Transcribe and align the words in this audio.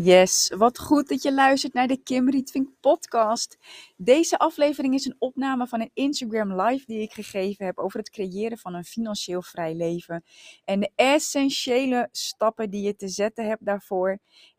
Yes, 0.00 0.52
wat 0.56 0.78
goed 0.78 1.08
dat 1.08 1.22
je 1.22 1.32
luistert 1.32 1.72
naar 1.72 1.86
de 1.86 2.02
Kim 2.02 2.30
Rietvink 2.30 2.68
podcast. 2.80 3.58
Deze 3.96 4.38
aflevering 4.38 4.94
is 4.94 5.04
een 5.04 5.16
opname 5.18 5.66
van 5.66 5.80
een 5.80 5.90
Instagram 5.94 6.60
live 6.60 6.84
die 6.86 7.00
ik 7.00 7.12
gegeven 7.12 7.66
heb 7.66 7.78
over 7.78 7.98
het 7.98 8.10
creëren 8.10 8.58
van 8.58 8.74
een 8.74 8.84
financieel 8.84 9.42
vrij 9.42 9.74
leven. 9.74 10.24
En 10.64 10.80
de 10.80 10.90
essentiële 10.94 12.08
stappen 12.12 12.70
die 12.70 12.82
je 12.82 12.96
te 12.96 13.08
zetten 13.08 13.46
hebt 13.46 13.64
daarvoor. 13.64 14.18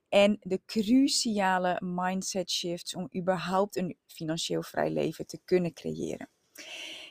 En 0.09 0.37
de 0.41 0.61
cruciale 0.65 1.81
mindset 1.83 2.51
shifts 2.51 2.95
om 2.95 3.09
überhaupt 3.15 3.75
een 3.75 3.97
financieel 4.07 4.63
vrij 4.63 4.91
leven 4.91 5.25
te 5.25 5.39
kunnen 5.45 5.73
creëren. 5.73 6.29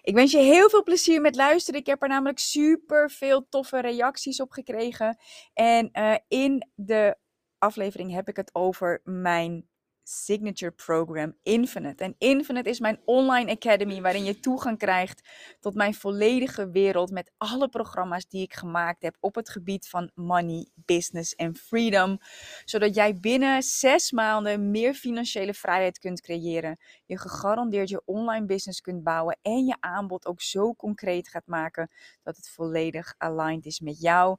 Ik 0.02 0.14
wens 0.14 0.32
je 0.32 0.38
heel 0.38 0.70
veel 0.70 0.82
plezier 0.82 1.20
met 1.20 1.36
luisteren. 1.36 1.80
Ik 1.80 1.86
heb 1.86 2.02
er 2.02 2.08
namelijk 2.08 2.38
super 2.38 3.10
veel 3.10 3.46
toffe 3.48 3.80
reacties 3.80 4.40
op 4.40 4.50
gekregen. 4.50 5.18
En 5.54 5.90
uh, 5.92 6.14
in 6.28 6.68
de 6.74 7.16
aflevering 7.58 8.12
heb 8.12 8.28
ik 8.28 8.36
het 8.36 8.54
over 8.54 9.00
mijn 9.04 9.68
signature 10.08 10.72
program 10.72 11.36
Infinite. 11.42 12.04
En 12.04 12.14
Infinite 12.18 12.68
is 12.68 12.80
mijn 12.80 13.00
online 13.04 13.50
academy 13.50 14.00
waarin 14.00 14.24
je 14.24 14.40
toegang 14.40 14.78
krijgt 14.78 15.28
tot 15.60 15.74
mijn 15.74 15.94
volledige 15.94 16.70
wereld 16.70 17.10
met 17.10 17.32
alle 17.36 17.68
programma's 17.68 18.28
die 18.28 18.42
ik 18.42 18.54
gemaakt 18.54 19.02
heb 19.02 19.16
op 19.20 19.34
het 19.34 19.48
gebied 19.48 19.88
van 19.88 20.10
money, 20.14 20.68
business 20.74 21.34
en 21.34 21.56
freedom. 21.56 22.18
Zodat 22.64 22.94
jij 22.94 23.14
binnen 23.20 23.62
zes 23.62 24.10
maanden 24.10 24.70
meer 24.70 24.94
financiële 24.94 25.54
vrijheid 25.54 25.98
kunt 25.98 26.20
creëren. 26.20 26.78
Je 27.06 27.18
gegarandeerd 27.18 27.88
je 27.88 28.02
online 28.04 28.46
business 28.46 28.80
kunt 28.80 29.02
bouwen 29.02 29.38
en 29.42 29.64
je 29.64 29.76
aanbod 29.80 30.26
ook 30.26 30.40
zo 30.40 30.74
concreet 30.74 31.28
gaat 31.28 31.46
maken 31.46 31.90
dat 32.22 32.36
het 32.36 32.48
volledig 32.48 33.14
aligned 33.18 33.66
is 33.66 33.80
met 33.80 34.00
jou 34.00 34.36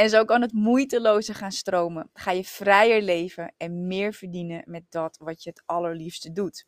en 0.00 0.10
zo 0.10 0.24
kan 0.24 0.40
het 0.40 0.52
moeitelozer 0.52 1.34
gaan 1.34 1.52
stromen. 1.52 2.10
Ga 2.12 2.30
je 2.30 2.44
vrijer 2.44 3.02
leven 3.02 3.54
en 3.56 3.86
meer 3.86 4.12
verdienen 4.12 4.62
met 4.66 4.82
dat 4.88 5.16
wat 5.18 5.42
je 5.42 5.50
het 5.50 5.62
allerliefste 5.66 6.32
doet. 6.32 6.66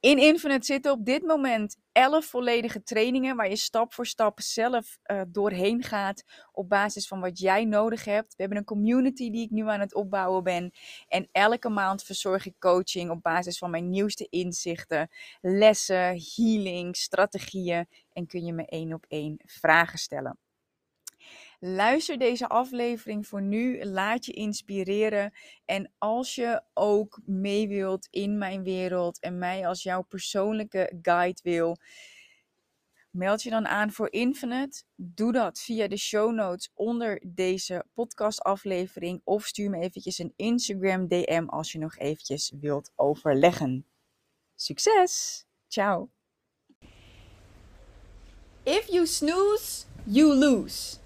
In 0.00 0.18
Infinite 0.18 0.66
zitten 0.66 0.92
op 0.92 1.04
dit 1.04 1.22
moment 1.22 1.76
11 1.92 2.24
volledige 2.24 2.82
trainingen 2.82 3.36
waar 3.36 3.48
je 3.48 3.56
stap 3.56 3.92
voor 3.92 4.06
stap 4.06 4.40
zelf 4.40 4.98
uh, 5.06 5.20
doorheen 5.28 5.82
gaat 5.82 6.24
op 6.52 6.68
basis 6.68 7.08
van 7.08 7.20
wat 7.20 7.38
jij 7.38 7.64
nodig 7.64 8.04
hebt. 8.04 8.28
We 8.28 8.42
hebben 8.42 8.58
een 8.58 8.64
community 8.64 9.30
die 9.30 9.44
ik 9.44 9.50
nu 9.50 9.68
aan 9.68 9.80
het 9.80 9.94
opbouwen 9.94 10.42
ben. 10.42 10.72
En 11.08 11.28
elke 11.32 11.68
maand 11.68 12.02
verzorg 12.02 12.46
ik 12.46 12.54
coaching 12.58 13.10
op 13.10 13.22
basis 13.22 13.58
van 13.58 13.70
mijn 13.70 13.90
nieuwste 13.90 14.26
inzichten, 14.30 15.10
lessen, 15.40 16.20
healing, 16.36 16.96
strategieën 16.96 17.88
en 18.12 18.26
kun 18.26 18.44
je 18.44 18.52
me 18.52 18.66
één 18.66 18.92
op 18.92 19.04
één 19.08 19.40
vragen 19.44 19.98
stellen. 19.98 20.38
Luister 21.62 22.18
deze 22.18 22.48
aflevering 22.48 23.26
voor 23.26 23.42
nu. 23.42 23.84
Laat 23.84 24.24
je 24.26 24.32
inspireren. 24.32 25.32
En 25.64 25.92
als 25.98 26.34
je 26.34 26.62
ook 26.74 27.20
mee 27.24 27.68
wilt 27.68 28.06
in 28.10 28.38
mijn 28.38 28.62
wereld 28.62 29.18
en 29.20 29.38
mij 29.38 29.66
als 29.66 29.82
jouw 29.82 30.02
persoonlijke 30.02 30.98
guide 31.02 31.40
wil, 31.42 31.76
meld 33.10 33.42
je 33.42 33.50
dan 33.50 33.66
aan 33.66 33.92
voor 33.92 34.12
Infinite. 34.12 34.82
Doe 34.94 35.32
dat 35.32 35.60
via 35.60 35.88
de 35.88 35.96
show 35.96 36.34
notes 36.34 36.70
onder 36.74 37.22
deze 37.26 37.84
podcastaflevering 37.94 39.20
of 39.24 39.44
stuur 39.44 39.70
me 39.70 39.78
eventjes 39.78 40.18
een 40.18 40.32
Instagram 40.36 41.08
DM 41.08 41.44
als 41.46 41.72
je 41.72 41.78
nog 41.78 41.96
eventjes 41.96 42.52
wilt 42.60 42.92
overleggen. 42.96 43.86
Succes! 44.54 45.44
Ciao! 45.68 46.10
If 48.62 48.86
you 48.88 49.06
snooze, 49.06 49.84
you 50.04 50.34
lose. 50.34 50.99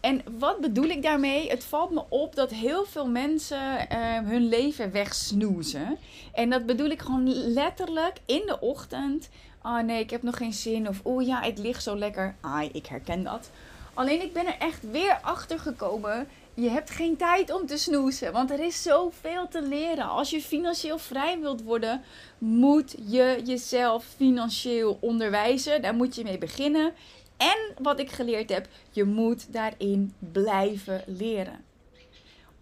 En 0.00 0.22
wat 0.38 0.60
bedoel 0.60 0.84
ik 0.84 1.02
daarmee? 1.02 1.48
Het 1.48 1.64
valt 1.64 1.90
me 1.90 2.04
op 2.08 2.34
dat 2.34 2.50
heel 2.50 2.84
veel 2.84 3.08
mensen 3.08 3.86
uh, 3.92 4.18
hun 4.18 4.48
leven 4.48 4.92
wegsnoezen. 4.92 5.98
En 6.32 6.50
dat 6.50 6.66
bedoel 6.66 6.88
ik 6.88 7.00
gewoon 7.00 7.28
letterlijk 7.34 8.16
in 8.26 8.42
de 8.46 8.60
ochtend. 8.60 9.28
Oh 9.62 9.78
nee, 9.78 10.00
ik 10.00 10.10
heb 10.10 10.22
nog 10.22 10.36
geen 10.36 10.52
zin. 10.52 10.88
Of 10.88 11.00
oh 11.02 11.26
ja, 11.26 11.40
het 11.42 11.58
ligt 11.58 11.82
zo 11.82 11.96
lekker. 11.96 12.34
Ai, 12.40 12.68
ik 12.72 12.86
herken 12.86 13.22
dat. 13.22 13.50
Alleen 13.94 14.22
ik 14.22 14.32
ben 14.32 14.46
er 14.46 14.56
echt 14.58 14.90
weer 14.90 15.18
achter 15.22 15.58
gekomen. 15.58 16.28
Je 16.54 16.68
hebt 16.68 16.90
geen 16.90 17.16
tijd 17.16 17.52
om 17.52 17.66
te 17.66 17.76
snoezen. 17.76 18.32
Want 18.32 18.50
er 18.50 18.60
is 18.60 18.82
zoveel 18.82 19.48
te 19.48 19.62
leren. 19.62 20.08
Als 20.08 20.30
je 20.30 20.40
financieel 20.40 20.98
vrij 20.98 21.40
wilt 21.40 21.62
worden, 21.62 22.02
moet 22.38 22.94
je 23.06 23.40
jezelf 23.44 24.04
financieel 24.16 24.98
onderwijzen. 25.00 25.82
Daar 25.82 25.94
moet 25.94 26.14
je 26.14 26.24
mee 26.24 26.38
beginnen. 26.38 26.92
En 27.40 27.82
wat 27.82 28.00
ik 28.00 28.10
geleerd 28.10 28.50
heb, 28.50 28.68
je 28.90 29.04
moet 29.04 29.52
daarin 29.52 30.14
blijven 30.18 31.02
leren. 31.06 31.64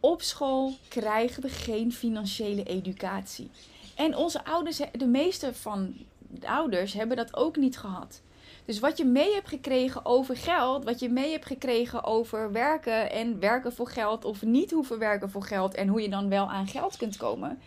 Op 0.01 0.23
school 0.23 0.73
krijgen 0.89 1.43
we 1.43 1.49
geen 1.49 1.93
financiële 1.93 2.63
educatie. 2.63 3.51
En 3.95 4.17
onze 4.17 4.45
ouders, 4.45 4.81
de 4.93 5.07
meeste 5.07 5.55
van 5.55 5.95
de 6.19 6.49
ouders, 6.49 6.93
hebben 6.93 7.17
dat 7.17 7.37
ook 7.37 7.57
niet 7.57 7.79
gehad. 7.79 8.21
Dus 8.65 8.79
wat 8.79 8.97
je 8.99 9.05
mee 9.05 9.35
hebt 9.35 9.49
gekregen 9.49 10.05
over 10.05 10.37
geld, 10.37 10.85
wat 10.85 11.01
je 11.01 11.09
mee 11.09 11.31
hebt 11.31 11.47
gekregen 11.47 12.05
over 12.05 12.53
werken 12.53 13.11
en 13.11 13.41
werken 13.41 13.73
voor 13.73 13.89
geld 13.89 14.25
of 14.25 14.43
niet 14.43 14.71
hoeven 14.71 14.99
werken 14.99 15.31
voor 15.31 15.43
geld 15.43 15.75
en 15.75 15.89
hoe 15.89 16.03
je 16.03 16.09
dan 16.09 16.29
wel 16.29 16.51
aan 16.51 16.67
geld 16.67 16.97
kunt 16.97 17.17
komen, 17.17 17.59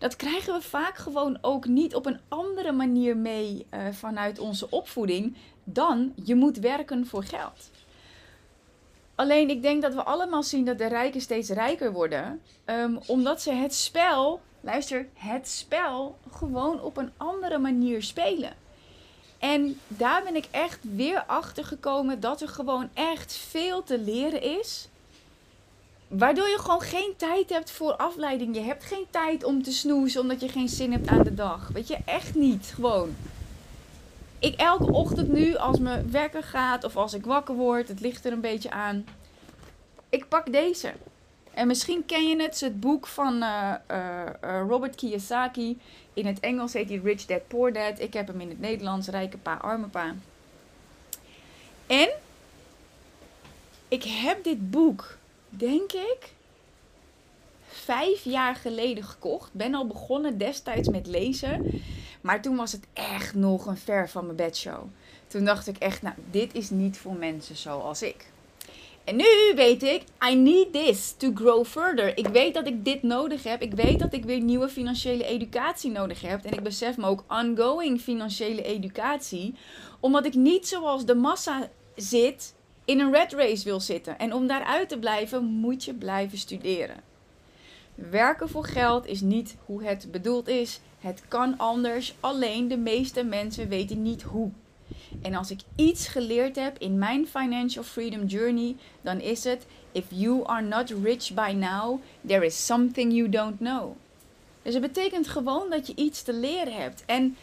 dat 0.00 0.16
krijgen 0.16 0.54
we 0.54 0.62
vaak 0.62 0.96
gewoon 0.96 1.38
ook 1.40 1.66
niet 1.66 1.94
op 1.94 2.06
een 2.06 2.20
andere 2.28 2.72
manier 2.72 3.16
mee 3.16 3.66
uh, 3.70 3.80
vanuit 3.92 4.38
onze 4.38 4.70
opvoeding 4.70 5.36
dan 5.64 6.12
je 6.24 6.34
moet 6.34 6.56
werken 6.56 7.06
voor 7.06 7.24
geld. 7.24 7.70
Alleen 9.14 9.50
ik 9.50 9.62
denk 9.62 9.82
dat 9.82 9.94
we 9.94 10.02
allemaal 10.02 10.42
zien 10.42 10.64
dat 10.64 10.78
de 10.78 10.86
rijken 10.86 11.20
steeds 11.20 11.48
rijker 11.48 11.92
worden, 11.92 12.40
um, 12.66 12.98
omdat 13.06 13.42
ze 13.42 13.52
het 13.52 13.74
spel, 13.74 14.40
luister, 14.60 15.08
het 15.14 15.48
spel 15.48 16.18
gewoon 16.32 16.80
op 16.80 16.96
een 16.96 17.10
andere 17.16 17.58
manier 17.58 18.02
spelen. 18.02 18.52
En 19.38 19.80
daar 19.88 20.22
ben 20.22 20.36
ik 20.36 20.48
echt 20.50 20.78
weer 20.80 21.24
achter 21.26 21.64
gekomen 21.64 22.20
dat 22.20 22.40
er 22.40 22.48
gewoon 22.48 22.88
echt 22.94 23.36
veel 23.36 23.82
te 23.82 23.98
leren 23.98 24.42
is. 24.42 24.88
Waardoor 26.08 26.48
je 26.48 26.58
gewoon 26.58 26.80
geen 26.80 27.14
tijd 27.16 27.50
hebt 27.50 27.70
voor 27.70 27.92
afleiding. 27.96 28.54
Je 28.54 28.62
hebt 28.62 28.84
geen 28.84 29.06
tijd 29.10 29.44
om 29.44 29.62
te 29.62 29.72
snoezen 29.72 30.20
omdat 30.20 30.40
je 30.40 30.48
geen 30.48 30.68
zin 30.68 30.92
hebt 30.92 31.08
aan 31.08 31.22
de 31.22 31.34
dag. 31.34 31.68
Weet 31.72 31.88
je, 31.88 31.98
echt 32.04 32.34
niet. 32.34 32.72
Gewoon. 32.74 33.16
Ik 34.40 34.54
elke 34.54 34.92
ochtend 34.92 35.28
nu, 35.28 35.56
als 35.56 35.78
mijn 35.78 36.10
wekker 36.10 36.42
gaat 36.42 36.84
of 36.84 36.96
als 36.96 37.14
ik 37.14 37.24
wakker 37.24 37.54
word, 37.54 37.88
het 37.88 38.00
ligt 38.00 38.24
er 38.24 38.32
een 38.32 38.40
beetje 38.40 38.70
aan. 38.70 39.04
Ik 40.08 40.28
pak 40.28 40.52
deze. 40.52 40.92
En 41.54 41.66
misschien 41.66 42.06
ken 42.06 42.28
je 42.28 42.42
het, 42.42 42.60
het 42.60 42.80
boek 42.80 43.06
van 43.06 43.42
uh, 43.42 43.74
uh, 43.90 44.26
Robert 44.68 44.94
Kiyosaki. 44.94 45.78
In 46.14 46.26
het 46.26 46.40
Engels 46.40 46.72
heet 46.72 46.88
hij 46.88 47.00
Rich 47.04 47.26
Dad 47.26 47.48
Poor 47.48 47.72
Dad. 47.72 48.00
Ik 48.00 48.12
heb 48.12 48.26
hem 48.26 48.40
in 48.40 48.48
het 48.48 48.60
Nederlands 48.60 49.08
Rijke 49.08 49.38
Pa, 49.38 49.54
Arme 49.54 49.86
Pa. 49.86 50.14
En 51.86 52.08
ik 53.88 54.04
heb 54.04 54.44
dit 54.44 54.70
boek 54.70 55.16
denk 55.48 55.92
ik, 55.92 56.32
vijf 57.68 58.24
jaar 58.24 58.54
geleden 58.54 59.04
gekocht. 59.04 59.52
Ben 59.52 59.74
al 59.74 59.86
begonnen 59.86 60.38
destijds 60.38 60.88
met 60.88 61.06
lezen. 61.06 61.82
Maar 62.20 62.42
toen 62.42 62.56
was 62.56 62.72
het 62.72 62.86
echt 62.92 63.34
nog 63.34 63.66
een 63.66 63.76
ver 63.76 64.08
van 64.08 64.24
mijn 64.24 64.36
bedshow. 64.36 64.82
Toen 65.26 65.44
dacht 65.44 65.66
ik 65.66 65.76
echt, 65.76 66.02
nou, 66.02 66.14
dit 66.30 66.54
is 66.54 66.70
niet 66.70 66.98
voor 66.98 67.14
mensen 67.14 67.56
zoals 67.56 68.02
ik. 68.02 68.26
En 69.04 69.16
nu 69.16 69.52
weet 69.54 69.82
ik, 69.82 70.02
I 70.30 70.34
need 70.34 70.72
this 70.72 71.14
to 71.16 71.30
grow 71.34 71.64
further. 71.64 72.16
Ik 72.16 72.26
weet 72.26 72.54
dat 72.54 72.66
ik 72.66 72.84
dit 72.84 73.02
nodig 73.02 73.42
heb. 73.42 73.62
Ik 73.62 73.72
weet 73.72 73.98
dat 73.98 74.12
ik 74.12 74.24
weer 74.24 74.40
nieuwe 74.40 74.68
financiële 74.68 75.24
educatie 75.24 75.90
nodig 75.90 76.20
heb. 76.20 76.44
En 76.44 76.52
ik 76.52 76.62
besef 76.62 76.96
me 76.96 77.06
ook 77.06 77.24
ongoing 77.28 78.00
financiële 78.00 78.62
educatie. 78.62 79.54
Omdat 80.00 80.26
ik 80.26 80.34
niet 80.34 80.68
zoals 80.68 81.04
de 81.04 81.14
massa 81.14 81.68
zit 81.96 82.54
in 82.84 83.00
een 83.00 83.12
red 83.12 83.32
race 83.32 83.64
wil 83.64 83.80
zitten. 83.80 84.18
En 84.18 84.32
om 84.32 84.46
daaruit 84.46 84.88
te 84.88 84.98
blijven, 84.98 85.44
moet 85.44 85.84
je 85.84 85.94
blijven 85.94 86.38
studeren. 86.38 86.96
Werken 87.94 88.48
voor 88.48 88.64
geld 88.64 89.06
is 89.06 89.20
niet 89.20 89.56
hoe 89.64 89.84
het 89.84 90.08
bedoeld 90.10 90.48
is. 90.48 90.80
Het 91.00 91.22
kan 91.28 91.58
anders, 91.58 92.14
alleen 92.20 92.68
de 92.68 92.76
meeste 92.76 93.24
mensen 93.24 93.68
weten 93.68 94.02
niet 94.02 94.22
hoe. 94.22 94.50
En 95.22 95.34
als 95.34 95.50
ik 95.50 95.60
iets 95.76 96.08
geleerd 96.08 96.56
heb 96.56 96.78
in 96.78 96.98
mijn 96.98 97.26
financial 97.26 97.84
freedom 97.84 98.26
journey, 98.26 98.76
dan 99.00 99.20
is 99.20 99.44
het: 99.44 99.66
if 99.92 100.04
you 100.08 100.46
are 100.46 100.62
not 100.62 100.94
rich 101.02 101.34
by 101.34 101.54
now, 101.56 102.00
there 102.26 102.44
is 102.44 102.66
something 102.66 103.12
you 103.12 103.28
don't 103.28 103.58
know. 103.58 103.96
Dus 104.62 104.74
het 104.74 104.82
betekent 104.82 105.28
gewoon 105.28 105.70
dat 105.70 105.86
je 105.86 105.92
iets 105.96 106.22
te 106.22 106.32
leren 106.32 106.74
hebt. 106.74 107.02
En 107.06 107.36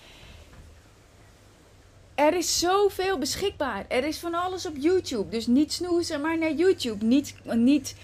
er 2.15 2.33
is 2.33 2.59
zoveel 2.59 3.17
beschikbaar. 3.17 3.85
Er 3.87 4.03
is 4.03 4.17
van 4.17 4.33
alles 4.33 4.65
op 4.65 4.75
YouTube. 4.77 5.29
Dus 5.29 5.47
niet 5.47 5.73
snoezen, 5.73 6.21
maar 6.21 6.37
naar 6.37 6.53
YouTube. 6.53 7.05
Niet, 7.05 7.35
niet 7.43 7.95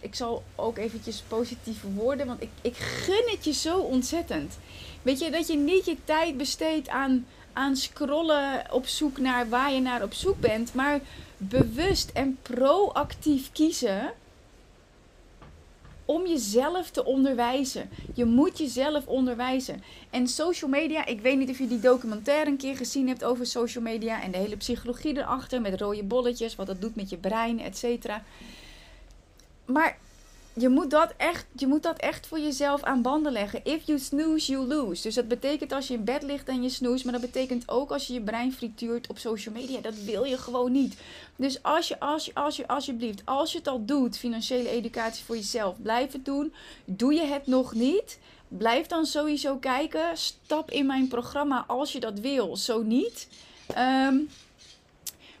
ik 0.00 0.14
zal 0.14 0.42
ook 0.54 0.78
eventjes 0.78 1.22
positieve 1.28 1.92
woorden, 1.92 2.26
want 2.26 2.42
ik, 2.42 2.50
ik 2.60 2.76
gun 2.76 3.24
het 3.26 3.44
je 3.44 3.52
zo 3.52 3.78
ontzettend. 3.78 4.58
Weet 5.02 5.18
je, 5.18 5.30
dat 5.30 5.46
je 5.46 5.56
niet 5.56 5.84
je 5.84 5.96
tijd 6.04 6.36
besteedt 6.36 6.88
aan, 6.88 7.26
aan 7.52 7.76
scrollen 7.76 8.66
op 8.70 8.86
zoek 8.86 9.18
naar 9.18 9.48
waar 9.48 9.72
je 9.72 9.80
naar 9.80 10.02
op 10.02 10.12
zoek 10.12 10.40
bent, 10.40 10.74
maar 10.74 11.00
bewust 11.36 12.10
en 12.10 12.38
proactief 12.42 13.52
kiezen 13.52 14.12
om 16.04 16.26
jezelf 16.26 16.90
te 16.90 17.04
onderwijzen. 17.04 17.90
Je 18.14 18.24
moet 18.24 18.58
jezelf 18.58 19.06
onderwijzen. 19.06 19.82
En 20.10 20.28
social 20.28 20.70
media, 20.70 21.06
ik 21.06 21.20
weet 21.20 21.38
niet 21.38 21.50
of 21.50 21.58
je 21.58 21.66
die 21.68 21.80
documentaire 21.80 22.50
een 22.50 22.56
keer 22.56 22.76
gezien 22.76 23.08
hebt 23.08 23.24
over 23.24 23.46
social 23.46 23.84
media 23.84 24.22
en 24.22 24.30
de 24.30 24.38
hele 24.38 24.56
psychologie 24.56 25.16
erachter 25.16 25.60
met 25.60 25.80
rode 25.80 26.02
bolletjes, 26.02 26.56
wat 26.56 26.66
dat 26.66 26.80
doet 26.80 26.96
met 26.96 27.10
je 27.10 27.16
brein, 27.16 27.60
et 27.60 27.78
cetera. 27.78 28.22
Maar 29.72 29.98
je 30.52 30.68
moet, 30.68 30.90
dat 30.90 31.12
echt, 31.16 31.46
je 31.52 31.66
moet 31.66 31.82
dat 31.82 31.96
echt 31.98 32.26
voor 32.26 32.38
jezelf 32.38 32.82
aan 32.82 33.02
banden 33.02 33.32
leggen. 33.32 33.64
If 33.64 33.86
you 33.86 33.98
snooze, 33.98 34.52
you 34.52 34.66
lose. 34.66 35.02
Dus 35.02 35.14
dat 35.14 35.28
betekent 35.28 35.72
als 35.72 35.88
je 35.88 35.94
in 35.94 36.04
bed 36.04 36.22
ligt 36.22 36.48
en 36.48 36.62
je 36.62 36.68
snoest. 36.68 37.04
Maar 37.04 37.12
dat 37.12 37.22
betekent 37.22 37.68
ook 37.68 37.90
als 37.90 38.06
je 38.06 38.12
je 38.12 38.20
brein 38.20 38.52
frituurt 38.52 39.06
op 39.06 39.18
social 39.18 39.54
media. 39.54 39.80
Dat 39.80 39.94
wil 39.94 40.24
je 40.24 40.38
gewoon 40.38 40.72
niet. 40.72 40.96
Dus 41.36 41.62
als 41.62 41.88
je, 41.88 42.00
als 42.00 42.24
je, 42.24 42.34
als 42.34 42.56
je, 42.56 42.68
alsjeblieft, 42.68 43.22
als 43.24 43.52
je 43.52 43.58
het 43.58 43.68
al 43.68 43.84
doet, 43.84 44.18
financiële 44.18 44.68
educatie 44.68 45.24
voor 45.24 45.36
jezelf, 45.36 45.82
blijf 45.82 46.12
het 46.12 46.24
doen. 46.24 46.52
Doe 46.84 47.14
je 47.14 47.24
het 47.24 47.46
nog 47.46 47.74
niet? 47.74 48.18
Blijf 48.48 48.86
dan 48.86 49.06
sowieso 49.06 49.56
kijken. 49.56 50.16
Stap 50.16 50.70
in 50.70 50.86
mijn 50.86 51.08
programma 51.08 51.64
als 51.66 51.92
je 51.92 52.00
dat 52.00 52.20
wil. 52.20 52.56
Zo 52.56 52.82
niet. 52.82 53.28
Um, 53.78 54.28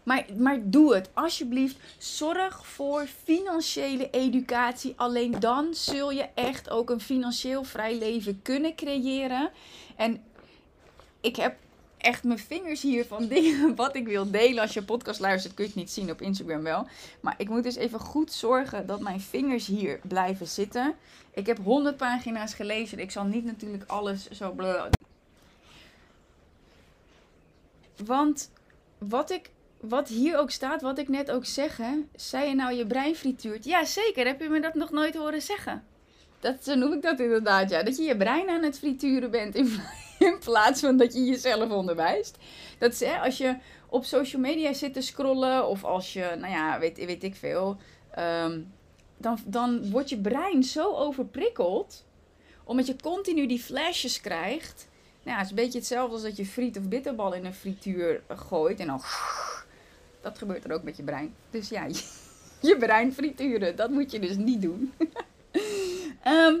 maar, 0.08 0.24
maar 0.36 0.58
doe 0.62 0.94
het. 0.94 1.10
Alsjeblieft, 1.14 1.76
zorg 1.98 2.66
voor 2.66 3.06
financiële 3.24 4.10
educatie. 4.10 4.92
Alleen 4.96 5.40
dan 5.40 5.74
zul 5.74 6.10
je 6.10 6.28
echt 6.34 6.70
ook 6.70 6.90
een 6.90 7.00
financieel 7.00 7.64
vrij 7.64 7.98
leven 7.98 8.42
kunnen 8.42 8.74
creëren. 8.74 9.50
En 9.96 10.22
ik 11.20 11.36
heb 11.36 11.56
echt 11.98 12.24
mijn 12.24 12.38
vingers 12.38 12.82
hier 12.82 13.04
van 13.04 13.26
dingen 13.34 13.74
wat 13.74 13.96
ik 13.96 14.06
wil 14.06 14.30
delen. 14.30 14.62
Als 14.62 14.74
je 14.74 14.82
podcast 14.82 15.20
luistert 15.20 15.54
kun 15.54 15.64
je 15.64 15.70
het 15.70 15.78
niet 15.78 15.90
zien, 15.90 16.10
op 16.10 16.20
Instagram 16.20 16.62
wel. 16.62 16.86
Maar 17.20 17.34
ik 17.38 17.48
moet 17.48 17.62
dus 17.62 17.76
even 17.76 18.00
goed 18.00 18.32
zorgen 18.32 18.86
dat 18.86 19.00
mijn 19.00 19.20
vingers 19.20 19.66
hier 19.66 20.00
blijven 20.02 20.46
zitten. 20.46 20.94
Ik 21.34 21.46
heb 21.46 21.58
100 21.64 21.96
pagina's 21.96 22.54
gelezen. 22.54 22.98
Ik 22.98 23.10
zal 23.10 23.24
niet 23.24 23.44
natuurlijk 23.44 23.84
alles 23.86 24.30
zo... 24.30 24.54
Want 27.96 28.50
wat 28.98 29.30
ik 29.30 29.50
wat 29.80 30.08
hier 30.08 30.38
ook 30.38 30.50
staat, 30.50 30.82
wat 30.82 30.98
ik 30.98 31.08
net 31.08 31.30
ook 31.30 31.44
zeg, 31.44 31.76
hè, 31.76 31.94
zei 32.16 32.48
je 32.48 32.54
nou 32.54 32.74
je 32.74 32.86
brein 32.86 33.14
frituurt? 33.14 33.64
Ja, 33.64 33.84
zeker. 33.84 34.26
Heb 34.26 34.40
je 34.40 34.48
me 34.48 34.60
dat 34.60 34.74
nog 34.74 34.90
nooit 34.90 35.16
horen 35.16 35.42
zeggen? 35.42 35.84
Dat, 36.40 36.64
zo 36.64 36.74
noem 36.74 36.92
ik 36.92 37.02
dat 37.02 37.20
inderdaad, 37.20 37.70
ja. 37.70 37.82
Dat 37.82 37.96
je 37.96 38.02
je 38.02 38.16
brein 38.16 38.48
aan 38.48 38.62
het 38.62 38.78
frituren 38.78 39.30
bent 39.30 39.54
in, 39.54 39.70
plaats 40.44 40.80
van 40.80 40.96
dat 40.96 41.14
je 41.14 41.24
jezelf 41.24 41.70
onderwijst. 41.70 42.36
Dat 42.78 42.92
is, 42.92 43.00
hè, 43.00 43.18
als 43.18 43.38
je 43.38 43.56
op 43.88 44.04
social 44.04 44.42
media 44.42 44.72
zit 44.72 44.92
te 44.92 45.00
scrollen 45.00 45.68
of 45.68 45.84
als 45.84 46.12
je, 46.12 46.34
nou 46.38 46.52
ja, 46.52 46.78
weet, 46.78 47.04
weet 47.04 47.24
ik 47.24 47.34
veel, 47.34 47.76
um, 48.18 48.72
dan, 49.16 49.38
dan 49.46 49.90
wordt 49.90 50.08
je 50.08 50.18
brein 50.18 50.62
zo 50.62 50.94
overprikkeld, 50.94 52.04
omdat 52.64 52.86
je 52.86 52.96
continu 53.02 53.46
die 53.46 53.60
flashes 53.60 54.20
krijgt. 54.20 54.88
Nou, 55.22 55.30
ja, 55.30 55.36
het 55.36 55.44
is 55.44 55.50
een 55.50 55.64
beetje 55.64 55.78
hetzelfde 55.78 56.12
als 56.12 56.22
dat 56.22 56.36
je 56.36 56.46
friet 56.46 56.78
of 56.78 56.88
bitterbal 56.88 57.34
in 57.34 57.44
een 57.44 57.54
frituur 57.54 58.22
gooit 58.28 58.80
en 58.80 58.86
dan 58.86 59.00
dat 60.20 60.38
gebeurt 60.38 60.64
er 60.64 60.72
ook 60.72 60.82
met 60.82 60.96
je 60.96 61.02
brein. 61.02 61.34
Dus 61.50 61.68
ja, 61.68 61.86
je, 62.60 62.76
brein 62.78 63.12
frituren, 63.12 63.76
dat 63.76 63.90
moet 63.90 64.10
je 64.10 64.18
dus 64.18 64.36
niet 64.36 64.62
doen. 64.62 64.92
Ehm, 66.22 66.54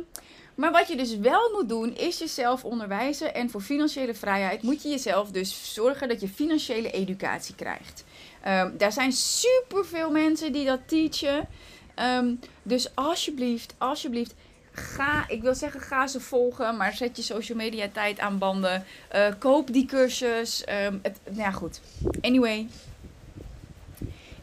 maar 0.54 0.72
wat 0.72 0.88
je 0.88 0.96
dus 0.96 1.16
wel 1.16 1.50
moet 1.52 1.68
doen, 1.68 1.96
is 1.96 2.18
jezelf 2.18 2.64
onderwijzen. 2.64 3.34
En 3.34 3.50
voor 3.50 3.60
financiële 3.60 4.14
vrijheid 4.14 4.62
moet 4.62 4.82
je 4.82 4.88
jezelf 4.88 5.30
dus 5.30 5.74
zorgen 5.74 6.08
dat 6.08 6.20
je 6.20 6.28
financiële 6.28 6.90
educatie 6.90 7.54
krijgt. 7.54 8.04
Um, 8.46 8.74
daar 8.76 8.92
zijn 8.92 9.12
superveel 9.12 10.10
mensen 10.10 10.52
die 10.52 10.64
dat 10.66 10.80
teachen. 10.86 11.48
Ehm, 11.94 12.34
dus 12.62 12.94
alsjeblieft, 12.94 13.74
alsjeblieft, 13.78 14.34
ga, 14.72 15.28
ik 15.28 15.42
wil 15.42 15.54
zeggen, 15.54 15.80
ga 15.80 16.06
ze 16.06 16.20
volgen, 16.20 16.76
maar 16.76 16.94
zet 16.94 17.16
je 17.16 17.22
social 17.22 17.58
media 17.58 17.88
tijd 17.92 18.18
aan 18.18 18.38
banden. 18.38 18.84
Uh, 19.14 19.26
koop 19.38 19.72
die 19.72 19.86
cursus. 19.86 20.62
het, 21.02 21.18
nou 21.24 21.38
ja, 21.38 21.50
goed. 21.50 21.80
Anyway, 22.20 22.66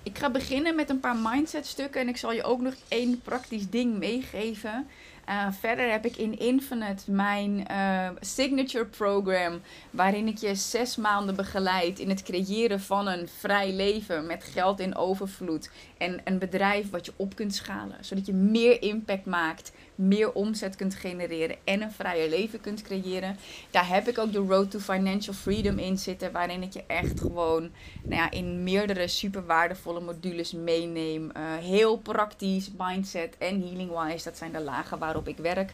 ik 0.06 0.18
ga 0.18 0.30
beginnen 0.30 0.76
met 0.76 0.90
een 0.90 1.00
paar 1.00 1.16
mindset 1.16 1.66
stukken 1.66 2.02
en 2.02 2.08
ik 2.08 2.18
zal 2.18 2.32
je 2.32 2.44
ook 2.44 2.62
nog 2.62 2.74
één 2.88 3.22
praktisch 3.22 3.70
ding 3.70 3.98
meegeven. 3.98 4.88
Uh, 5.30 5.48
verder 5.60 5.92
heb 5.92 6.06
ik 6.06 6.18
in 6.18 6.40
Infinite 6.40 7.12
mijn 7.12 7.66
uh, 7.72 8.10
signature 8.20 8.86
program, 8.86 9.62
waarin 9.92 10.28
ik 10.28 10.38
je 10.38 10.56
zes 10.56 10.96
maanden 10.96 11.36
begeleid 11.36 12.00
in 12.00 12.10
het 12.10 12.24
creëren 12.24 12.82
van 12.82 13.08
een 13.08 13.28
vrij 13.28 13.74
leven 13.74 14.26
met 14.26 14.44
geld 14.44 14.80
in 14.80 14.96
overvloed 14.96 15.70
en 15.98 16.22
een 16.24 16.38
bedrijf 16.38 16.90
wat 16.90 17.06
je 17.06 17.14
op 17.16 17.36
kunt 17.36 17.56
schalen, 17.56 17.98
zodat 18.02 18.26
je 18.26 18.34
meer 18.34 18.82
impact 18.82 19.26
maakt 19.26 19.72
meer 19.96 20.34
omzet 20.34 20.76
kunt 20.76 20.96
genereren 20.96 21.56
en 21.64 21.82
een 21.82 21.92
vrijer 21.92 22.30
leven 22.30 22.62
kunt 22.62 22.82
creëren. 22.82 23.38
Daar 23.72 23.88
heb 23.88 24.08
ik 24.08 24.18
ook 24.18 24.32
de 24.32 24.46
Road 24.48 24.72
to 24.72 24.80
Financial 24.80 25.36
Freedom 25.36 25.80
in 25.80 25.98
zitten, 25.98 26.32
waarin 26.32 26.64
ik 26.64 26.74
je 26.74 26.84
echt 26.88 27.20
gewoon 27.20 27.72
nou 28.04 28.22
ja, 28.22 28.32
in 28.32 28.64
meerdere 28.64 29.08
super 29.08 29.46
waardevolle 29.46 30.00
modules 30.00 30.52
meeneem. 30.52 31.24
Uh, 31.24 31.56
heel 31.56 31.98
praktisch, 31.98 32.72
mindset 32.78 33.38
en 33.38 33.62
healing-wise, 33.62 34.24
dat 34.24 34.38
zijn 34.38 34.52
de 34.52 34.62
lagen 34.62 35.00
waarop 35.00 35.28
ik 35.28 35.38
werk. 35.38 35.74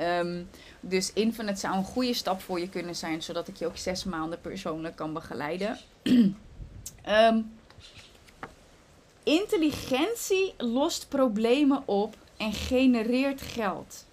Um, 0.00 0.48
dus 0.80 1.12
Infinite 1.12 1.60
zou 1.60 1.76
een 1.76 1.84
goede 1.84 2.14
stap 2.14 2.40
voor 2.40 2.60
je 2.60 2.68
kunnen 2.68 2.96
zijn, 2.96 3.22
zodat 3.22 3.48
ik 3.48 3.56
je 3.56 3.66
ook 3.66 3.76
zes 3.76 4.04
maanden 4.04 4.40
persoonlijk 4.40 4.96
kan 4.96 5.12
begeleiden. 5.12 5.78
um, 6.02 7.52
intelligentie 9.22 10.54
lost 10.56 11.08
problemen 11.08 11.82
op 11.84 12.16
en 12.38 12.52
genereert 12.52 13.40
geld. 13.40 14.06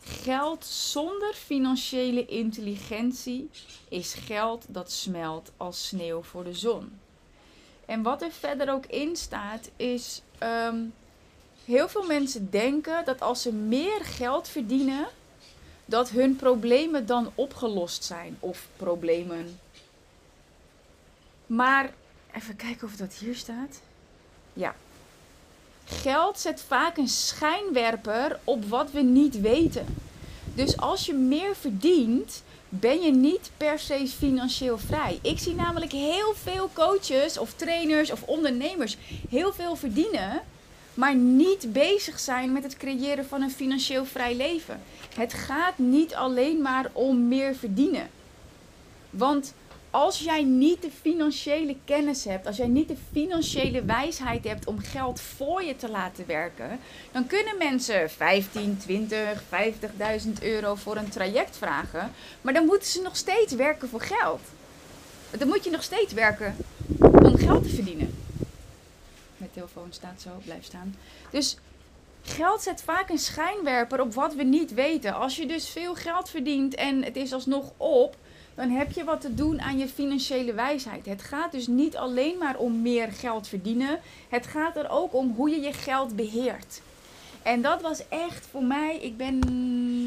Geld 0.00 0.64
zonder 0.64 1.34
financiële 1.34 2.26
intelligentie 2.26 3.50
is 3.88 4.14
geld 4.14 4.64
dat 4.68 4.92
smelt 4.92 5.52
als 5.56 5.86
sneeuw 5.86 6.22
voor 6.22 6.44
de 6.44 6.54
zon. 6.54 6.98
En 7.86 8.02
wat 8.02 8.22
er 8.22 8.32
verder 8.32 8.72
ook 8.72 8.86
in 8.86 9.16
staat, 9.16 9.70
is 9.76 10.22
um, 10.42 10.94
heel 11.64 11.88
veel 11.88 12.06
mensen 12.06 12.50
denken 12.50 13.04
dat 13.04 13.20
als 13.20 13.42
ze 13.42 13.52
meer 13.52 14.04
geld 14.04 14.48
verdienen, 14.48 15.06
dat 15.84 16.10
hun 16.10 16.36
problemen 16.36 17.06
dan 17.06 17.32
opgelost 17.34 18.04
zijn. 18.04 18.36
Of 18.40 18.68
problemen. 18.76 19.58
Maar 21.46 21.92
even 22.32 22.56
kijken 22.56 22.86
of 22.86 22.96
dat 22.96 23.14
hier 23.14 23.34
staat. 23.34 23.80
Ja, 24.52 24.74
Geld 25.84 26.38
zet 26.38 26.64
vaak 26.66 26.96
een 26.96 27.08
schijnwerper 27.08 28.38
op 28.44 28.64
wat 28.64 28.90
we 28.90 29.00
niet 29.00 29.40
weten. 29.40 29.86
Dus 30.54 30.76
als 30.76 31.06
je 31.06 31.12
meer 31.12 31.56
verdient, 31.56 32.42
ben 32.68 33.00
je 33.00 33.10
niet 33.10 33.50
per 33.56 33.78
se 33.78 34.06
financieel 34.18 34.78
vrij. 34.78 35.18
Ik 35.22 35.38
zie 35.38 35.54
namelijk 35.54 35.92
heel 35.92 36.34
veel 36.34 36.70
coaches 36.72 37.38
of 37.38 37.54
trainers 37.54 38.12
of 38.12 38.22
ondernemers 38.22 38.96
heel 39.28 39.52
veel 39.52 39.76
verdienen, 39.76 40.42
maar 40.94 41.14
niet 41.14 41.72
bezig 41.72 42.20
zijn 42.20 42.52
met 42.52 42.62
het 42.62 42.76
creëren 42.76 43.26
van 43.26 43.42
een 43.42 43.50
financieel 43.50 44.04
vrij 44.04 44.36
leven. 44.36 44.82
Het 45.14 45.34
gaat 45.34 45.78
niet 45.78 46.14
alleen 46.14 46.62
maar 46.62 46.90
om 46.92 47.28
meer 47.28 47.54
verdienen. 47.54 48.10
Want 49.10 49.54
als 49.94 50.18
jij 50.18 50.42
niet 50.42 50.82
de 50.82 50.90
financiële 51.00 51.76
kennis 51.84 52.24
hebt, 52.24 52.46
als 52.46 52.56
jij 52.56 52.66
niet 52.66 52.88
de 52.88 52.96
financiële 53.12 53.84
wijsheid 53.84 54.44
hebt 54.44 54.66
om 54.66 54.78
geld 54.78 55.20
voor 55.20 55.62
je 55.62 55.76
te 55.76 55.90
laten 55.90 56.26
werken, 56.26 56.80
dan 57.12 57.26
kunnen 57.26 57.58
mensen 57.58 58.10
15, 58.10 58.76
20, 58.78 59.42
50.000 60.24 60.32
euro 60.42 60.74
voor 60.74 60.96
een 60.96 61.08
traject 61.08 61.56
vragen, 61.56 62.12
maar 62.40 62.52
dan 62.52 62.64
moeten 62.64 62.88
ze 62.88 63.02
nog 63.02 63.16
steeds 63.16 63.52
werken 63.52 63.88
voor 63.88 64.00
geld. 64.00 64.40
Dan 65.38 65.48
moet 65.48 65.64
je 65.64 65.70
nog 65.70 65.82
steeds 65.82 66.12
werken 66.12 66.56
om 66.98 67.36
geld 67.36 67.62
te 67.62 67.74
verdienen. 67.74 68.14
Mijn 69.36 69.50
telefoon 69.52 69.88
staat 69.90 70.20
zo, 70.20 70.30
blijf 70.44 70.64
staan. 70.64 70.96
Dus 71.30 71.56
geld 72.22 72.62
zet 72.62 72.82
vaak 72.82 73.08
een 73.08 73.18
schijnwerper 73.18 74.00
op 74.00 74.14
wat 74.14 74.34
we 74.34 74.42
niet 74.42 74.74
weten. 74.74 75.14
Als 75.14 75.36
je 75.36 75.46
dus 75.46 75.68
veel 75.68 75.94
geld 75.94 76.30
verdient 76.30 76.74
en 76.74 77.02
het 77.02 77.16
is 77.16 77.32
alsnog 77.32 77.72
op, 77.76 78.16
dan 78.54 78.70
heb 78.70 78.92
je 78.92 79.04
wat 79.04 79.20
te 79.20 79.34
doen 79.34 79.60
aan 79.60 79.78
je 79.78 79.88
financiële 79.88 80.52
wijsheid. 80.52 81.06
Het 81.06 81.22
gaat 81.22 81.52
dus 81.52 81.66
niet 81.66 81.96
alleen 81.96 82.38
maar 82.38 82.56
om 82.56 82.82
meer 82.82 83.12
geld 83.12 83.48
verdienen. 83.48 84.00
Het 84.28 84.46
gaat 84.46 84.76
er 84.76 84.90
ook 84.90 85.14
om 85.14 85.34
hoe 85.36 85.50
je 85.50 85.60
je 85.60 85.72
geld 85.72 86.16
beheert. 86.16 86.80
En 87.42 87.62
dat 87.62 87.82
was 87.82 88.08
echt 88.08 88.46
voor 88.46 88.62
mij, 88.62 88.98
ik 89.00 89.16
ben, 89.16 89.38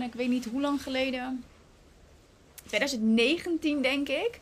ik 0.01 0.13
weet 0.13 0.29
niet 0.29 0.45
hoe 0.45 0.61
lang 0.61 0.81
geleden, 0.81 1.43
2019 2.65 3.81
denk 3.81 4.09
ik, 4.09 4.39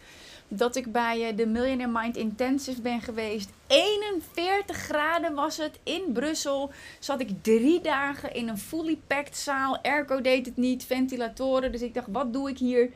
dat 0.48 0.76
ik 0.76 0.92
bij 0.92 1.28
eh, 1.28 1.38
de 1.38 1.46
Millionaire 1.46 2.00
Mind 2.00 2.18
Intensive 2.18 2.82
ben 2.82 3.02
geweest. 3.02 3.50
41 3.68 4.78
graden 4.78 5.34
was 5.34 5.58
het 5.58 5.80
in 5.84 6.04
Brussel. 6.14 6.72
Zat 7.00 7.20
ik 7.20 7.30
drie 7.42 7.82
dagen 7.82 8.34
in 8.34 8.48
een 8.48 8.58
fully 8.58 8.98
packed 9.08 9.38
zaal. 9.38 9.78
Airco 9.82 10.22
deed 10.22 10.46
het 10.46 10.58
niet, 10.58 10.86
ventilatoren. 10.86 11.72
Dus 11.72 11.82
ik 11.82 11.94
dacht, 11.94 12.08
wat 12.10 12.34
doe 12.34 12.50
ik 12.50 12.58
hier? 12.58 12.90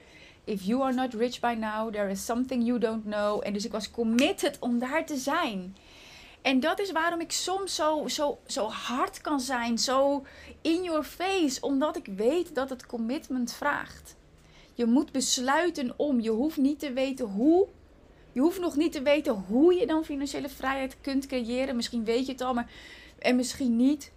If 0.49 0.63
you 0.63 0.81
are 0.81 0.93
not 0.93 1.13
rich 1.13 1.39
by 1.39 1.53
now, 1.53 1.91
there 1.91 2.09
is 2.09 2.25
something 2.25 2.63
you 2.63 2.79
don't 2.79 3.03
know. 3.03 3.41
En 3.43 3.53
dus 3.53 3.65
ik 3.65 3.71
was 3.71 3.91
committed 3.91 4.57
om 4.59 4.79
daar 4.79 5.05
te 5.05 5.17
zijn. 5.17 5.75
En 6.41 6.59
dat 6.59 6.79
is 6.79 6.91
waarom 6.91 7.19
ik 7.19 7.31
soms 7.31 7.75
zo, 7.75 8.07
zo, 8.07 8.39
zo 8.45 8.67
hard 8.67 9.21
kan 9.21 9.39
zijn, 9.39 9.77
zo 9.77 10.25
in 10.61 10.83
your 10.83 11.03
face, 11.03 11.61
omdat 11.61 11.95
ik 11.95 12.05
weet 12.05 12.55
dat 12.55 12.69
het 12.69 12.85
commitment 12.85 13.53
vraagt. 13.53 14.15
Je 14.73 14.85
moet 14.85 15.11
besluiten 15.11 15.93
om. 15.95 16.19
Je 16.19 16.29
hoeft 16.29 16.57
niet 16.57 16.79
te 16.79 16.93
weten 16.93 17.25
hoe. 17.25 17.67
Je 18.31 18.39
hoeft 18.39 18.59
nog 18.59 18.75
niet 18.75 18.91
te 18.91 19.01
weten 19.01 19.33
hoe 19.33 19.73
je 19.73 19.85
dan 19.85 20.05
financiële 20.05 20.49
vrijheid 20.49 20.97
kunt 21.01 21.25
creëren. 21.25 21.75
Misschien 21.75 22.03
weet 22.03 22.25
je 22.25 22.31
het 22.31 22.41
al, 22.41 22.53
maar 22.53 22.71
en 23.19 23.35
misschien 23.35 23.75
niet. 23.75 24.11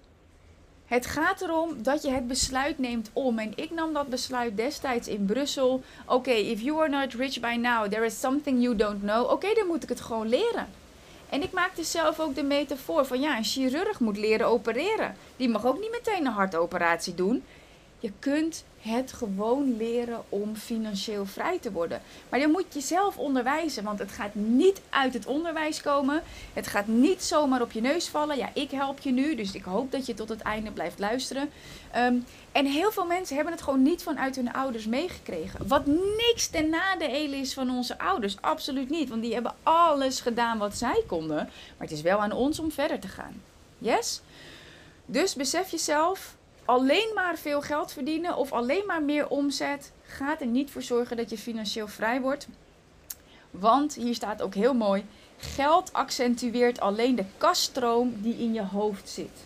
Het 0.93 1.07
gaat 1.07 1.41
erom 1.41 1.83
dat 1.83 2.03
je 2.03 2.11
het 2.11 2.27
besluit 2.27 2.79
neemt 2.79 3.11
om. 3.13 3.39
En 3.39 3.53
ik 3.55 3.71
nam 3.71 3.93
dat 3.93 4.09
besluit 4.09 4.57
destijds 4.57 5.09
in 5.09 5.25
Brussel. 5.25 5.83
Oké, 6.07 6.31
if 6.31 6.61
you 6.61 6.81
are 6.81 6.89
not 6.89 7.15
rich 7.15 7.41
by 7.41 7.57
now, 7.61 7.91
there 7.91 8.05
is 8.05 8.21
something 8.21 8.63
you 8.63 8.77
don't 8.77 9.01
know. 9.01 9.31
Oké, 9.31 9.55
dan 9.55 9.67
moet 9.67 9.83
ik 9.83 9.89
het 9.89 10.01
gewoon 10.01 10.29
leren. 10.29 10.69
En 11.29 11.43
ik 11.43 11.53
maakte 11.53 11.85
zelf 11.85 12.21
ook 12.21 12.35
de 12.35 12.43
metafoor 12.43 13.05
van 13.07 13.21
ja, 13.21 13.37
een 13.37 13.45
chirurg 13.45 14.01
moet 14.01 14.17
leren 14.17 14.47
opereren. 14.47 15.17
Die 15.37 15.49
mag 15.49 15.67
ook 15.67 15.81
niet 15.81 15.91
meteen 15.91 16.27
een 16.27 16.33
hartoperatie 16.33 17.15
doen. 17.15 17.45
Je 18.03 18.13
kunt 18.19 18.65
het 18.81 19.13
gewoon 19.13 19.77
leren 19.77 20.23
om 20.29 20.57
financieel 20.57 21.27
vrij 21.27 21.59
te 21.59 21.73
worden. 21.73 22.03
Maar 22.29 22.41
je 22.41 22.49
moet 22.49 22.75
jezelf 22.75 23.19
onderwijzen, 23.19 23.85
want 23.85 23.99
het 23.99 24.13
gaat 24.13 24.35
niet 24.35 24.81
uit 24.91 25.15
het 25.15 25.27
onderwijs 25.27 25.81
komen. 25.81 26.23
Het 26.53 26.67
gaat 26.67 26.87
niet 26.87 27.23
zomaar 27.23 27.61
op 27.61 27.73
je 27.73 27.81
neus 27.81 28.09
vallen. 28.09 28.37
Ja, 28.37 28.51
ik 28.55 28.71
help 28.71 28.99
je 28.99 29.11
nu, 29.11 29.35
dus 29.35 29.55
ik 29.55 29.63
hoop 29.63 29.93
dat 29.93 30.07
je 30.07 30.15
tot 30.15 30.29
het 30.29 30.41
einde 30.41 30.71
blijft 30.71 30.99
luisteren. 30.99 31.51
Ehm, 31.91 32.17
en 32.53 32.67
heel 32.67 32.93
veel 32.93 33.07
mensen 33.07 33.35
hebben 33.35 33.55
het 33.55 33.63
gewoon 33.63 33.83
niet 33.83 34.03
vanuit 34.03 34.37
hun 34.37 34.53
ouders 34.53 34.87
meegekregen. 34.87 35.69
Wat 35.69 35.87
niks 36.17 36.49
ten 36.49 36.71
nadele 36.71 37.37
is 37.37 37.55
van 37.55 37.71
onze 37.71 37.99
ouders, 37.99 38.41
absoluut 38.41 38.91
niet. 38.91 39.09
Want 39.09 39.23
die 39.23 39.35
hebben 39.35 39.55
alles 39.63 40.21
gedaan 40.21 40.59
wat 40.59 40.77
zij 40.77 41.03
konden. 41.07 41.37
Maar 41.37 41.87
het 41.89 41.91
is 41.91 42.03
wel 42.03 42.19
aan 42.19 42.33
ons 42.33 42.59
om 42.59 42.73
verder 42.73 42.99
te 42.99 43.09
gaan. 43.09 43.43
Yes? 43.79 44.21
Dus 45.07 45.35
besef 45.35 45.71
jezelf, 45.71 46.37
alleen 46.65 47.11
maar 47.15 47.39
veel 47.39 47.61
geld 47.61 47.93
verdienen 47.93 48.37
of 48.37 48.53
alleen 48.53 48.87
maar 48.87 49.03
meer 49.03 49.29
omzet 49.29 49.93
gaat 50.03 50.41
er 50.41 50.47
niet 50.47 50.71
voor 50.71 50.83
zorgen 50.83 51.17
dat 51.17 51.31
je 51.31 51.39
financieel 51.39 51.89
vrij 51.89 52.21
wordt. 52.21 52.49
Want 53.51 53.95
hier 53.95 54.15
staat 54.15 54.43
ook 54.43 54.55
heel 54.55 54.75
mooi: 54.75 55.05
geld 55.37 55.93
accentueert 55.93 56.81
alleen 56.81 57.15
de 57.15 57.25
kaststroom 57.39 58.15
die 58.23 58.39
in 58.39 58.53
je 58.53 58.65
hoofd 58.65 59.09
zit. 59.09 59.45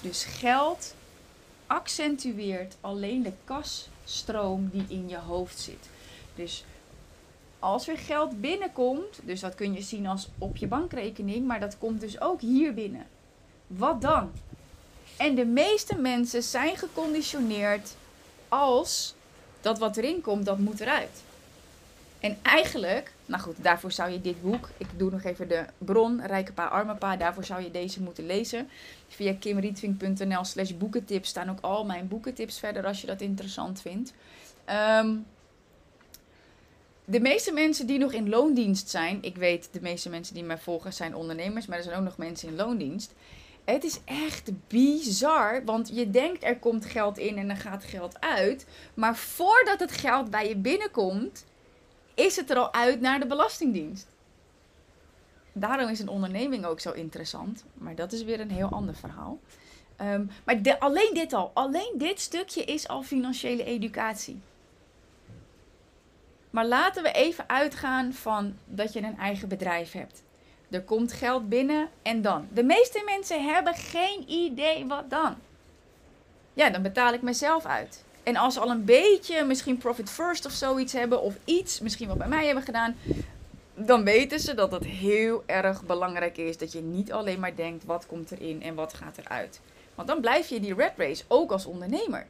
Dus 0.00 0.24
geld 0.24 0.94
accentueert 1.66 2.76
alleen 2.80 3.22
de 3.22 3.32
kasstroom 3.44 4.68
die 4.72 4.84
in 4.88 5.08
je 5.08 5.18
hoofd 5.18 5.58
zit. 5.58 5.88
Dus 6.34 6.64
als 7.58 7.88
er 7.88 7.98
geld 7.98 8.40
binnenkomt, 8.40 9.20
dus 9.22 9.40
dat 9.40 9.54
kun 9.54 9.72
je 9.72 9.82
zien 9.82 10.06
als 10.06 10.28
op 10.38 10.56
je 10.56 10.66
bankrekening, 10.66 11.46
maar 11.46 11.60
dat 11.60 11.78
komt 11.78 12.00
dus 12.00 12.20
ook 12.20 12.40
hier 12.40 12.74
binnen. 12.74 13.06
Wat 13.66 14.00
dan? 14.00 14.30
En 15.20 15.34
de 15.34 15.44
meeste 15.44 15.96
mensen 15.96 16.42
zijn 16.42 16.76
geconditioneerd 16.76 17.94
als 18.48 19.14
dat 19.60 19.78
wat 19.78 19.96
erin 19.96 20.20
komt, 20.20 20.44
dat 20.44 20.58
moet 20.58 20.80
eruit. 20.80 21.22
En 22.20 22.38
eigenlijk, 22.42 23.12
nou 23.26 23.42
goed, 23.42 23.54
daarvoor 23.58 23.92
zou 23.92 24.10
je 24.10 24.20
dit 24.20 24.42
boek, 24.42 24.68
ik 24.76 24.86
doe 24.96 25.10
nog 25.10 25.22
even 25.22 25.48
de 25.48 25.64
bron, 25.78 26.26
Rijke 26.26 26.52
Pa, 26.52 26.66
Arme 26.66 26.94
Pa, 26.94 27.16
daarvoor 27.16 27.44
zou 27.44 27.62
je 27.62 27.70
deze 27.70 28.02
moeten 28.02 28.26
lezen. 28.26 28.68
Via 29.08 29.34
kimrietvink.nl 29.34 30.44
slash 30.44 30.70
boekentips 30.70 31.28
staan 31.28 31.50
ook 31.50 31.60
al 31.60 31.84
mijn 31.84 32.08
boekentips 32.08 32.58
verder 32.58 32.86
als 32.86 33.00
je 33.00 33.06
dat 33.06 33.20
interessant 33.20 33.80
vindt. 33.80 34.12
Ehm, 34.64 35.16
de 37.04 37.20
meeste 37.20 37.52
mensen 37.52 37.86
die 37.86 37.98
nog 37.98 38.12
in 38.12 38.28
loondienst 38.28 38.88
zijn, 38.88 39.18
ik 39.22 39.36
weet 39.36 39.68
de 39.72 39.80
meeste 39.80 40.08
mensen 40.08 40.34
die 40.34 40.44
mij 40.44 40.58
volgen 40.58 40.92
zijn 40.92 41.14
ondernemers, 41.14 41.66
maar 41.66 41.78
er 41.78 41.84
zijn 41.84 41.96
ook 41.98 42.04
nog 42.04 42.16
mensen 42.16 42.48
in 42.48 42.56
loondienst. 42.56 43.12
Het 43.64 43.84
is 43.84 44.00
echt 44.04 44.50
bizar, 44.68 45.64
want 45.64 45.90
je 45.92 46.10
denkt 46.10 46.44
er 46.44 46.58
komt 46.58 46.84
geld 46.84 47.18
in 47.18 47.38
en 47.38 47.50
er 47.50 47.56
gaat 47.56 47.84
geld 47.84 48.20
uit. 48.20 48.66
Maar 48.94 49.16
voordat 49.16 49.80
het 49.80 49.92
geld 49.92 50.30
bij 50.30 50.48
je 50.48 50.56
binnenkomt, 50.56 51.44
is 52.14 52.36
het 52.36 52.50
er 52.50 52.56
al 52.56 52.72
uit 52.72 53.00
naar 53.00 53.20
de 53.20 53.26
Belastingdienst. 53.26 54.06
Daarom 55.52 55.88
is 55.88 56.00
een 56.00 56.08
onderneming 56.08 56.64
ook 56.64 56.80
zo 56.80 56.92
interessant. 56.92 57.64
Maar 57.74 57.94
dat 57.94 58.12
is 58.12 58.22
weer 58.22 58.40
een 58.40 58.50
heel 58.50 58.68
ander 58.68 58.94
verhaal. 58.94 59.38
Ehm, 59.96 60.24
maar 60.44 60.76
alleen 60.78 61.14
dit 61.14 61.32
al, 61.32 61.50
alleen 61.54 61.94
dit 61.96 62.20
stukje 62.20 62.64
is 62.64 62.88
al 62.88 63.02
financiële 63.02 63.64
educatie. 63.64 64.40
Maar 66.50 66.66
laten 66.66 67.02
we 67.02 67.12
even 67.12 67.48
uitgaan 67.48 68.12
van 68.12 68.54
dat 68.64 68.92
je 68.92 69.02
een 69.02 69.18
eigen 69.18 69.48
bedrijf 69.48 69.92
hebt. 69.92 70.22
Er 70.70 70.82
komt 70.82 71.12
geld 71.12 71.48
binnen 71.48 71.88
en 72.02 72.22
dan. 72.22 72.48
De 72.52 72.62
meeste 72.62 73.02
mensen 73.04 73.44
hebben 73.44 73.74
geen 73.74 74.30
idee 74.30 74.86
wat 74.86 75.10
dan. 75.10 75.36
Ja, 76.52 76.70
dan 76.70 76.82
betaal 76.82 77.12
ik 77.12 77.22
mezelf 77.22 77.64
uit. 77.64 78.04
En 78.22 78.36
als 78.36 78.54
ze 78.54 78.60
al 78.60 78.70
een 78.70 78.84
beetje 78.84 79.44
misschien 79.44 79.78
profit 79.78 80.10
first 80.10 80.46
of 80.46 80.52
zoiets 80.52 80.92
hebben, 80.92 81.22
of 81.22 81.34
iets, 81.44 81.80
misschien 81.80 82.08
wat 82.08 82.18
bij 82.18 82.28
mij 82.28 82.46
hebben 82.46 82.64
gedaan, 82.64 82.96
dan 83.74 84.04
weten 84.04 84.40
ze 84.40 84.54
dat 84.54 84.72
het 84.72 84.84
heel 84.84 85.42
erg 85.46 85.82
belangrijk 85.82 86.36
is 86.36 86.58
dat 86.58 86.72
je 86.72 86.80
niet 86.80 87.12
alleen 87.12 87.40
maar 87.40 87.56
denkt 87.56 87.84
wat 87.84 88.06
komt 88.06 88.30
erin 88.30 88.62
en 88.62 88.74
wat 88.74 88.94
gaat 88.94 89.18
eruit. 89.18 89.60
Want 89.94 90.08
dan 90.08 90.20
blijf 90.20 90.48
je 90.48 90.60
die 90.60 90.74
red 90.74 90.92
race, 90.96 91.24
ook 91.28 91.52
als 91.52 91.66
ondernemer. 91.66 92.26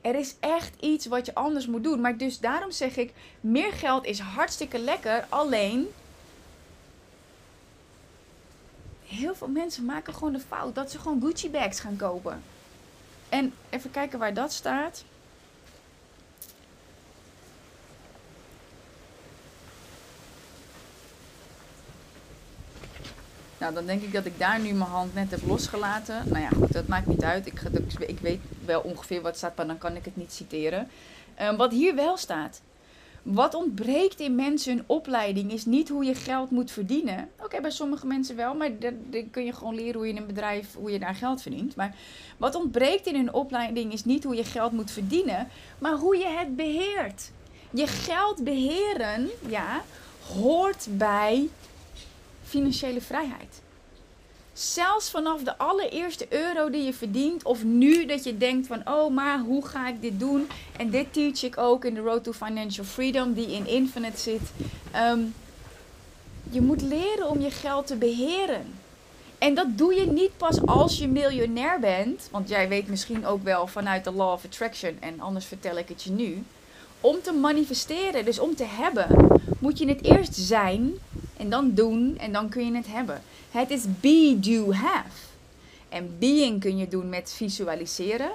Er 0.00 0.14
is 0.14 0.34
echt 0.40 0.74
iets 0.80 1.06
wat 1.06 1.26
je 1.26 1.34
anders 1.34 1.66
moet 1.66 1.84
doen. 1.84 2.00
Maar 2.00 2.16
dus 2.16 2.40
daarom 2.40 2.70
zeg 2.70 2.96
ik, 2.96 3.12
meer 3.40 3.72
geld 3.72 4.04
is 4.04 4.18
hartstikke 4.18 4.78
lekker, 4.78 5.26
alleen 5.28 5.88
heel 9.06 9.34
veel 9.34 9.48
mensen 9.48 9.84
maken 9.84 10.14
gewoon 10.14 10.32
de 10.32 10.40
fout 10.48 10.74
dat 10.74 10.90
ze 10.90 10.98
gewoon 10.98 11.20
Gucci 11.20 11.50
bags 11.50 11.80
gaan 11.80 11.96
kopen. 11.96 12.42
En 13.28 13.52
even 13.70 13.90
kijken 13.90 14.18
waar 14.18 14.34
dat 14.34 14.52
staat. 14.52 15.04
Nou, 23.58 23.74
dan 23.74 23.86
denk 23.86 24.02
ik 24.02 24.12
dat 24.12 24.24
ik 24.24 24.38
daar 24.38 24.60
nu 24.60 24.72
mijn 24.72 24.90
hand 24.90 25.14
net 25.14 25.30
heb 25.30 25.42
losgelaten. 25.46 26.22
Nou 26.28 26.40
ja, 26.40 26.48
goed, 26.48 26.72
dat 26.72 26.86
maakt 26.86 27.06
niet 27.06 27.22
uit. 27.22 27.46
Ik, 27.46 27.62
ik 27.98 28.18
weet 28.18 28.40
wel 28.64 28.80
ongeveer 28.80 29.20
wat 29.20 29.36
staat, 29.36 29.56
maar 29.56 29.66
dan 29.66 29.78
kan 29.78 29.96
ik 29.96 30.04
het 30.04 30.16
niet 30.16 30.32
citeren. 30.32 30.90
Um, 31.42 31.56
wat 31.56 31.72
hier 31.72 31.94
wel 31.94 32.16
staat. 32.16 32.60
Wat 33.26 33.54
ontbreekt 33.54 34.20
in 34.20 34.34
mensen 34.34 34.76
hun 34.76 34.84
opleiding 34.86 35.52
is 35.52 35.64
niet 35.64 35.88
hoe 35.88 36.04
je 36.04 36.14
geld 36.14 36.50
moet 36.50 36.70
verdienen. 36.70 37.28
Oké, 37.42 37.60
bij 37.60 37.70
sommige 37.70 38.06
mensen 38.06 38.36
wel, 38.36 38.54
maar 38.54 38.78
dan 38.78 38.94
kun 39.30 39.44
je 39.44 39.52
gewoon 39.52 39.74
leren 39.74 39.94
hoe 39.94 40.06
je 40.06 40.12
in 40.12 40.18
een 40.18 40.26
bedrijf, 40.26 40.74
hoe 40.74 40.90
je 40.90 40.98
daar 40.98 41.14
geld 41.14 41.42
verdient. 41.42 41.76
Maar 41.76 41.96
wat 42.36 42.54
ontbreekt 42.54 43.06
in 43.06 43.14
hun 43.14 43.32
opleiding 43.32 43.92
is 43.92 44.04
niet 44.04 44.24
hoe 44.24 44.34
je 44.34 44.44
geld 44.44 44.72
moet 44.72 44.90
verdienen, 44.90 45.48
maar 45.78 45.92
hoe 45.92 46.16
je 46.16 46.26
het 46.26 46.56
beheert. 46.56 47.30
Je 47.70 47.86
geld 47.86 48.44
beheren, 48.44 49.28
ja, 49.48 49.82
hoort 50.34 50.86
bij 50.90 51.48
financiële 52.44 53.00
vrijheid. 53.00 53.62
Zelfs 54.56 55.10
vanaf 55.10 55.42
de 55.42 55.58
allereerste 55.58 56.26
euro 56.28 56.70
die 56.70 56.84
je 56.84 56.92
verdient, 56.92 57.44
of 57.44 57.64
nu 57.64 58.06
dat 58.06 58.24
je 58.24 58.38
denkt 58.38 58.66
van, 58.66 58.82
oh 58.84 59.14
maar 59.14 59.38
hoe 59.38 59.66
ga 59.66 59.88
ik 59.88 60.00
dit 60.00 60.20
doen? 60.20 60.48
En 60.76 60.90
dit 60.90 61.12
teach 61.12 61.42
ik 61.42 61.58
ook 61.58 61.84
in 61.84 61.94
de 61.94 62.00
Road 62.00 62.24
to 62.24 62.32
Financial 62.32 62.84
Freedom, 62.84 63.32
die 63.32 63.52
in 63.52 63.66
Infinite 63.66 64.18
zit. 64.18 64.40
Ehm, 64.92 65.20
je 66.50 66.60
moet 66.60 66.82
leren 66.82 67.28
om 67.28 67.40
je 67.40 67.50
geld 67.50 67.86
te 67.86 67.96
beheren. 67.96 68.74
En 69.38 69.54
dat 69.54 69.78
doe 69.78 69.94
je 69.94 70.06
niet 70.06 70.36
pas 70.36 70.66
als 70.66 70.98
je 70.98 71.08
miljonair 71.08 71.80
bent, 71.80 72.28
want 72.30 72.48
jij 72.48 72.68
weet 72.68 72.88
misschien 72.88 73.26
ook 73.26 73.44
wel 73.44 73.66
vanuit 73.66 74.04
de 74.04 74.12
Law 74.12 74.32
of 74.32 74.44
Attraction, 74.44 74.96
en 75.00 75.20
anders 75.20 75.46
vertel 75.46 75.78
ik 75.78 75.88
het 75.88 76.02
je 76.02 76.10
nu. 76.10 76.44
Om 77.00 77.22
te 77.22 77.32
manifesteren, 77.32 78.24
dus 78.24 78.38
om 78.38 78.54
te 78.54 78.64
hebben, 78.64 79.06
moet 79.58 79.78
je 79.78 79.88
het 79.88 80.04
eerst 80.04 80.34
zijn 80.34 80.92
en 81.36 81.50
dan 81.50 81.74
doen 81.74 82.18
en 82.18 82.32
dan 82.32 82.48
kun 82.48 82.66
je 82.66 82.76
het 82.76 82.86
hebben. 82.86 83.22
Het 83.50 83.70
is 83.70 83.82
be, 84.00 84.36
do, 84.40 84.72
have. 84.72 85.24
En 85.88 86.16
being 86.18 86.60
kun 86.60 86.76
je 86.76 86.88
doen 86.88 87.08
met 87.08 87.32
visualiseren. 87.32 88.30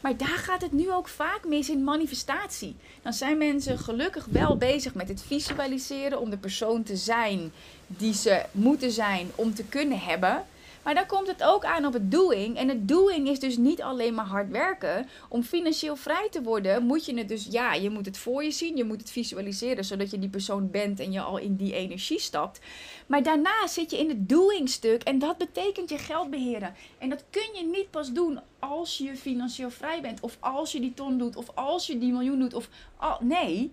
Maar 0.00 0.16
daar 0.16 0.38
gaat 0.38 0.62
het 0.62 0.72
nu 0.72 0.92
ook 0.92 1.08
vaak 1.08 1.40
mis 1.46 1.70
in 1.70 1.84
manifestatie. 1.84 2.76
Dan 3.02 3.12
zijn 3.12 3.38
mensen 3.38 3.78
gelukkig 3.78 4.26
wel 4.30 4.56
bezig 4.56 4.94
met 4.94 5.08
het 5.08 5.22
visualiseren 5.22 6.20
om 6.20 6.30
de 6.30 6.36
persoon 6.36 6.82
te 6.82 6.96
zijn 6.96 7.52
die 7.86 8.14
ze 8.14 8.44
moeten 8.52 8.90
zijn 8.90 9.30
om 9.34 9.54
te 9.54 9.64
kunnen 9.64 10.00
hebben. 10.00 10.44
Maar 10.86 10.94
dan 10.94 11.06
komt 11.06 11.26
het 11.26 11.42
ook 11.42 11.64
aan 11.64 11.86
op 11.86 11.92
het 11.92 12.10
doing. 12.10 12.56
En 12.56 12.68
het 12.68 12.88
doing 12.88 13.28
is 13.28 13.38
dus 13.38 13.56
niet 13.56 13.82
alleen 13.82 14.14
maar 14.14 14.26
hard 14.26 14.50
werken. 14.50 15.08
Om 15.28 15.42
financieel 15.42 15.96
vrij 15.96 16.28
te 16.30 16.42
worden, 16.42 16.82
moet 16.82 17.04
je 17.04 17.18
het 17.18 17.28
dus, 17.28 17.46
ja, 17.50 17.74
je 17.74 17.90
moet 17.90 18.06
het 18.06 18.18
voor 18.18 18.44
je 18.44 18.50
zien. 18.50 18.76
Je 18.76 18.84
moet 18.84 19.00
het 19.00 19.10
visualiseren, 19.10 19.84
zodat 19.84 20.10
je 20.10 20.18
die 20.18 20.28
persoon 20.28 20.70
bent 20.70 21.00
en 21.00 21.12
je 21.12 21.20
al 21.20 21.38
in 21.38 21.56
die 21.56 21.74
energie 21.74 22.20
stapt. 22.20 22.60
Maar 23.06 23.22
daarna 23.22 23.66
zit 23.66 23.90
je 23.90 23.98
in 23.98 24.08
het 24.08 24.28
doing 24.28 24.68
stuk. 24.68 25.02
En 25.02 25.18
dat 25.18 25.38
betekent 25.38 25.90
je 25.90 25.98
geld 25.98 26.30
beheren. 26.30 26.74
En 26.98 27.08
dat 27.08 27.24
kun 27.30 27.48
je 27.54 27.64
niet 27.64 27.90
pas 27.90 28.12
doen 28.12 28.40
als 28.58 28.98
je 28.98 29.16
financieel 29.16 29.70
vrij 29.70 30.00
bent. 30.00 30.20
Of 30.20 30.36
als 30.40 30.72
je 30.72 30.80
die 30.80 30.94
ton 30.94 31.18
doet. 31.18 31.36
Of 31.36 31.50
als 31.54 31.86
je 31.86 31.98
die 31.98 32.12
miljoen 32.12 32.38
doet. 32.38 32.54
Of, 32.54 32.68
oh, 33.00 33.20
nee, 33.20 33.72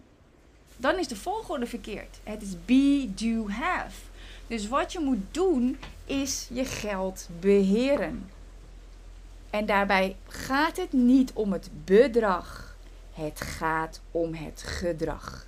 dan 0.77 0.99
is 0.99 1.07
de 1.07 1.15
volgorde 1.15 1.65
verkeerd. 1.65 2.19
Het 2.23 2.41
is 2.41 2.55
be, 2.65 3.09
do, 3.15 3.49
have. 3.49 4.11
Dus 4.47 4.67
wat 4.67 4.91
je 4.91 4.99
moet 4.99 5.21
doen 5.31 5.77
is 6.05 6.47
je 6.51 6.65
geld 6.65 7.29
beheren. 7.39 8.29
En 9.49 9.65
daarbij 9.65 10.15
gaat 10.27 10.77
het 10.77 10.93
niet 10.93 11.33
om 11.33 11.51
het 11.51 11.69
bedrag. 11.85 12.75
Het 13.13 13.41
gaat 13.41 14.01
om 14.11 14.33
het 14.33 14.63
gedrag. 14.65 15.47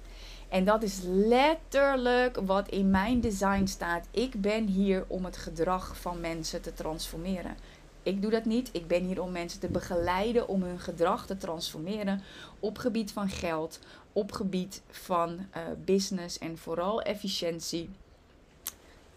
En 0.50 0.66
dat 0.66 0.84
is 0.84 1.00
letterlijk 1.04 2.38
wat 2.46 2.70
in 2.70 2.90
mijn 2.92 3.22
design 3.22 3.66
staat. 3.66 4.08
Ik 4.12 4.42
ben 4.42 4.68
hier 4.68 5.06
om 5.08 5.26
het 5.26 5.38
gedrag 5.38 5.98
van 5.98 6.20
mensen 6.20 6.62
te 6.62 6.74
transformeren. 6.74 7.58
Ik 8.04 8.22
doe 8.22 8.32
dat 8.32 8.46
niet. 8.46 8.70
Ik 8.72 8.88
ben 8.88 9.04
hier 9.04 9.22
om 9.22 9.32
mensen 9.32 9.60
te 9.60 9.68
begeleiden 9.68 10.48
om 10.48 10.64
hun 10.64 10.80
gedrag 10.80 11.26
te 11.26 11.38
transformeren 11.38 12.22
op 12.60 12.78
gebied 12.78 13.12
van 13.12 13.30
geld, 13.30 13.80
op 14.14 14.32
gebied 14.32 14.82
van 14.90 15.30
uh, 15.32 15.62
business 15.86 16.38
en 16.38 16.58
vooral 16.58 17.02
efficiëntie 17.02 17.90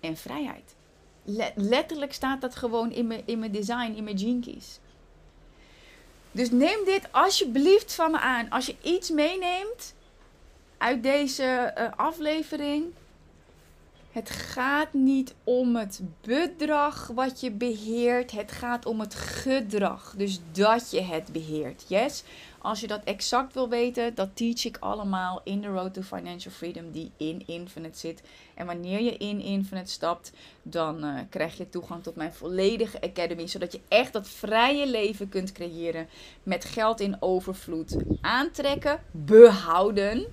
en 0.00 0.16
vrijheid. 0.16 0.74
Letterlijk 1.54 2.12
staat 2.12 2.40
dat 2.40 2.56
gewoon 2.56 2.92
in 2.92 3.06
mijn, 3.06 3.22
in 3.24 3.38
mijn 3.38 3.52
design, 3.52 3.92
in 3.96 4.04
mijn 4.04 4.40
keys. 4.40 4.78
Dus 6.32 6.50
neem 6.50 6.84
dit 6.84 7.08
alsjeblieft 7.10 7.94
van 7.94 8.10
me 8.10 8.18
aan. 8.18 8.50
Als 8.50 8.66
je 8.66 8.76
iets 8.82 9.10
meeneemt 9.10 9.94
uit 10.78 11.02
deze 11.02 11.74
uh, 11.78 11.88
aflevering, 11.96 12.84
het 14.12 14.30
gaat 14.30 14.92
niet 14.92 15.34
om 15.44 15.76
het 15.76 16.00
bedrag 16.20 17.06
wat 17.14 17.40
je 17.40 17.50
beheert. 17.50 18.30
Het 18.30 18.52
gaat 18.52 18.86
om 18.86 19.00
het 19.00 19.14
gedrag. 19.14 20.14
Dus 20.16 20.40
dat 20.52 20.90
je 20.90 21.00
het 21.00 21.32
beheert. 21.32 21.84
Yes? 21.88 22.22
Als 22.58 22.80
je 22.80 22.86
dat 22.86 23.04
exact 23.04 23.54
wil 23.54 23.68
weten, 23.68 24.14
dat 24.14 24.36
teach 24.36 24.64
ik 24.64 24.76
allemaal 24.80 25.40
in 25.44 25.60
de 25.60 25.68
Road 25.68 25.94
to 25.94 26.02
Financial 26.02 26.52
Freedom 26.52 26.90
die 26.90 27.10
in 27.16 27.42
Infinite 27.46 27.98
zit. 27.98 28.22
En 28.54 28.66
wanneer 28.66 29.00
je 29.00 29.16
in 29.16 29.40
Infinite 29.40 29.90
stapt, 29.90 30.32
dan 30.62 31.04
uh, 31.04 31.18
krijg 31.28 31.56
je 31.56 31.68
toegang 31.68 32.02
tot 32.02 32.16
mijn 32.16 32.32
volledige 32.32 33.00
academy. 33.00 33.46
Zodat 33.46 33.72
je 33.72 33.80
echt 33.88 34.12
dat 34.12 34.28
vrije 34.28 34.86
leven 34.86 35.28
kunt 35.28 35.52
creëren 35.52 36.08
met 36.42 36.64
geld 36.64 37.00
in 37.00 37.16
overvloed. 37.20 37.96
Aantrekken, 38.20 39.02
behouden 39.10 40.26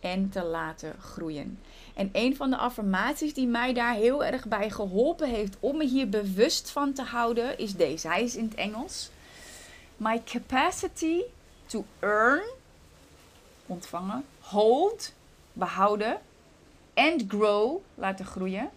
en 0.00 0.28
te 0.28 0.42
laten 0.42 0.94
groeien. 1.00 1.58
En 1.94 2.10
een 2.12 2.36
van 2.36 2.50
de 2.50 2.56
affirmaties 2.56 3.34
die 3.34 3.46
mij 3.46 3.72
daar 3.72 3.94
heel 3.94 4.24
erg 4.24 4.46
bij 4.46 4.70
geholpen 4.70 5.28
heeft 5.28 5.56
om 5.60 5.76
me 5.76 5.84
hier 5.84 6.08
bewust 6.08 6.70
van 6.70 6.92
te 6.92 7.02
houden, 7.02 7.58
is 7.58 7.72
deze. 7.72 8.08
Hij 8.08 8.22
is 8.22 8.36
in 8.36 8.44
het 8.44 8.54
Engels. 8.54 9.10
My 9.96 10.22
capacity 10.24 11.22
to 11.66 11.84
earn, 12.00 12.42
ontvangen, 13.66 14.24
hold, 14.40 15.12
behouden, 15.52 16.20
and 16.94 17.24
grow, 17.28 17.82
laten 17.94 18.24
groeien. 18.24 18.70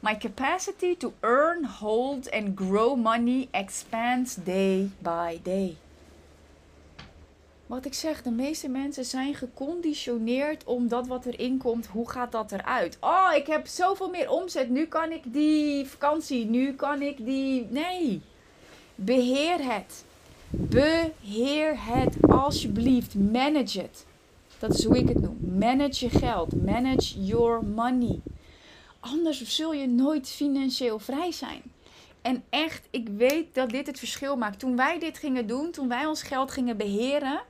My 0.00 0.16
capacity 0.16 0.96
to 0.96 1.12
earn, 1.20 1.64
hold, 1.64 2.30
and 2.30 2.56
grow 2.56 2.96
money 2.96 3.48
expands 3.50 4.34
day 4.34 4.90
by 4.98 5.40
day. 5.42 5.76
Wat 7.66 7.84
ik 7.84 7.94
zeg, 7.94 8.22
de 8.22 8.30
meeste 8.30 8.68
mensen 8.68 9.04
zijn 9.04 9.34
geconditioneerd 9.34 10.64
om 10.64 10.88
dat 10.88 11.06
wat 11.06 11.24
erin 11.24 11.58
komt, 11.58 11.86
hoe 11.86 12.10
gaat 12.10 12.32
dat 12.32 12.52
eruit? 12.52 12.96
Oh, 13.00 13.30
ik 13.34 13.46
heb 13.46 13.66
zoveel 13.66 14.10
meer 14.10 14.30
omzet, 14.30 14.68
nu 14.68 14.86
kan 14.86 15.12
ik 15.12 15.22
die 15.32 15.86
vakantie, 15.86 16.44
nu 16.44 16.74
kan 16.74 17.02
ik 17.02 17.24
die. 17.24 17.66
Nee. 17.70 18.22
Beheer 18.94 19.72
het. 19.72 20.04
Beheer 20.50 21.74
het 21.84 22.16
alsjeblieft. 22.20 23.14
Manage 23.14 23.80
het. 23.80 24.06
Dat 24.58 24.74
is 24.74 24.84
hoe 24.84 24.98
ik 24.98 25.08
het 25.08 25.20
noem. 25.20 25.38
Manage 25.58 26.04
je 26.04 26.18
geld. 26.18 26.64
Manage 26.64 27.24
your 27.24 27.64
money. 27.64 28.20
Anders 29.00 29.42
zul 29.42 29.72
je 29.72 29.88
nooit 29.88 30.28
financieel 30.28 30.98
vrij 30.98 31.32
zijn. 31.32 31.62
En 32.22 32.44
echt, 32.50 32.86
ik 32.90 33.08
weet 33.08 33.54
dat 33.54 33.70
dit 33.70 33.86
het 33.86 33.98
verschil 33.98 34.36
maakt. 34.36 34.58
Toen 34.58 34.76
wij 34.76 34.98
dit 34.98 35.18
gingen 35.18 35.46
doen, 35.46 35.70
toen 35.70 35.88
wij 35.88 36.06
ons 36.06 36.22
geld 36.22 36.50
gingen 36.50 36.76
beheren, 36.76 37.40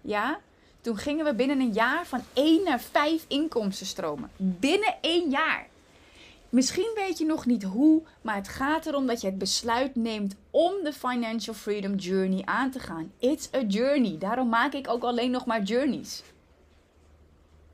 ja, 0.00 0.40
toen 0.80 0.96
gingen 0.96 1.24
we 1.24 1.34
binnen 1.34 1.60
een 1.60 1.72
jaar 1.72 2.06
van 2.06 2.20
1 2.32 2.64
naar 2.64 2.80
5 2.80 3.24
inkomstenstromen. 3.28 4.30
Binnen 4.36 4.94
één 5.00 5.30
jaar. 5.30 5.66
Misschien 6.48 6.92
weet 6.94 7.18
je 7.18 7.24
nog 7.24 7.46
niet 7.46 7.62
hoe, 7.62 8.02
maar 8.22 8.34
het 8.34 8.48
gaat 8.48 8.86
erom 8.86 9.06
dat 9.06 9.20
je 9.20 9.26
het 9.26 9.38
besluit 9.38 9.94
neemt 9.94 10.34
om 10.50 10.72
de 10.84 10.92
Financial 10.92 11.54
Freedom 11.54 11.94
Journey 11.94 12.42
aan 12.44 12.70
te 12.70 12.78
gaan. 12.78 13.12
It's 13.18 13.48
a 13.54 13.60
journey. 13.60 14.18
Daarom 14.18 14.48
maak 14.48 14.72
ik 14.72 14.88
ook 14.88 15.02
alleen 15.02 15.30
nog 15.30 15.46
maar 15.46 15.62
journeys. 15.62 16.22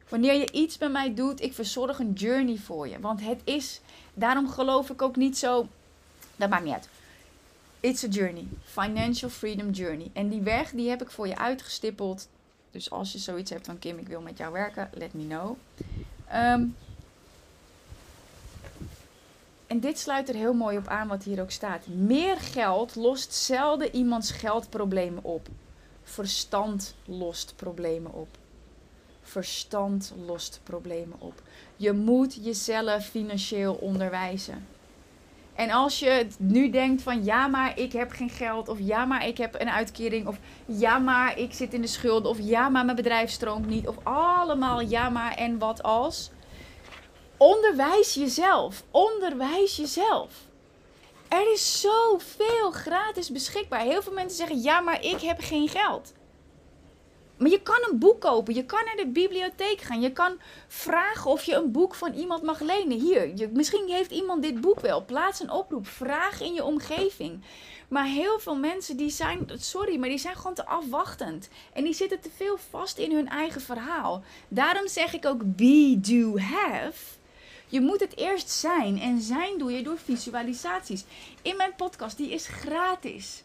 Wanneer 0.09 0.35
je 0.35 0.53
iets 0.53 0.79
bij 0.79 0.89
mij 0.89 1.15
doet, 1.15 1.43
ik 1.43 1.53
verzorg 1.53 1.99
een 1.99 2.13
journey 2.13 2.57
voor 2.57 2.89
je. 2.89 3.01
Want 3.01 3.21
het 3.21 3.41
is, 3.45 3.81
daarom 4.15 4.49
geloof 4.49 4.91
ik 4.91 5.03
ook 5.03 5.17
niet 5.17 5.39
zo, 5.39 5.69
dat 6.37 6.51
maakt 6.51 6.65
niet 6.65 6.73
uit. 6.73 6.89
It's 7.81 8.05
a 8.05 8.09
journey. 8.09 8.47
Financial 8.65 9.31
Freedom 9.31 9.71
Journey. 9.71 10.11
En 10.13 10.29
die 10.29 10.41
weg, 10.41 10.71
die 10.71 10.89
heb 10.89 11.03
ik 11.03 11.11
voor 11.11 11.29
je 11.29 11.39
uitgestippeld. 11.39 12.29
Dus 12.71 12.91
als 12.91 13.13
je 13.13 13.19
zoiets 13.19 13.51
hebt 13.51 13.67
van 13.67 13.79
Kim, 13.79 13.99
ik 13.99 14.09
wil 14.09 14.21
met 14.21 14.39
jou 14.39 14.53
werken, 14.53 14.91
let 14.95 15.15
me 15.15 15.27
know. 15.27 15.57
Ehm, 16.29 16.65
en 19.67 19.81
dit 19.81 19.99
sluit 19.99 20.29
er 20.29 20.35
heel 20.35 20.55
mooi 20.55 20.77
op 20.77 20.87
aan 20.87 21.09
wat 21.09 21.25
hier 21.25 21.41
ook 21.41 21.51
staat. 21.51 21.87
Meer 21.87 22.37
geld 22.37 22.95
lost 22.95 23.35
zelden 23.35 23.95
iemands 23.95 24.31
geldproblemen 24.31 25.25
op. 25.25 25.49
Verstand 26.03 26.95
lost 27.05 27.53
problemen 27.57 28.13
op. 28.13 28.29
Verstand 29.23 30.15
lost 30.27 30.61
problemen 30.63 31.21
op. 31.21 31.43
Je 31.77 31.93
moet 31.93 32.39
jezelf 32.43 33.07
financieel 33.07 33.75
onderwijzen. 33.75 34.67
En 35.55 35.71
als 35.71 35.99
je 35.99 36.27
nu 36.39 36.71
denkt 36.71 37.03
van 37.03 37.25
ja, 37.25 37.47
maar 37.47 37.79
ik 37.79 37.93
heb 37.93 38.11
geen 38.11 38.31
geld, 38.31 38.69
of 38.69 38.79
ja, 38.81 39.05
maar 39.05 39.27
ik 39.27 39.39
heb 39.39 39.61
een 39.61 39.71
uitkering, 39.71 40.27
of 40.27 40.39
ja, 40.67 40.99
maar 40.99 41.39
ik 41.39 41.53
zit 41.53 41.75
in 41.75 41.81
de 41.81 41.87
schulden, 41.87 42.31
of 42.31 42.39
ja, 42.41 42.69
maar 42.69 42.85
mijn 42.85 42.97
bedrijf 42.97 43.31
stroomt 43.31 43.67
niet, 43.67 43.89
of 43.89 43.97
allemaal 44.03 44.81
ja, 44.81 45.09
maar 45.09 45.35
en 45.35 45.59
wat 45.59 45.83
als. 45.83 46.31
Onderwijs 47.45 48.15
jezelf. 48.15 48.85
Onderwijs 48.91 49.77
jezelf. 49.77 50.33
Er 51.29 51.53
is 51.53 51.81
zoveel 51.81 52.71
gratis 52.71 53.31
beschikbaar. 53.31 53.81
Heel 53.81 54.03
veel 54.03 54.13
mensen 54.13 54.37
zeggen 54.37 54.63
ja, 54.63 54.81
maar 54.81 55.05
ik 55.05 55.21
heb 55.21 55.41
geen 55.41 55.69
geld. 55.69 56.13
Maar 57.37 57.51
je 57.51 57.63
kan 57.63 57.89
een 57.91 57.99
boek 57.99 58.21
kopen. 58.21 58.55
Je 58.55 58.65
kan 58.65 58.85
naar 58.85 58.97
de 58.97 59.07
bibliotheek 59.07 59.81
gaan. 59.81 60.01
Je 60.01 60.13
kan 60.13 60.39
vragen 60.69 61.31
of 61.31 61.43
je 61.43 61.55
een 61.55 61.73
boek 61.73 61.95
van 61.95 62.13
iemand 62.13 62.43
mag 62.43 62.61
lenen. 62.61 63.01
Hier, 63.01 63.49
misschien 63.53 63.89
heeft 63.89 64.11
iemand 64.11 64.43
dit 64.43 64.61
boek 64.61 64.81
wel. 64.81 65.05
Plaats 65.05 65.41
een 65.41 65.51
oproep. 65.51 65.87
Vraag 65.87 66.41
in 66.41 66.55
je 66.55 66.65
omgeving. 66.65 67.45
Maar 67.89 68.07
heel 68.07 68.39
veel 68.39 68.57
mensen 68.57 68.97
die 68.97 69.11
zijn, 69.11 69.51
sorry, 69.57 69.99
maar 69.99 70.09
die 70.09 70.19
zijn 70.19 70.37
gewoon 70.37 70.55
te 70.55 70.67
afwachtend. 70.67 71.49
En 71.73 71.85
die 71.85 71.95
zitten 71.95 72.21
te 72.21 72.31
veel 72.37 72.57
vast 72.71 72.99
in 72.99 73.13
hun 73.13 73.29
eigen 73.29 73.61
verhaal. 73.61 74.23
Daarom 74.49 74.89
zeg 74.89 75.15
ik 75.15 75.27
ook 75.27 75.41
be, 75.45 75.99
do, 76.01 76.39
have. 76.39 77.23
Je 77.75 77.81
moet 77.81 78.01
het 78.01 78.17
eerst 78.17 78.51
zijn. 78.51 79.01
En 79.01 79.21
zijn 79.21 79.59
doe 79.59 79.73
je 79.73 79.83
door 79.83 79.99
visualisaties. 79.99 81.05
In 81.43 81.57
mijn 81.57 81.75
podcast, 81.75 82.17
die 82.17 82.31
is 82.31 82.47
gratis 82.47 83.45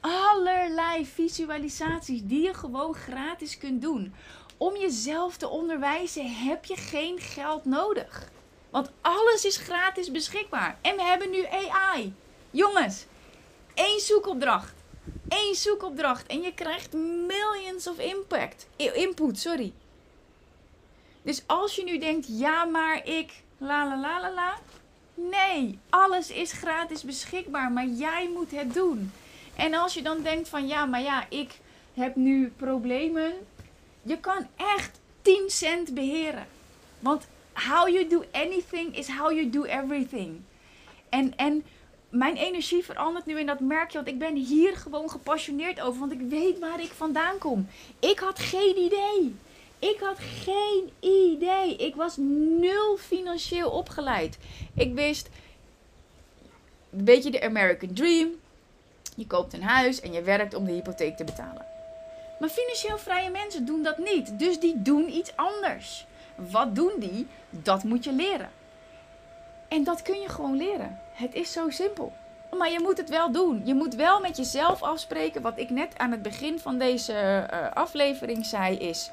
allerlei 0.00 1.06
visualisaties 1.06 2.20
die 2.24 2.42
je 2.42 2.54
gewoon 2.54 2.94
gratis 2.94 3.58
kunt 3.58 3.82
doen. 3.82 4.14
Om 4.56 4.76
jezelf 4.76 5.36
te 5.36 5.48
onderwijzen 5.48 6.34
heb 6.34 6.64
je 6.64 6.76
geen 6.76 7.18
geld 7.18 7.64
nodig. 7.64 8.30
Want 8.70 8.90
alles 9.00 9.44
is 9.44 9.56
gratis 9.56 10.10
beschikbaar. 10.10 10.78
En 10.80 10.96
we 10.96 11.02
hebben 11.02 11.30
nu 11.30 11.46
AI. 11.46 12.14
Jongens, 12.50 13.06
één 13.74 14.00
zoekopdracht. 14.00 14.74
Eén 15.28 15.54
zoekopdracht. 15.54 16.26
En 16.26 16.40
je 16.40 16.54
krijgt 16.54 16.92
millions 17.26 17.86
of 17.86 17.98
impact. 17.98 18.66
Input, 18.76 19.38
sorry. 19.38 19.72
Dus 21.22 21.42
als 21.46 21.76
je 21.76 21.84
nu 21.84 21.98
denkt, 21.98 22.26
ja, 22.28 22.64
maar 22.64 23.06
ik. 23.06 23.32
La 23.58 23.88
la 23.88 24.00
la 24.00 24.20
la 24.20 24.32
la. 24.32 24.58
Nee, 25.14 25.78
alles 25.90 26.30
is 26.30 26.52
gratis 26.52 27.02
beschikbaar. 27.02 27.72
Maar 27.72 27.86
jij 27.86 28.30
moet 28.34 28.50
het 28.50 28.74
doen. 28.74 29.12
En 29.56 29.74
als 29.74 29.94
je 29.94 30.02
dan 30.02 30.22
denkt 30.22 30.48
van 30.48 30.66
ja, 30.66 30.86
maar 30.86 31.02
ja, 31.02 31.26
ik 31.28 31.58
heb 31.94 32.16
nu 32.16 32.52
problemen. 32.56 33.32
Je 34.02 34.18
kan 34.18 34.46
echt 34.56 35.00
10 35.22 35.44
cent 35.46 35.94
beheren. 35.94 36.46
Want 36.98 37.26
how 37.52 37.88
you 37.88 38.08
do 38.08 38.24
anything 38.32 38.96
is 38.96 39.08
how 39.08 39.32
you 39.32 39.50
do 39.50 39.64
everything. 39.64 40.40
En, 41.08 41.36
en 41.36 41.64
mijn 42.08 42.36
energie 42.36 42.84
verandert 42.84 43.26
nu 43.26 43.38
en 43.38 43.46
dat 43.46 43.60
merk 43.60 43.90
je. 43.90 43.96
Want 43.96 44.08
ik 44.08 44.18
ben 44.18 44.36
hier 44.36 44.76
gewoon 44.76 45.10
gepassioneerd 45.10 45.80
over. 45.80 46.00
Want 46.00 46.12
ik 46.12 46.20
weet 46.28 46.58
waar 46.58 46.80
ik 46.80 46.90
vandaan 46.90 47.38
kom. 47.38 47.68
Ik 47.98 48.18
had 48.18 48.38
geen 48.38 48.78
idee. 48.78 49.34
Ik 49.82 50.00
had 50.00 50.18
geen 50.18 50.90
idee. 51.00 51.76
Ik 51.76 51.94
was 51.94 52.16
nul 52.60 52.96
financieel 52.96 53.70
opgeleid. 53.70 54.38
Ik 54.74 54.94
wist, 54.94 55.28
weet 56.90 57.24
je, 57.24 57.30
de 57.30 57.42
American 57.42 57.92
Dream. 57.92 58.28
Je 59.16 59.26
koopt 59.26 59.52
een 59.52 59.62
huis 59.62 60.00
en 60.00 60.12
je 60.12 60.22
werkt 60.22 60.54
om 60.54 60.64
de 60.64 60.72
hypotheek 60.72 61.16
te 61.16 61.24
betalen. 61.24 61.66
Maar 62.40 62.48
financieel 62.48 62.98
vrije 62.98 63.30
mensen 63.30 63.64
doen 63.64 63.82
dat 63.82 63.98
niet. 63.98 64.38
Dus 64.38 64.60
die 64.60 64.82
doen 64.82 65.08
iets 65.08 65.36
anders. 65.36 66.06
Wat 66.50 66.74
doen 66.74 66.92
die? 66.98 67.26
Dat 67.50 67.84
moet 67.84 68.04
je 68.04 68.12
leren. 68.12 68.50
En 69.68 69.84
dat 69.84 70.02
kun 70.02 70.20
je 70.20 70.28
gewoon 70.28 70.56
leren. 70.56 71.00
Het 71.12 71.34
is 71.34 71.52
zo 71.52 71.70
simpel. 71.70 72.12
Maar 72.58 72.70
je 72.70 72.80
moet 72.80 72.98
het 72.98 73.08
wel 73.08 73.32
doen. 73.32 73.62
Je 73.64 73.74
moet 73.74 73.94
wel 73.94 74.20
met 74.20 74.36
jezelf 74.36 74.82
afspreken. 74.82 75.42
Wat 75.42 75.58
ik 75.58 75.70
net 75.70 75.98
aan 75.98 76.10
het 76.10 76.22
begin 76.22 76.58
van 76.58 76.78
deze 76.78 77.12
uh, 77.52 77.70
aflevering 77.72 78.46
zei 78.46 78.76
is... 78.76 79.10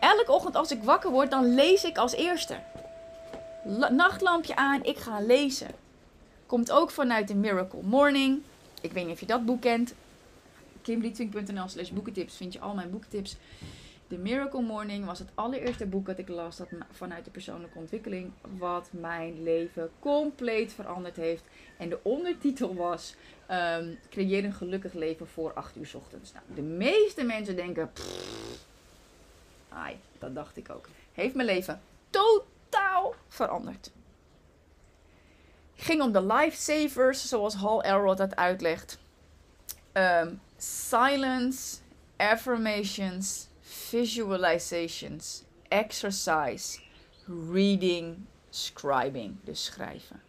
Elke 0.00 0.32
ochtend 0.32 0.54
als 0.54 0.70
ik 0.70 0.82
wakker 0.82 1.10
word, 1.10 1.30
dan 1.30 1.54
lees 1.54 1.84
ik 1.84 1.98
als 1.98 2.14
eerste. 2.14 2.58
nachtlampje 3.90 4.56
aan, 4.56 4.84
ik 4.84 4.96
ga 4.96 5.20
lezen. 5.20 5.70
Komt 6.46 6.70
ook 6.70 6.90
vanuit 6.90 7.28
de 7.28 7.34
Miracle 7.34 7.82
Morning. 7.82 8.42
Ik 8.80 8.92
weet 8.92 9.04
niet 9.04 9.14
of 9.14 9.20
je 9.20 9.26
dat 9.26 9.44
boek 9.44 9.60
kent. 9.60 9.94
kimberlytwink.nl 10.82 11.68
slash 11.68 11.90
boekentips 11.90 12.36
vind 12.36 12.52
je 12.52 12.60
al 12.60 12.74
mijn 12.74 12.90
boekentips. 12.90 13.36
The 14.08 14.16
Miracle 14.16 14.62
Morning 14.62 15.04
was 15.04 15.18
het 15.18 15.28
allereerste 15.34 15.86
boek 15.86 16.06
dat 16.06 16.18
ik 16.18 16.28
las 16.28 16.56
dat 16.56 16.68
vanuit 16.92 17.24
de 17.24 17.30
persoonlijke 17.30 17.78
ontwikkeling 17.78 18.30
wat 18.58 18.88
mijn 18.90 19.42
leven 19.42 19.90
compleet 19.98 20.72
veranderd 20.72 21.16
heeft. 21.16 21.44
En 21.78 21.88
de 21.88 21.98
ondertitel 22.02 22.74
was 22.74 23.14
um, 23.50 23.98
Creëer 24.10 24.44
een 24.44 24.52
gelukkig 24.52 24.92
leven 24.92 25.26
voor 25.26 25.52
8 25.52 25.76
uur 25.76 25.90
ochtends. 25.94 26.32
Nou, 26.32 26.44
de 26.54 26.62
meeste 26.62 27.24
mensen 27.24 27.56
denken, 27.56 27.90
ai, 29.68 30.00
dat 30.18 30.34
dacht 30.34 30.56
ik 30.56 30.70
ook. 30.70 30.88
Heeft 31.12 31.34
mijn 31.34 31.46
leven 31.46 31.80
totaal 32.10 33.14
veranderd. 33.28 33.90
Ging 35.74 36.02
om 36.02 36.12
de 36.12 36.22
lifesavers, 36.22 37.28
zoals 37.28 37.54
Hal 37.54 37.82
Elrod 37.82 38.16
dat 38.16 38.36
uitlegt. 38.36 38.98
Um, 39.92 40.40
silence, 40.56 41.76
affirmations, 42.16 43.48
visualizations, 43.60 45.42
exercise, 45.68 46.80
reading, 47.50 48.16
scribing, 48.50 49.36
dus 49.44 49.64
schrijven. 49.64 50.20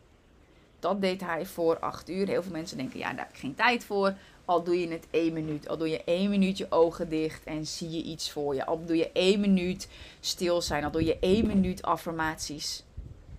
Dat 0.79 1.01
deed 1.01 1.21
hij 1.21 1.45
voor 1.45 1.79
8 1.79 2.09
uur. 2.09 2.27
Heel 2.27 2.43
veel 2.43 2.51
mensen 2.51 2.77
denken, 2.77 2.99
ja, 2.99 3.09
daar 3.09 3.25
heb 3.25 3.33
ik 3.33 3.39
geen 3.39 3.55
tijd 3.55 3.83
voor. 3.83 4.13
Al 4.49 4.63
doe 4.63 4.79
je 4.79 4.87
het 4.87 5.07
één 5.11 5.33
minuut. 5.33 5.67
Al 5.67 5.77
doe 5.77 5.89
je 5.89 6.03
één 6.03 6.29
minuut 6.29 6.57
je 6.57 6.67
ogen 6.69 7.09
dicht 7.09 7.43
en 7.43 7.67
zie 7.67 7.89
je 7.89 8.03
iets 8.03 8.31
voor 8.31 8.55
je. 8.55 8.65
Al 8.65 8.85
doe 8.85 8.97
je 8.97 9.11
één 9.11 9.39
minuut 9.39 9.87
stil 10.19 10.61
zijn. 10.61 10.83
Al 10.83 10.91
doe 10.91 11.03
je 11.03 11.17
één 11.19 11.47
minuut 11.47 11.81
affirmaties. 11.81 12.83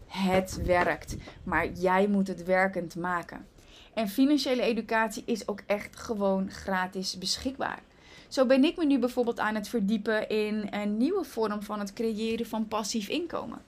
Het 0.07 0.63
werkt. 0.65 1.17
Maar 1.43 1.73
jij 1.73 2.09
moet 2.09 2.29
het 2.29 2.45
werkend 2.45 2.97
maken. 2.97 3.47
En 3.95 4.09
financiële 4.09 4.63
educatie 4.63 5.23
is 5.27 5.49
ook 5.49 5.63
echt 5.67 5.97
gewoon 5.97 6.51
gratis 6.51 7.19
beschikbaar. 7.19 7.83
Zo 8.29 8.47
ben 8.47 8.65
ik 8.65 8.77
me 8.77 8.85
nu 8.85 8.99
bijvoorbeeld 8.99 9.39
aan 9.39 9.55
het 9.55 9.69
verdiepen 9.69 10.29
in 10.29 10.67
een 10.71 10.97
nieuwe 10.97 11.25
vorm 11.25 11.63
van 11.63 11.79
het 11.79 11.93
creëren 11.93 12.47
van 12.47 12.69
passief 12.69 13.09
inkomen. 13.09 13.63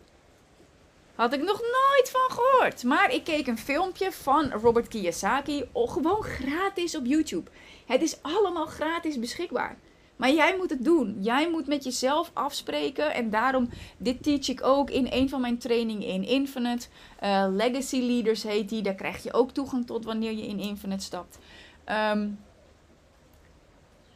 Had 1.15 1.33
ik 1.33 1.41
nog 1.41 1.61
nooit 1.61 2.11
van 2.11 2.37
gehoord. 2.37 2.85
Maar 2.85 3.15
ik 3.15 3.25
keek 3.25 3.47
een 3.47 3.59
filmpje 3.59 4.13
van 4.13 4.51
Robert 4.51 4.89
Kiyosaki. 4.89 5.65
Gewoon 5.75 6.23
gratis 6.23 6.97
op 6.97 7.07
YouTube. 7.07 7.51
Het 7.87 8.03
is 8.03 8.23
allemaal 8.23 8.67
gratis 8.67 9.19
beschikbaar. 9.19 9.77
Maar 10.17 10.33
jij 10.33 10.57
moet 10.57 10.71
het 10.71 10.85
doen. 10.85 11.17
Jij 11.21 11.51
moet 11.51 11.67
met 11.67 11.85
jezelf 11.85 12.31
afspreken. 12.33 13.15
En 13.15 13.31
daarom, 13.31 13.69
dit 13.97 14.23
teach 14.23 14.49
ik 14.49 14.63
ook 14.63 14.91
in 14.91 15.07
een 15.11 15.29
van 15.29 15.41
mijn 15.41 15.59
trainingen 15.59 16.09
in 16.09 16.25
Infinite. 16.25 16.87
Uh, 17.23 17.47
Legacy 17.51 18.01
Leaders 18.01 18.43
heet 18.43 18.69
die. 18.69 18.83
Daar 18.83 18.95
krijg 18.95 19.23
je 19.23 19.33
ook 19.33 19.51
toegang 19.51 19.87
tot 19.87 20.05
wanneer 20.05 20.33
je 20.33 20.47
in 20.47 20.59
Infinite 20.59 21.05
stapt. 21.05 21.39
Um, 21.87 22.39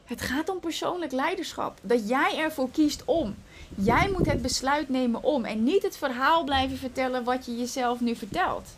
het 0.05 0.21
gaat 0.21 0.49
om 0.49 0.61
persoonlijk 0.61 1.13
leiderschap. 1.13 1.79
Dat 1.83 2.09
jij 2.09 2.39
ervoor 2.39 2.71
kiest 2.71 3.03
om. 3.05 3.37
Jij 3.75 4.11
moet 4.11 4.27
het 4.27 4.43
besluit 4.43 4.89
nemen 4.89 5.23
om. 5.23 5.45
En 5.45 5.63
niet 5.63 5.83
het 5.83 5.97
verhaal 5.97 6.45
blijven 6.45 6.77
vertellen 6.77 7.25
wat 7.25 7.47
je 7.47 7.57
jezelf 7.57 8.01
nu 8.01 8.15
vertelt. 8.15 8.69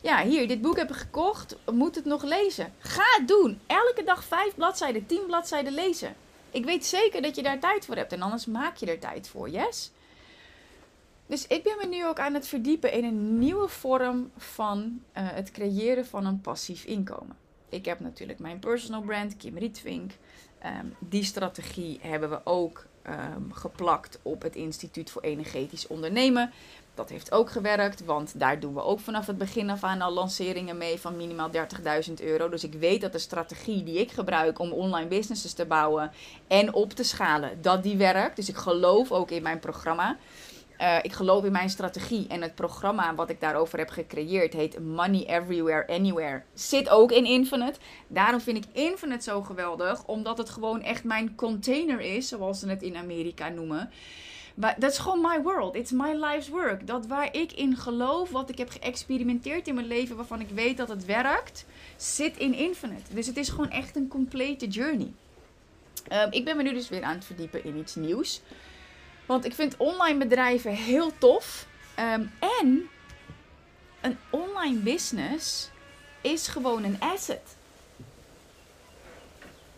Ja, 0.00 0.22
hier, 0.22 0.48
dit 0.48 0.60
boek 0.60 0.76
heb 0.76 0.90
ik 0.90 0.96
gekocht. 0.96 1.56
Moet 1.72 1.94
het 1.94 2.04
nog 2.04 2.22
lezen? 2.22 2.72
Ga 2.78 3.04
het 3.18 3.28
doen. 3.28 3.60
Elke 3.66 4.02
dag 4.04 4.24
vijf 4.24 4.54
bladzijden, 4.54 5.06
tien 5.06 5.22
bladzijden 5.26 5.72
lezen. 5.72 6.14
Ik 6.50 6.64
weet 6.64 6.86
zeker 6.86 7.22
dat 7.22 7.36
je 7.36 7.42
daar 7.42 7.58
tijd 7.58 7.84
voor 7.84 7.96
hebt. 7.96 8.12
En 8.12 8.22
anders 8.22 8.46
maak 8.46 8.76
je 8.76 8.86
er 8.86 8.98
tijd 8.98 9.28
voor, 9.28 9.50
yes? 9.50 9.90
Dus 11.26 11.46
ik 11.46 11.62
ben 11.62 11.76
me 11.78 11.86
nu 11.86 12.06
ook 12.06 12.18
aan 12.18 12.34
het 12.34 12.48
verdiepen 12.48 12.92
in 12.92 13.04
een 13.04 13.38
nieuwe 13.38 13.68
vorm 13.68 14.30
van 14.36 14.78
uh, 15.16 15.28
het 15.30 15.50
creëren 15.50 16.06
van 16.06 16.26
een 16.26 16.40
passief 16.40 16.84
inkomen 16.84 17.36
ik 17.68 17.84
heb 17.84 18.00
natuurlijk 18.00 18.38
mijn 18.38 18.58
personal 18.58 19.00
brand, 19.00 19.36
Kim 19.36 19.58
Rietvink. 19.58 20.12
Um, 20.64 20.94
die 20.98 21.24
strategie 21.24 21.98
hebben 22.02 22.30
we 22.30 22.40
ook 22.44 22.86
um, 23.10 23.52
geplakt 23.52 24.18
op 24.22 24.42
het 24.42 24.54
Instituut 24.54 25.10
voor 25.10 25.22
Energetisch 25.22 25.86
Ondernemen. 25.86 26.52
Dat 26.94 27.08
heeft 27.08 27.32
ook 27.32 27.50
gewerkt, 27.50 28.04
want 28.04 28.32
daar 28.36 28.60
doen 28.60 28.74
we 28.74 28.82
ook 28.82 29.00
vanaf 29.00 29.26
het 29.26 29.38
begin 29.38 29.70
af 29.70 29.84
aan 29.84 30.00
al 30.00 30.12
lanceringen 30.12 30.78
mee 30.78 30.98
van 30.98 31.16
minimaal 31.16 31.50
30.000 32.08 32.14
euro. 32.14 32.48
Dus 32.48 32.64
ik 32.64 32.72
weet 32.72 33.00
dat 33.00 33.12
de 33.12 33.18
strategie 33.18 33.82
die 33.82 34.00
ik 34.00 34.10
gebruik 34.10 34.58
om 34.58 34.72
online 34.72 35.08
businesses 35.08 35.52
te 35.52 35.66
bouwen 35.66 36.12
en 36.46 36.72
op 36.72 36.92
te 36.92 37.02
schalen, 37.02 37.62
dat 37.62 37.82
die 37.82 37.96
werkt. 37.96 38.36
Dus 38.36 38.48
ik 38.48 38.56
geloof 38.56 39.12
ook 39.12 39.30
in 39.30 39.42
mijn 39.42 39.58
programma. 39.58 40.16
Uh, 40.80 40.98
ik 41.02 41.12
geloof 41.12 41.44
in 41.44 41.52
mijn 41.52 41.70
strategie 41.70 42.26
en 42.28 42.42
het 42.42 42.54
programma 42.54 43.14
wat 43.14 43.30
ik 43.30 43.40
daarover 43.40 43.78
heb 43.78 43.88
gecreëerd 43.88 44.52
heet 44.52 44.80
Money 44.80 45.26
Everywhere 45.26 45.86
Anywhere. 45.86 46.42
Zit 46.54 46.88
ook 46.88 47.12
in 47.12 47.24
Infinite. 47.24 47.78
Daarom 48.08 48.40
vind 48.40 48.56
ik 48.56 48.64
Infinite 48.72 49.22
zo 49.22 49.42
geweldig, 49.42 50.04
omdat 50.04 50.38
het 50.38 50.48
gewoon 50.48 50.82
echt 50.82 51.04
mijn 51.04 51.34
container 51.34 52.00
is, 52.00 52.28
zoals 52.28 52.58
ze 52.58 52.68
het 52.68 52.82
in 52.82 52.96
Amerika 52.96 53.48
noemen. 53.48 53.90
Dat 54.54 54.90
is 54.90 54.98
gewoon 54.98 55.20
my 55.20 55.42
world. 55.42 55.74
It's 55.74 55.90
my 55.90 56.12
life's 56.12 56.48
work. 56.48 56.86
Dat 56.86 57.06
waar 57.06 57.36
ik 57.36 57.52
in 57.52 57.76
geloof, 57.76 58.30
wat 58.30 58.50
ik 58.50 58.58
heb 58.58 58.70
geëxperimenteerd 58.70 59.68
in 59.68 59.74
mijn 59.74 59.86
leven, 59.86 60.16
waarvan 60.16 60.40
ik 60.40 60.48
weet 60.48 60.76
dat 60.76 60.88
het 60.88 61.04
werkt, 61.04 61.66
zit 61.96 62.36
in 62.36 62.54
Infinite. 62.54 63.14
Dus 63.14 63.26
het 63.26 63.36
is 63.36 63.48
gewoon 63.48 63.70
echt 63.70 63.96
een 63.96 64.08
complete 64.08 64.66
journey. 64.66 65.12
Uh, 66.12 66.22
ik 66.30 66.44
ben 66.44 66.56
me 66.56 66.62
nu 66.62 66.72
dus 66.72 66.88
weer 66.88 67.02
aan 67.02 67.14
het 67.14 67.24
verdiepen 67.24 67.64
in 67.64 67.76
iets 67.76 67.94
nieuws. 67.94 68.40
Want 69.28 69.44
ik 69.44 69.54
vind 69.54 69.76
online 69.76 70.18
bedrijven 70.18 70.72
heel 70.72 71.12
tof. 71.18 71.66
Ehm, 71.94 72.24
en 72.60 72.88
een 74.00 74.18
online 74.30 74.78
business 74.78 75.70
is 76.20 76.48
gewoon 76.48 76.84
een 76.84 77.00
asset. 77.00 77.56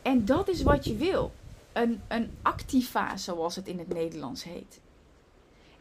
En 0.03 0.25
dat 0.25 0.49
is 0.49 0.63
wat 0.63 0.85
je 0.85 0.97
wil. 0.97 1.33
Een, 1.73 2.03
een 2.09 2.39
activa, 2.43 3.17
zoals 3.17 3.57
het 3.57 3.67
in 3.67 3.79
het 3.79 3.89
Nederlands 3.89 4.45
heet. 4.45 4.81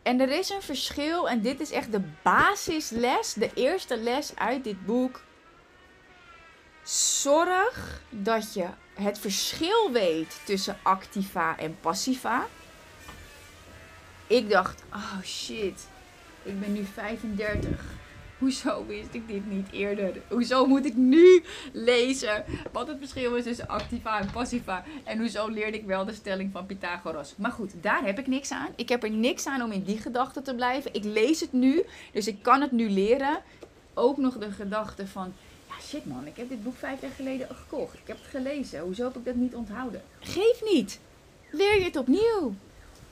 En 0.01 0.19
er 0.19 0.29
is 0.29 0.49
een 0.49 0.62
verschil, 0.62 1.29
en 1.29 1.41
dit 1.41 1.60
is 1.60 1.71
echt 1.71 1.91
de 1.91 2.01
basisles, 2.23 3.34
de 3.34 3.51
eerste 3.53 3.97
les 3.97 4.36
uit 4.36 4.63
dit 4.63 4.86
boek. 4.86 5.21
Zorg 6.84 8.01
dat 8.10 8.53
je 8.53 8.67
het 8.93 9.19
verschil 9.19 9.91
weet 9.91 10.39
tussen 10.45 10.77
activa 10.84 11.58
en 11.58 11.77
passiva. 11.82 12.47
Ik 14.29 14.49
dacht, 14.49 14.83
oh 14.93 15.21
shit, 15.23 15.87
ik 16.43 16.59
ben 16.59 16.73
nu 16.73 16.83
35. 16.83 17.69
Hoezo 18.37 18.85
wist 18.85 19.13
ik 19.13 19.27
dit 19.27 19.45
niet 19.51 19.71
eerder? 19.71 20.21
Hoezo 20.27 20.65
moet 20.65 20.85
ik 20.85 20.95
nu 20.95 21.43
lezen 21.73 22.45
wat 22.71 22.87
het 22.87 22.97
verschil 22.99 23.35
is 23.35 23.43
tussen 23.43 23.67
activa 23.67 24.19
en 24.19 24.31
passiva? 24.31 24.83
En 25.03 25.19
hoezo 25.19 25.47
leerde 25.47 25.77
ik 25.77 25.85
wel 25.85 26.05
de 26.05 26.13
stelling 26.13 26.51
van 26.51 26.65
Pythagoras? 26.65 27.33
Maar 27.37 27.51
goed, 27.51 27.71
daar 27.81 28.05
heb 28.05 28.19
ik 28.19 28.27
niks 28.27 28.51
aan. 28.51 28.69
Ik 28.75 28.89
heb 28.89 29.03
er 29.03 29.09
niks 29.09 29.45
aan 29.45 29.61
om 29.61 29.71
in 29.71 29.83
die 29.83 29.97
gedachte 29.97 30.41
te 30.41 30.55
blijven. 30.55 30.93
Ik 30.93 31.03
lees 31.03 31.39
het 31.39 31.53
nu, 31.53 31.83
dus 32.11 32.27
ik 32.27 32.41
kan 32.41 32.61
het 32.61 32.71
nu 32.71 32.89
leren. 32.89 33.41
Ook 33.93 34.17
nog 34.17 34.37
de 34.37 34.51
gedachte 34.51 35.07
van, 35.07 35.33
ja 35.67 35.75
shit 35.81 36.05
man, 36.05 36.27
ik 36.27 36.35
heb 36.35 36.49
dit 36.49 36.63
boek 36.63 36.77
vijf 36.77 37.01
jaar 37.01 37.11
geleden 37.15 37.47
gekocht. 37.55 37.93
Ik 37.93 38.07
heb 38.07 38.17
het 38.17 38.27
gelezen. 38.29 38.79
Hoezo 38.79 39.03
heb 39.03 39.15
ik 39.15 39.25
dat 39.25 39.35
niet 39.35 39.55
onthouden? 39.55 40.01
Geef 40.19 40.61
niet. 40.71 40.99
Leer 41.51 41.79
je 41.79 41.83
het 41.83 41.97
opnieuw 41.97 42.53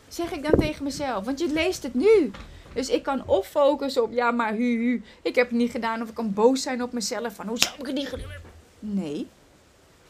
zeg 0.07 0.31
ik 0.31 0.43
dan 0.43 0.59
tegen 0.59 0.83
mezelf. 0.83 1.25
Want 1.25 1.39
je 1.39 1.47
leest 1.47 1.83
het 1.83 1.93
nu. 1.93 2.31
Dus 2.73 2.89
ik 2.89 3.03
kan 3.03 3.27
of 3.27 3.47
focussen 3.47 4.03
op, 4.03 4.11
ja, 4.11 4.31
maar 4.31 4.53
hu, 4.53 4.77
hu, 4.77 5.03
ik 5.21 5.35
heb 5.35 5.49
het 5.49 5.57
niet 5.57 5.71
gedaan. 5.71 6.01
Of 6.01 6.09
ik 6.09 6.15
kan 6.15 6.33
boos 6.33 6.61
zijn 6.61 6.83
op 6.83 6.91
mezelf 6.91 7.33
van, 7.35 7.47
hoe 7.47 7.57
zou 7.57 7.75
ik 7.79 7.85
het 7.85 7.95
niet 7.95 8.07
gedaan 8.07 8.31
Nee, 8.79 9.27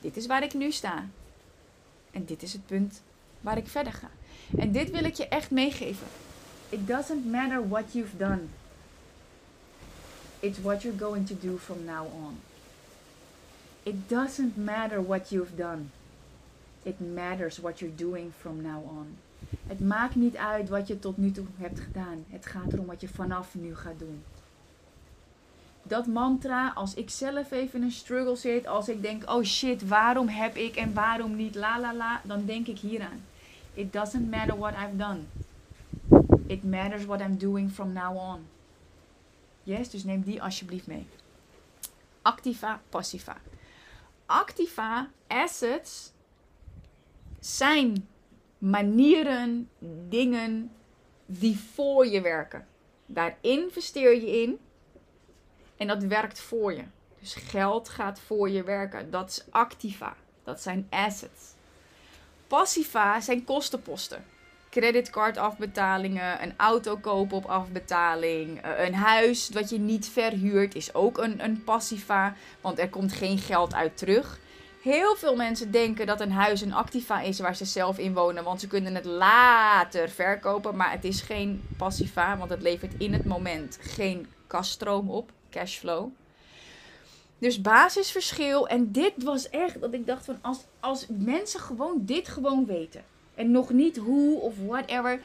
dit 0.01 0.17
is 0.17 0.25
waar 0.25 0.43
ik 0.43 0.53
nu 0.53 0.71
sta. 0.71 1.05
En 2.11 2.25
dit 2.25 2.43
is 2.43 2.53
het 2.53 2.65
punt 2.65 3.01
waar 3.41 3.57
ik 3.57 3.67
verder 3.67 3.93
ga. 3.93 4.09
En 4.57 4.71
dit 4.71 4.91
wil 4.91 5.03
ik 5.03 5.13
je 5.13 5.27
echt 5.27 5.51
meegeven. 5.51 6.07
It 6.69 6.87
doesn't 6.87 7.25
matter 7.31 7.67
what 7.69 7.83
you've 7.91 8.17
done. 8.17 8.41
It's 10.39 10.61
what 10.61 10.81
you're 10.81 10.99
going 10.99 11.27
to 11.27 11.35
do 11.41 11.57
from 11.57 11.85
now 11.85 12.05
on. 12.05 12.39
It 13.83 14.09
doesn't 14.09 14.57
matter 14.57 15.05
what 15.05 15.29
you've 15.29 15.55
done. 15.55 15.89
It 16.83 16.99
matters 16.99 17.57
what 17.57 17.79
you're 17.79 17.95
doing 17.95 18.33
from 18.39 18.61
now 18.61 18.83
on. 18.87 19.17
Het 19.67 19.79
maakt 19.79 20.15
niet 20.15 20.35
uit 20.35 20.69
wat 20.69 20.87
je 20.87 20.99
tot 20.99 21.17
nu 21.17 21.31
toe 21.31 21.45
hebt 21.57 21.79
gedaan. 21.79 22.25
Het 22.29 22.45
gaat 22.45 22.73
erom 22.73 22.85
wat 22.85 23.01
je 23.01 23.07
vanaf 23.07 23.55
nu 23.55 23.75
gaat 23.75 23.99
doen. 23.99 24.23
Dat 25.83 26.07
mantra, 26.07 26.71
als 26.75 26.93
ik 26.93 27.09
zelf 27.09 27.51
even 27.51 27.79
in 27.79 27.85
een 27.85 27.91
struggle 27.91 28.35
zit, 28.35 28.67
als 28.67 28.89
ik 28.89 29.01
denk, 29.01 29.29
oh 29.29 29.43
shit, 29.43 29.87
waarom 29.87 30.27
heb 30.27 30.55
ik 30.55 30.75
en 30.75 30.93
waarom 30.93 31.35
niet, 31.35 31.55
la 31.55 31.79
la 31.79 31.93
la, 31.93 32.21
dan 32.23 32.45
denk 32.45 32.67
ik 32.67 32.77
hieraan. 32.77 33.23
It 33.73 33.93
doesn't 33.93 34.29
matter 34.29 34.57
what 34.57 34.73
I've 34.73 34.95
done. 34.97 35.19
It 36.47 36.63
matters 36.63 37.05
what 37.05 37.19
I'm 37.19 37.37
doing 37.37 37.71
from 37.71 37.93
now 37.93 38.17
on. 38.17 38.47
Yes, 39.63 39.89
dus 39.89 40.03
neem 40.03 40.21
die 40.21 40.41
alsjeblieft 40.43 40.87
mee. 40.87 41.07
Activa, 42.21 42.81
passiva. 42.89 43.37
Activa, 44.25 45.09
assets, 45.27 46.11
zijn 47.39 48.07
manieren, 48.57 49.69
dingen 50.09 50.71
die 51.25 51.59
voor 51.73 52.07
je 52.07 52.21
werken. 52.21 52.67
Daar 53.05 53.37
investeer 53.41 54.15
je 54.15 54.41
in 54.41 54.59
en 55.77 55.87
dat 55.87 56.03
werkt 56.03 56.39
voor 56.39 56.73
je. 56.73 56.83
Dus 57.19 57.35
geld 57.35 57.89
gaat 57.89 58.19
voor 58.19 58.49
je 58.49 58.63
werken. 58.63 59.11
Dat 59.11 59.29
is 59.29 59.45
activa. 59.49 60.15
Dat 60.43 60.61
zijn 60.61 60.87
assets. 60.89 61.53
Passiva 62.47 63.21
zijn 63.21 63.43
kostenposten. 63.43 64.25
Creditcardafbetalingen, 64.69 66.43
een 66.43 66.53
auto 66.57 66.97
kopen 66.97 67.37
op 67.37 67.45
afbetaling, 67.45 68.61
eh, 68.61 68.85
een 68.85 68.93
huis 68.93 69.49
wat 69.49 69.69
je 69.69 69.79
niet 69.79 70.09
verhuurt 70.09 70.75
is 70.75 70.93
ook 70.93 71.17
een, 71.17 71.43
een 71.43 71.63
passiva, 71.63 72.35
want 72.61 72.79
er 72.79 72.89
komt 72.89 73.11
geen 73.11 73.37
geld 73.37 73.73
uit 73.73 73.97
terug. 73.97 74.39
Heel 74.87 75.15
veel 75.15 75.35
mensen 75.35 75.71
denken 75.71 76.05
dat 76.05 76.21
een 76.21 76.31
huis 76.31 76.61
een 76.61 76.73
activa 76.73 77.21
is 77.21 77.39
waar 77.39 77.55
ze 77.55 77.65
zelf 77.65 77.97
in 77.97 78.13
wonen, 78.13 78.43
want 78.43 78.59
ze 78.59 78.67
kunnen 78.67 78.95
het 78.95 79.05
later 79.05 80.09
verkopen, 80.09 80.75
maar 80.75 80.91
het 80.91 81.03
is 81.03 81.21
geen 81.21 81.63
passiva, 81.77 82.37
want 82.37 82.49
het 82.49 82.61
levert 82.61 82.93
in 82.97 83.13
het 83.13 83.25
moment 83.25 83.77
geen 83.81 84.27
kaststroom 84.47 85.09
op, 85.09 85.31
cashflow. 85.49 86.09
Dus 87.37 87.61
basisverschil. 87.61 88.67
En 88.67 88.91
dit 88.91 89.23
was 89.23 89.49
echt 89.49 89.81
dat 89.81 89.93
ik 89.93 90.05
dacht 90.05 90.25
van 90.25 90.37
als, 90.41 90.59
als 90.79 91.05
mensen 91.09 91.59
gewoon 91.59 91.97
dit 91.99 92.27
gewoon 92.27 92.65
weten. 92.65 93.03
En 93.35 93.51
nog 93.51 93.69
niet 93.69 93.97
hoe 93.97 94.39
of 94.39 94.53
whatever. 94.67 95.21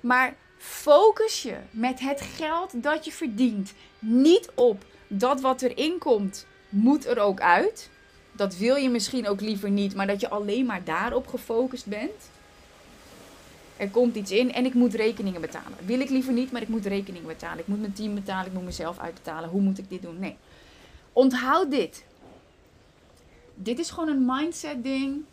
Maar 0.00 0.34
focus 0.58 1.42
je 1.42 1.56
met 1.70 2.00
het 2.00 2.20
geld 2.20 2.82
dat 2.82 3.04
je 3.04 3.12
verdient. 3.12 3.74
Niet 3.98 4.50
op 4.54 4.84
dat 5.08 5.40
wat 5.40 5.62
erin 5.62 5.98
komt, 5.98 6.46
moet 6.68 7.06
er 7.06 7.18
ook 7.18 7.40
uit. 7.40 7.90
Dat 8.36 8.56
wil 8.56 8.76
je 8.76 8.90
misschien 8.90 9.28
ook 9.28 9.40
liever 9.40 9.70
niet, 9.70 9.94
maar 9.94 10.06
dat 10.06 10.20
je 10.20 10.28
alleen 10.28 10.66
maar 10.66 10.84
daarop 10.84 11.26
gefocust 11.26 11.86
bent. 11.86 12.30
Er 13.76 13.88
komt 13.88 14.16
iets 14.16 14.30
in 14.30 14.52
en 14.52 14.64
ik 14.64 14.74
moet 14.74 14.94
rekeningen 14.94 15.40
betalen. 15.40 15.78
Wil 15.84 16.00
ik 16.00 16.10
liever 16.10 16.32
niet, 16.32 16.52
maar 16.52 16.62
ik 16.62 16.68
moet 16.68 16.86
rekeningen 16.86 17.26
betalen. 17.26 17.58
Ik 17.58 17.66
moet 17.66 17.80
mijn 17.80 17.92
team 17.92 18.14
betalen, 18.14 18.46
ik 18.46 18.52
moet 18.52 18.64
mezelf 18.64 18.98
uitbetalen. 18.98 19.48
Hoe 19.48 19.60
moet 19.60 19.78
ik 19.78 19.88
dit 19.88 20.02
doen? 20.02 20.18
Nee. 20.18 20.36
Onthoud 21.12 21.70
dit. 21.70 22.04
Dit 23.54 23.78
is 23.78 23.90
gewoon 23.90 24.08
een 24.08 24.24
mindset 24.26 24.82
ding. 24.82 25.24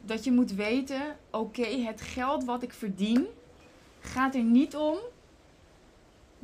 Dat 0.00 0.24
je 0.24 0.32
moet 0.32 0.52
weten, 0.52 1.16
oké, 1.30 1.66
het 1.66 2.00
geld 2.00 2.44
wat 2.44 2.62
ik 2.62 2.72
verdien 2.72 3.26
gaat 4.00 4.34
er 4.34 4.42
niet 4.42 4.76
om 4.76 4.96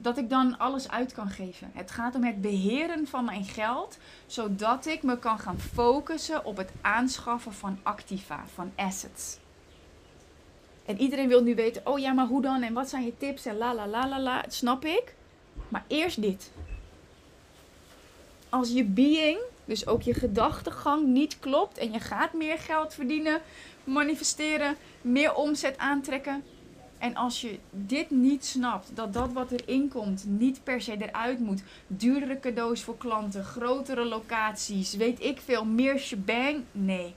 dat 0.02 0.18
ik 0.18 0.30
dan 0.30 0.58
alles 0.58 0.88
uit 0.88 1.12
kan 1.12 1.28
geven. 1.28 1.70
Het 1.74 1.90
gaat 1.90 2.14
om 2.14 2.24
het 2.24 2.40
beheren 2.40 3.06
van 3.06 3.24
mijn 3.24 3.44
geld, 3.44 3.98
zodat 4.26 4.86
ik 4.86 5.02
me 5.02 5.18
kan 5.18 5.38
gaan 5.38 5.58
focussen 5.58 6.44
op 6.44 6.56
het 6.56 6.70
aanschaffen 6.80 7.52
van 7.52 7.78
activa, 7.82 8.44
van 8.54 8.72
assets. 8.76 9.38
En 10.86 11.00
iedereen 11.00 11.28
wil 11.28 11.42
nu 11.42 11.54
weten, 11.54 11.86
oh 11.86 11.98
ja, 11.98 12.12
maar 12.12 12.26
hoe 12.26 12.42
dan 12.42 12.62
en 12.62 12.72
wat 12.72 12.88
zijn 12.88 13.04
je 13.04 13.16
tips 13.16 13.46
en 13.46 13.56
la 13.56 13.74
la 13.74 13.86
la 13.86 14.08
la 14.08 14.20
la, 14.20 14.44
snap 14.48 14.84
ik. 14.84 15.14
Maar 15.68 15.84
eerst 15.86 16.22
dit 16.22 16.50
als 18.50 18.70
je 18.70 18.84
being, 18.84 19.38
dus 19.64 19.86
ook 19.86 20.02
je 20.02 20.14
gedachtegang, 20.14 21.06
niet 21.06 21.38
klopt 21.38 21.78
en 21.78 21.92
je 21.92 22.00
gaat 22.00 22.32
meer 22.32 22.58
geld 22.58 22.94
verdienen, 22.94 23.40
manifesteren, 23.84 24.76
meer 25.00 25.34
omzet 25.34 25.78
aantrekken. 25.78 26.44
En 27.00 27.16
als 27.16 27.40
je 27.40 27.58
dit 27.70 28.10
niet 28.10 28.44
snapt, 28.44 28.90
dat 28.94 29.12
dat 29.12 29.32
wat 29.32 29.50
erin 29.50 29.88
komt 29.88 30.24
niet 30.26 30.64
per 30.64 30.82
se 30.82 30.96
eruit 30.96 31.38
moet, 31.38 31.62
duurdere 31.86 32.40
cadeaus 32.40 32.82
voor 32.82 32.96
klanten, 32.96 33.44
grotere 33.44 34.04
locaties, 34.04 34.94
weet 34.94 35.22
ik 35.22 35.40
veel, 35.40 35.64
meer 35.64 35.98
shebang, 35.98 36.64
nee. 36.72 37.14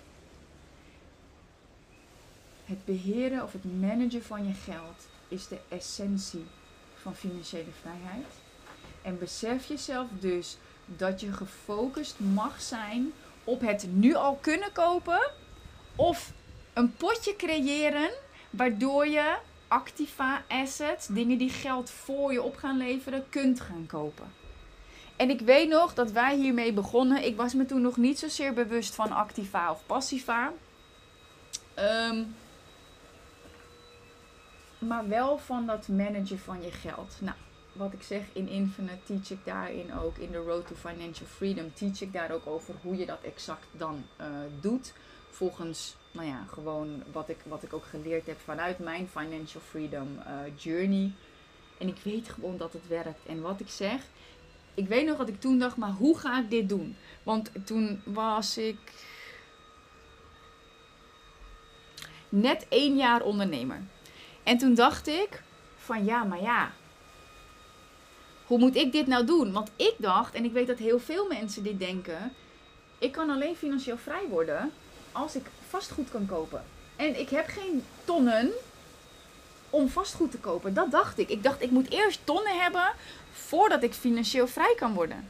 Het 2.65 2.85
beheren 2.85 3.43
of 3.43 3.51
het 3.51 3.79
managen 3.79 4.23
van 4.23 4.47
je 4.47 4.53
geld 4.53 5.07
is 5.27 5.47
de 5.47 5.59
essentie 5.69 6.45
van 6.95 7.15
financiële 7.15 7.71
vrijheid. 7.81 8.33
En 9.01 9.19
besef 9.19 9.67
jezelf 9.67 10.07
dus 10.19 10.57
dat 10.85 11.21
je 11.21 11.33
gefocust 11.33 12.19
mag 12.19 12.61
zijn 12.61 13.11
op 13.43 13.61
het 13.61 13.87
nu 13.91 14.15
al 14.15 14.37
kunnen 14.41 14.71
kopen 14.71 15.31
of 15.95 16.31
een 16.73 16.95
potje 16.95 17.35
creëren 17.35 18.09
waardoor 18.49 19.07
je 19.07 19.37
activa 19.73 20.43
assets, 20.47 21.07
dingen 21.07 21.37
die 21.37 21.49
geld 21.49 21.89
voor 21.89 22.31
je 22.31 22.41
op 22.41 22.55
gaan 22.55 22.77
leveren, 22.77 23.29
kunt 23.29 23.61
gaan 23.61 23.85
kopen. 23.87 24.31
En 25.15 25.29
ik 25.29 25.41
weet 25.41 25.69
nog 25.69 25.93
dat 25.93 26.11
wij 26.11 26.35
hiermee 26.35 26.73
begonnen. 26.73 27.25
Ik 27.25 27.35
was 27.35 27.53
me 27.53 27.65
toen 27.65 27.81
nog 27.81 27.97
niet 27.97 28.19
zozeer 28.19 28.53
bewust 28.53 28.95
van 28.95 29.11
activa 29.11 29.71
of 29.71 29.85
passiva. 29.85 30.53
Ehm, 31.73 32.23
maar 34.77 35.07
wel 35.07 35.37
van 35.37 35.65
dat 35.65 35.87
managen 35.87 36.39
van 36.39 36.61
je 36.61 36.71
geld. 36.71 37.17
Nou, 37.21 37.35
wat 37.73 37.93
ik 37.93 38.03
zeg 38.03 38.23
in 38.33 38.47
Infinite 38.47 39.03
teach 39.03 39.31
ik 39.31 39.45
daarin 39.45 39.93
ook. 39.93 40.17
In 40.17 40.31
de 40.31 40.37
Road 40.37 40.67
to 40.67 40.75
Financial 40.75 41.27
Freedom 41.27 41.73
teach 41.73 42.01
ik 42.01 42.13
daar 42.13 42.31
ook 42.31 42.47
over 42.47 42.73
hoe 42.81 42.97
je 42.97 43.05
dat 43.05 43.21
exact 43.21 43.67
dan 43.71 44.05
uh, 44.21 44.27
doet. 44.61 44.93
Volgens, 45.29 45.95
nou 46.13 46.27
ja, 46.27 46.45
gewoon 46.51 47.03
wat 47.11 47.29
ik, 47.29 47.37
wat 47.45 47.63
ik 47.63 47.73
ook 47.73 47.85
geleerd 47.85 48.25
heb 48.25 48.39
vanuit 48.39 48.79
mijn 48.79 49.07
Financial 49.07 49.61
Freedom 49.69 50.07
uh, 50.17 50.57
Journey. 50.57 51.11
En 51.77 51.87
ik 51.87 51.97
weet 52.03 52.29
gewoon 52.29 52.57
dat 52.57 52.73
het 52.73 52.87
werkt. 52.87 53.25
En 53.25 53.41
wat 53.41 53.59
ik 53.59 53.69
zeg, 53.69 54.01
ik 54.73 54.87
weet 54.87 55.05
nog 55.05 55.17
dat 55.17 55.27
ik 55.27 55.39
toen 55.39 55.59
dacht, 55.59 55.77
maar 55.77 55.91
hoe 55.91 56.17
ga 56.17 56.39
ik 56.39 56.49
dit 56.49 56.69
doen? 56.69 56.95
Want 57.23 57.51
toen 57.65 58.01
was 58.05 58.57
ik 58.57 58.77
net 62.29 62.65
één 62.69 62.95
jaar 62.95 63.21
ondernemer. 63.21 63.81
En 64.43 64.57
toen 64.57 64.73
dacht 64.73 65.07
ik 65.07 65.43
van 65.75 66.05
ja, 66.05 66.23
maar 66.23 66.41
ja, 66.41 66.71
hoe 68.45 68.59
moet 68.59 68.75
ik 68.75 68.91
dit 68.91 69.07
nou 69.07 69.25
doen? 69.25 69.51
Want 69.51 69.71
ik 69.75 69.95
dacht, 69.97 70.33
en 70.33 70.45
ik 70.45 70.51
weet 70.51 70.67
dat 70.67 70.77
heel 70.77 70.99
veel 70.99 71.27
mensen 71.27 71.63
dit 71.63 71.79
denken, 71.79 72.33
ik 72.99 73.11
kan 73.11 73.29
alleen 73.29 73.55
financieel 73.55 73.97
vrij 73.97 74.27
worden 74.27 74.71
als 75.11 75.35
ik 75.35 75.45
vastgoed 75.73 76.09
kan 76.09 76.25
kopen. 76.25 76.63
En 76.95 77.19
ik 77.19 77.29
heb 77.29 77.47
geen 77.47 77.83
tonnen 78.05 78.51
om 79.69 79.89
vastgoed 79.89 80.31
te 80.31 80.37
kopen. 80.37 80.73
Dat 80.73 80.91
dacht 80.91 81.17
ik. 81.17 81.29
Ik 81.29 81.43
dacht, 81.43 81.61
ik 81.61 81.71
moet 81.71 81.89
eerst 81.89 82.19
tonnen 82.23 82.59
hebben 82.59 82.93
voordat 83.31 83.83
ik 83.83 83.93
financieel 83.93 84.47
vrij 84.47 84.75
kan 84.77 84.93
worden. 84.93 85.29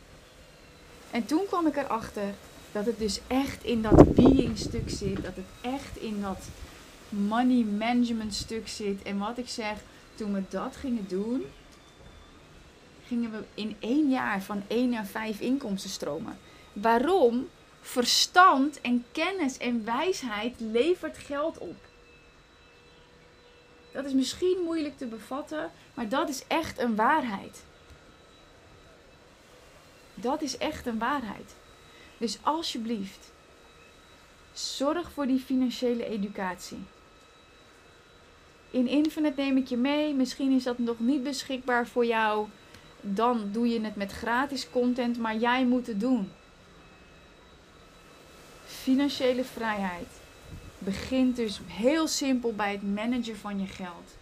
En 1.11 1.25
toen 1.25 1.45
kwam 1.47 1.67
ik 1.67 1.75
erachter 1.75 2.33
dat 2.71 2.85
het 2.85 2.99
dus 2.99 3.19
echt 3.27 3.63
in 3.63 3.81
dat 3.81 4.13
being 4.15 4.57
stuk 4.57 4.89
zit. 4.89 5.23
Dat 5.23 5.35
het 5.35 5.45
echt 5.61 5.97
in 5.97 6.21
dat 6.21 6.41
money 7.09 7.63
management 7.63 8.33
stuk 8.33 8.67
zit. 8.67 9.01
En 9.01 9.17
wat 9.17 9.37
ik 9.37 9.49
zeg, 9.49 9.77
toen 10.15 10.33
we 10.33 10.43
dat 10.49 10.75
gingen 10.75 11.05
doen, 11.07 11.45
gingen 13.07 13.31
we 13.31 13.43
in 13.53 13.75
één 13.79 14.09
jaar 14.09 14.41
van 14.41 14.63
één 14.67 14.89
naar 14.89 15.05
vijf 15.05 15.39
inkomstenstromen. 15.39 16.37
Waarom? 16.73 17.47
Verstand 17.85 18.81
en 18.81 19.05
kennis 19.11 19.57
en 19.57 19.85
wijsheid 19.85 20.59
levert 20.59 21.17
geld 21.17 21.57
op. 21.57 21.75
Dat 23.91 24.05
is 24.05 24.13
misschien 24.13 24.57
moeilijk 24.63 24.97
te 24.97 25.05
bevatten, 25.05 25.71
maar 25.93 26.09
dat 26.09 26.29
is 26.29 26.43
echt 26.47 26.79
een 26.79 26.95
waarheid. 26.95 27.63
Dat 30.13 30.41
is 30.41 30.57
echt 30.57 30.85
een 30.85 30.99
waarheid. 30.99 31.55
Dus 32.17 32.37
alsjeblieft, 32.41 33.31
zorg 34.53 35.11
voor 35.11 35.27
die 35.27 35.39
financiële 35.39 36.05
educatie. 36.05 36.83
In 38.71 38.87
Infinite 38.87 39.41
neem 39.41 39.57
ik 39.57 39.67
je 39.67 39.77
mee. 39.77 40.13
Misschien 40.13 40.51
is 40.51 40.63
dat 40.63 40.77
nog 40.77 40.99
niet 40.99 41.23
beschikbaar 41.23 41.87
voor 41.87 42.05
jou 42.05 42.47
dan 43.05 43.49
doe 43.51 43.67
je 43.67 43.81
het 43.81 43.95
met 43.95 44.11
gratis 44.11 44.69
content, 44.69 45.17
maar 45.17 45.35
jij 45.35 45.65
moet 45.65 45.87
het 45.87 45.99
doen. 45.99 46.31
Financiële 48.83 49.43
vrijheid 49.43 50.07
begint 50.77 51.35
dus 51.35 51.59
heel 51.65 52.07
simpel 52.07 52.53
bij 52.53 52.71
het 52.71 52.93
managen 52.93 53.37
van 53.37 53.59
je 53.59 53.67
geld. 53.67 54.17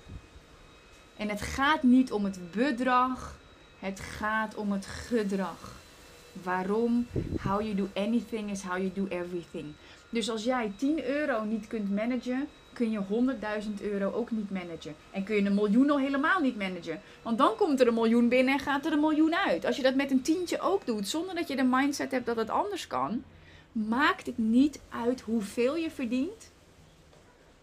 En 1.17 1.29
het 1.29 1.41
gaat 1.41 1.83
niet 1.83 2.11
om 2.11 2.23
het 2.23 2.51
bedrag, 2.51 3.37
het 3.79 3.99
gaat 3.99 4.55
om 4.55 4.71
het 4.71 4.85
gedrag. 4.85 5.75
Waarom? 6.43 7.07
How 7.43 7.61
you 7.61 7.75
do 7.75 7.87
anything 7.93 8.51
is 8.51 8.61
how 8.61 8.77
you 8.77 8.91
do 8.93 9.05
everything. 9.09 9.65
Dus 10.09 10.29
als 10.29 10.43
jij 10.43 10.71
10 10.75 11.05
euro 11.05 11.43
niet 11.43 11.67
kunt 11.67 11.95
managen, 11.95 12.47
kun 12.73 12.91
je 12.91 12.99
100.000 13.63 13.81
euro 13.81 14.11
ook 14.11 14.31
niet 14.31 14.51
managen. 14.51 14.95
En 15.11 15.23
kun 15.23 15.35
je 15.35 15.45
een 15.45 15.55
miljoen 15.55 15.89
al 15.89 15.99
helemaal 15.99 16.41
niet 16.41 16.57
managen. 16.57 17.01
Want 17.21 17.37
dan 17.37 17.55
komt 17.55 17.79
er 17.79 17.87
een 17.87 17.93
miljoen 17.93 18.29
binnen 18.29 18.53
en 18.53 18.59
gaat 18.59 18.85
er 18.85 18.91
een 18.91 18.99
miljoen 18.99 19.35
uit. 19.35 19.65
Als 19.65 19.75
je 19.75 19.83
dat 19.83 19.95
met 19.95 20.11
een 20.11 20.21
tientje 20.21 20.59
ook 20.59 20.85
doet, 20.85 21.07
zonder 21.07 21.35
dat 21.35 21.47
je 21.47 21.55
de 21.55 21.63
mindset 21.63 22.11
hebt 22.11 22.25
dat 22.25 22.35
het 22.35 22.49
anders 22.49 22.87
kan, 22.87 23.23
maakt 23.71 24.25
het 24.25 24.37
niet 24.37 24.79
uit 24.89 25.21
hoeveel 25.21 25.75
je 25.75 25.91
verdient. 25.91 26.51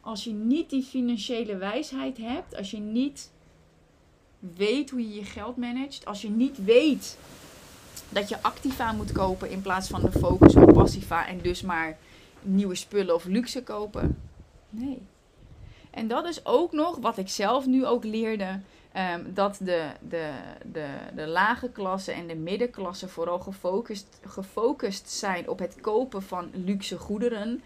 als 0.01 0.25
je 0.25 0.33
niet 0.33 0.71
die 0.71 0.83
financiële 0.83 1.57
wijsheid 1.57 2.16
hebt, 2.16 2.57
als 2.57 2.71
je 2.71 2.79
niet 2.79 3.31
weet 4.38 4.90
hoe 4.90 5.01
je 5.01 5.14
je 5.14 5.25
geld 5.25 5.57
managt, 5.57 6.07
als 6.07 6.23
je 6.23 6.31
niet 6.31 6.64
weet 6.64 7.18
dat 8.09 8.29
je 8.29 8.42
activa 8.42 8.92
moet 8.92 9.12
kopen 9.12 9.51
in 9.51 9.62
plaats 9.62 9.88
van 9.88 10.01
de 10.01 10.12
focus 10.12 10.55
op 10.55 10.73
passiva 10.73 11.27
en 11.27 11.38
dus 11.42 11.62
maar 11.62 11.99
nieuwe 12.42 12.75
spullen 12.75 13.14
of 13.14 13.25
luxe 13.25 13.62
kopen. 13.62 14.18
Nee. 14.71 14.99
En 15.90 16.09
dat 16.09 16.27
is 16.27 16.47
ook 16.47 16.73
nog 16.73 16.97
wat 16.97 17.18
ik 17.18 17.29
zelf 17.29 17.66
nu 17.66 17.87
ook 17.87 18.05
leerde. 18.05 18.61
Ehm, 18.98 19.20
dat 19.26 19.58
de, 19.61 19.90
de, 20.00 20.30
de, 20.64 20.87
de 21.14 21.26
lage 21.26 21.70
klasse 21.70 22.12
en 22.12 22.26
de 22.26 22.34
middenklasse 22.34 23.08
vooral 23.08 23.38
gefocust, 23.38 24.20
gefocust 24.26 25.11
zijn 25.11 25.48
op 25.48 25.58
het 25.58 25.80
kopen 25.80 26.22
van 26.22 26.50
luxe 26.52 26.98
goederen. 26.98 27.62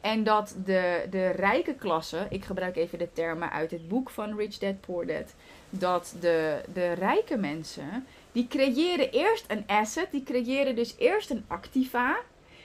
En 0.00 0.24
dat 0.24 0.54
de, 0.64 1.06
de 1.10 1.28
rijke 1.28 1.74
klasse, 1.74 2.26
ik 2.30 2.44
gebruik 2.44 2.76
even 2.76 2.98
de 2.98 3.12
termen 3.12 3.50
uit 3.50 3.70
het 3.70 3.88
boek 3.88 4.10
van 4.10 4.36
Rich 4.36 4.58
Dad 4.58 4.80
Poor 4.80 5.06
Dad, 5.06 5.34
dat 5.70 6.14
de, 6.20 6.62
de 6.72 6.92
rijke 6.92 7.36
mensen, 7.36 8.06
die 8.32 8.46
creëren 8.48 9.10
eerst 9.10 9.44
een 9.48 9.64
asset, 9.66 10.10
die 10.10 10.22
creëren 10.22 10.76
dus 10.76 10.94
eerst 10.98 11.30
een 11.30 11.44
activa, 11.46 12.16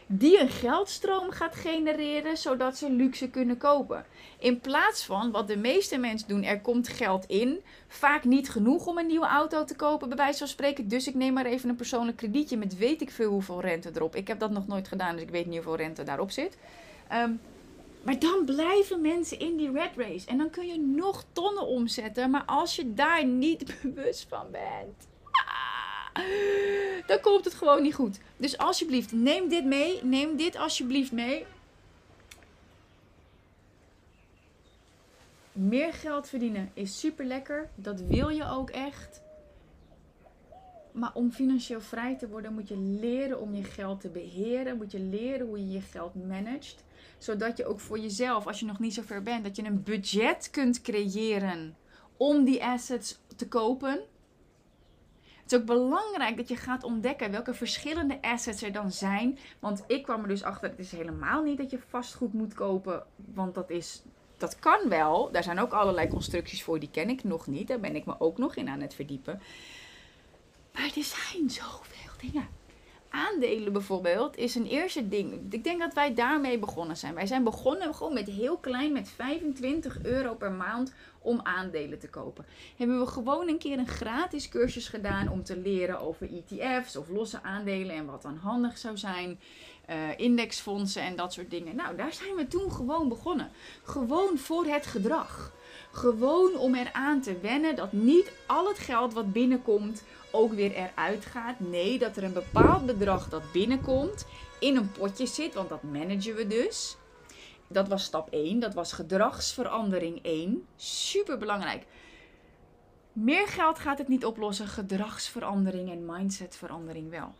die 0.08 0.39
een 0.39 0.50
geldstroom 0.50 1.32
gaat 1.32 1.56
genereren, 1.56 2.38
zodat 2.38 2.78
ze 2.78 2.91
luxe 2.91 3.30
kunnen 3.30 3.58
kopen. 3.58 4.06
In 4.39 4.60
plaats 4.60 5.06
van 5.06 5.32
wat 5.32 5.48
de 5.48 5.58
meeste 5.58 5.98
mensen 5.98 6.28
doen, 6.28 6.43
er 6.43 6.62
komt 6.62 6.88
geld 6.88 7.26
in, 7.26 7.60
vaak 7.88 8.24
niet 8.24 8.50
genoeg 8.50 8.86
om 8.86 8.98
een 8.98 9.08
nieuwe 9.08 9.28
auto 9.28 9.63
te 9.63 9.76
kopen, 9.76 10.08
bij 10.08 10.17
wijze 10.17 10.38
van 10.38 10.48
spreken. 10.48 10.88
Dus 10.88 11.08
ik 11.08 11.15
neem 11.15 11.34
maar 11.34 11.46
even 11.46 11.70
een 11.70 11.76
persoonlijk 11.76 12.17
kredietje 12.17 12.58
met 12.58 12.78
weet 12.78 13.02
ik 13.02 13.12
veel 13.12 13.32
hoeveel 13.32 13.62
rente 13.62 13.91
erop. 13.93 14.15
Ik 14.15 14.28
heb 14.28 14.39
dat 14.39 14.52
nog 14.52 14.67
nooit 14.67 14.88
gedaan, 14.88 15.13
dus 15.13 15.24
ik 15.24 15.30
weet 15.30 15.46
niet 15.46 15.56
hoeveel 15.56 15.76
rente 15.76 16.04
daarop 16.04 16.32
zit. 16.32 16.58
Ehm, 17.08 17.32
maar 18.08 18.20
dan 18.20 18.46
blijven 18.46 19.02
mensen 19.02 19.39
in 19.39 19.58
die 19.58 19.72
red 19.72 19.91
race. 19.96 20.28
En 20.28 20.38
dan 20.38 20.50
kun 20.50 20.67
je 20.67 20.80
nog 20.80 21.24
tonnen 21.32 21.67
omzetten. 21.67 22.30
Maar 22.30 22.43
als 22.46 22.76
je 22.76 22.93
daar 22.93 23.26
niet 23.26 23.76
bewust 23.82 24.26
van 24.30 24.52
bent. 24.52 25.08
Ah, 25.32 25.66
dan 27.08 27.19
komt 27.21 27.45
het 27.45 27.53
gewoon 27.53 27.82
niet 27.82 27.95
goed. 27.95 28.19
Dus 28.38 28.58
alsjeblieft, 28.58 29.12
neem 29.12 29.49
dit 29.49 29.65
mee. 29.65 30.03
Neem 30.03 30.38
dit 30.38 30.56
alsjeblieft 30.56 31.12
mee. 31.12 31.45
Meer 35.51 35.93
geld 35.93 36.30
verdienen 36.30 36.71
is 36.73 36.99
super 36.99 37.25
lekker. 37.25 37.69
Dat 37.75 38.01
wil 38.01 38.30
je 38.30 38.49
ook 38.49 38.69
echt. 38.69 39.21
Maar 40.91 41.12
om 41.13 41.32
financieel 41.32 41.82
vrij 41.82 42.17
te 42.17 42.27
worden, 42.27 42.53
moet 42.53 42.67
je 42.67 42.77
leren 42.77 43.39
om 43.41 43.56
je 43.56 43.63
geld 43.63 44.01
te 44.01 44.10
beheren. 44.10 44.77
Moet 44.77 44.91
je 44.91 44.99
leren 44.99 45.47
hoe 45.47 45.60
je 45.60 45.71
je 45.71 45.82
geld 45.82 46.27
managt 46.27 46.86
zodat 47.17 47.58
je 47.58 47.65
ook 47.65 47.80
voor 47.80 47.99
jezelf, 47.99 48.47
als 48.47 48.60
je 48.60 48.65
nog 48.65 48.80
niet 48.80 48.93
zo 48.93 49.01
ver 49.01 49.23
bent, 49.23 49.43
dat 49.43 49.56
je 49.56 49.63
een 49.63 49.84
budget 49.84 50.49
kunt 50.49 50.82
creëren 50.82 51.75
om 52.17 52.43
die 52.43 52.63
assets 52.63 53.19
te 53.36 53.47
kopen. 53.47 53.99
Het 55.47 55.55
is 55.55 55.62
ook 55.62 55.77
belangrijk 55.77 56.38
dat 56.38 56.47
je 56.47 56.55
gaat 56.55 56.83
ontdekken 56.83 57.31
welke 57.31 57.53
verschillende 57.53 58.21
assets 58.21 58.62
er 58.62 58.71
dan 58.71 58.91
zijn. 58.91 59.38
Want 59.60 59.83
ik 59.88 60.03
kwam 60.03 60.21
er 60.21 60.27
dus 60.27 60.43
achter, 60.43 60.69
het 60.69 60.79
is 60.79 60.91
helemaal 60.91 61.43
niet 61.43 61.57
dat 61.57 61.69
je 61.69 61.79
vastgoed 61.88 62.33
moet 62.33 62.53
kopen. 62.53 63.03
Want 63.33 63.55
dat 63.55 63.69
is, 63.69 64.03
dat 64.38 64.60
kan 64.60 64.89
wel. 64.89 65.31
Daar 65.31 65.43
zijn 65.43 65.60
ook 65.60 65.71
allerlei 65.71 66.07
constructies 66.07 66.63
voor, 66.63 66.79
die 66.79 66.89
ken 66.91 67.10
ik 67.10 67.23
nog 67.23 67.47
niet. 67.47 67.67
Daar 67.67 67.79
ben 67.79 67.95
ik 67.95 68.05
me 68.05 68.19
ook 68.19 68.38
nog 68.38 68.55
in 68.55 68.69
aan 68.69 68.81
het 68.81 68.93
verdiepen. 68.93 69.41
Maar 70.73 70.91
er 70.95 71.03
zijn 71.03 71.49
zoveel 71.49 72.12
dingen 72.31 72.47
aandelen 73.10 73.74
bijvoorbeeld 73.74 74.38
is 74.38 74.56
een 74.56 74.65
eerste 74.65 75.08
ding. 75.08 75.54
Ik 75.54 75.63
denk 75.63 75.80
dat 75.80 75.93
wij 75.93 76.13
daarmee 76.13 76.60
begonnen 76.60 76.98
zijn. 76.98 77.13
Wij 77.13 77.28
zijn 77.28 77.43
begonnen 77.43 77.96
gewoon 77.96 78.13
met 78.13 78.28
heel 78.28 78.58
klein, 78.58 78.91
met 78.91 79.10
25 79.10 80.04
euro 80.04 80.36
per 80.36 80.52
maand 80.52 80.93
om 81.20 81.39
aandelen 81.43 82.00
te 82.00 82.10
kopen. 82.10 82.46
Hebben 82.78 83.00
we 83.00 83.08
gewoon 83.08 83.48
een 83.48 83.58
keer 83.58 83.78
een 83.78 83.88
gratis 83.88 84.50
cursus 84.50 84.88
gedaan 84.88 85.30
om 85.30 85.43
te 85.43 85.58
leren 85.58 86.00
over 86.00 86.30
ETF's 86.34 86.96
of 86.96 87.10
losse 87.10 87.43
aandelen 87.43 87.96
en 87.96 88.06
wat 88.06 88.22
dan 88.22 88.38
handig 88.38 88.78
zou 88.78 88.98
zijn. 88.98 89.39
Uh, 89.89 89.96
indexfondsen 90.17 91.02
en 91.02 91.15
dat 91.15 91.34
soort 91.34 91.50
dingen. 91.50 91.76
Nou, 91.76 91.96
daar 91.96 92.13
zijn 92.13 92.36
we 92.36 92.48
toen 92.48 92.72
gewoon 92.72 93.10
begonnen. 93.10 93.50
Gewoon 93.84 94.38
voor 94.38 94.65
het 94.65 94.86
gedrag. 94.86 95.54
Gewoon 95.97 96.57
om 96.57 96.75
eraan 96.75 97.21
te 97.21 97.39
wennen 97.39 97.75
dat 97.75 97.91
niet 97.91 98.31
al 98.45 98.67
het 98.67 98.79
geld 98.79 99.13
wat 99.13 99.33
binnenkomt 99.33 100.03
ook 100.31 100.53
weer 100.53 100.71
eruit 100.71 101.25
gaat. 101.25 101.60
Nee, 101.60 101.99
dat 101.99 102.17
er 102.17 102.23
een 102.23 102.33
bepaald 102.33 102.86
bedrag 102.86 103.29
dat 103.29 103.51
binnenkomt 103.51 104.25
in 104.60 104.75
een 104.75 104.91
potje 104.91 105.25
zit, 105.25 105.53
want 105.53 105.69
dat 105.69 105.83
managen 105.83 106.36
we 106.36 106.47
dus. 106.47 106.97
Dat 107.67 107.88
was 107.88 108.03
stap 108.03 108.29
1, 108.29 108.60
dat 108.60 108.73
was 108.73 108.93
gedragsverandering 108.93 110.23
1. 110.23 110.67
Super 110.75 111.38
belangrijk. 111.38 111.86
Meer 113.13 113.47
geld 113.47 113.79
gaat 113.79 113.97
het 113.97 114.07
niet 114.07 114.25
oplossen, 114.25 114.67
gedragsverandering 114.67 115.91
en 115.91 116.05
mindsetverandering 116.05 117.10
wel. 117.10 117.33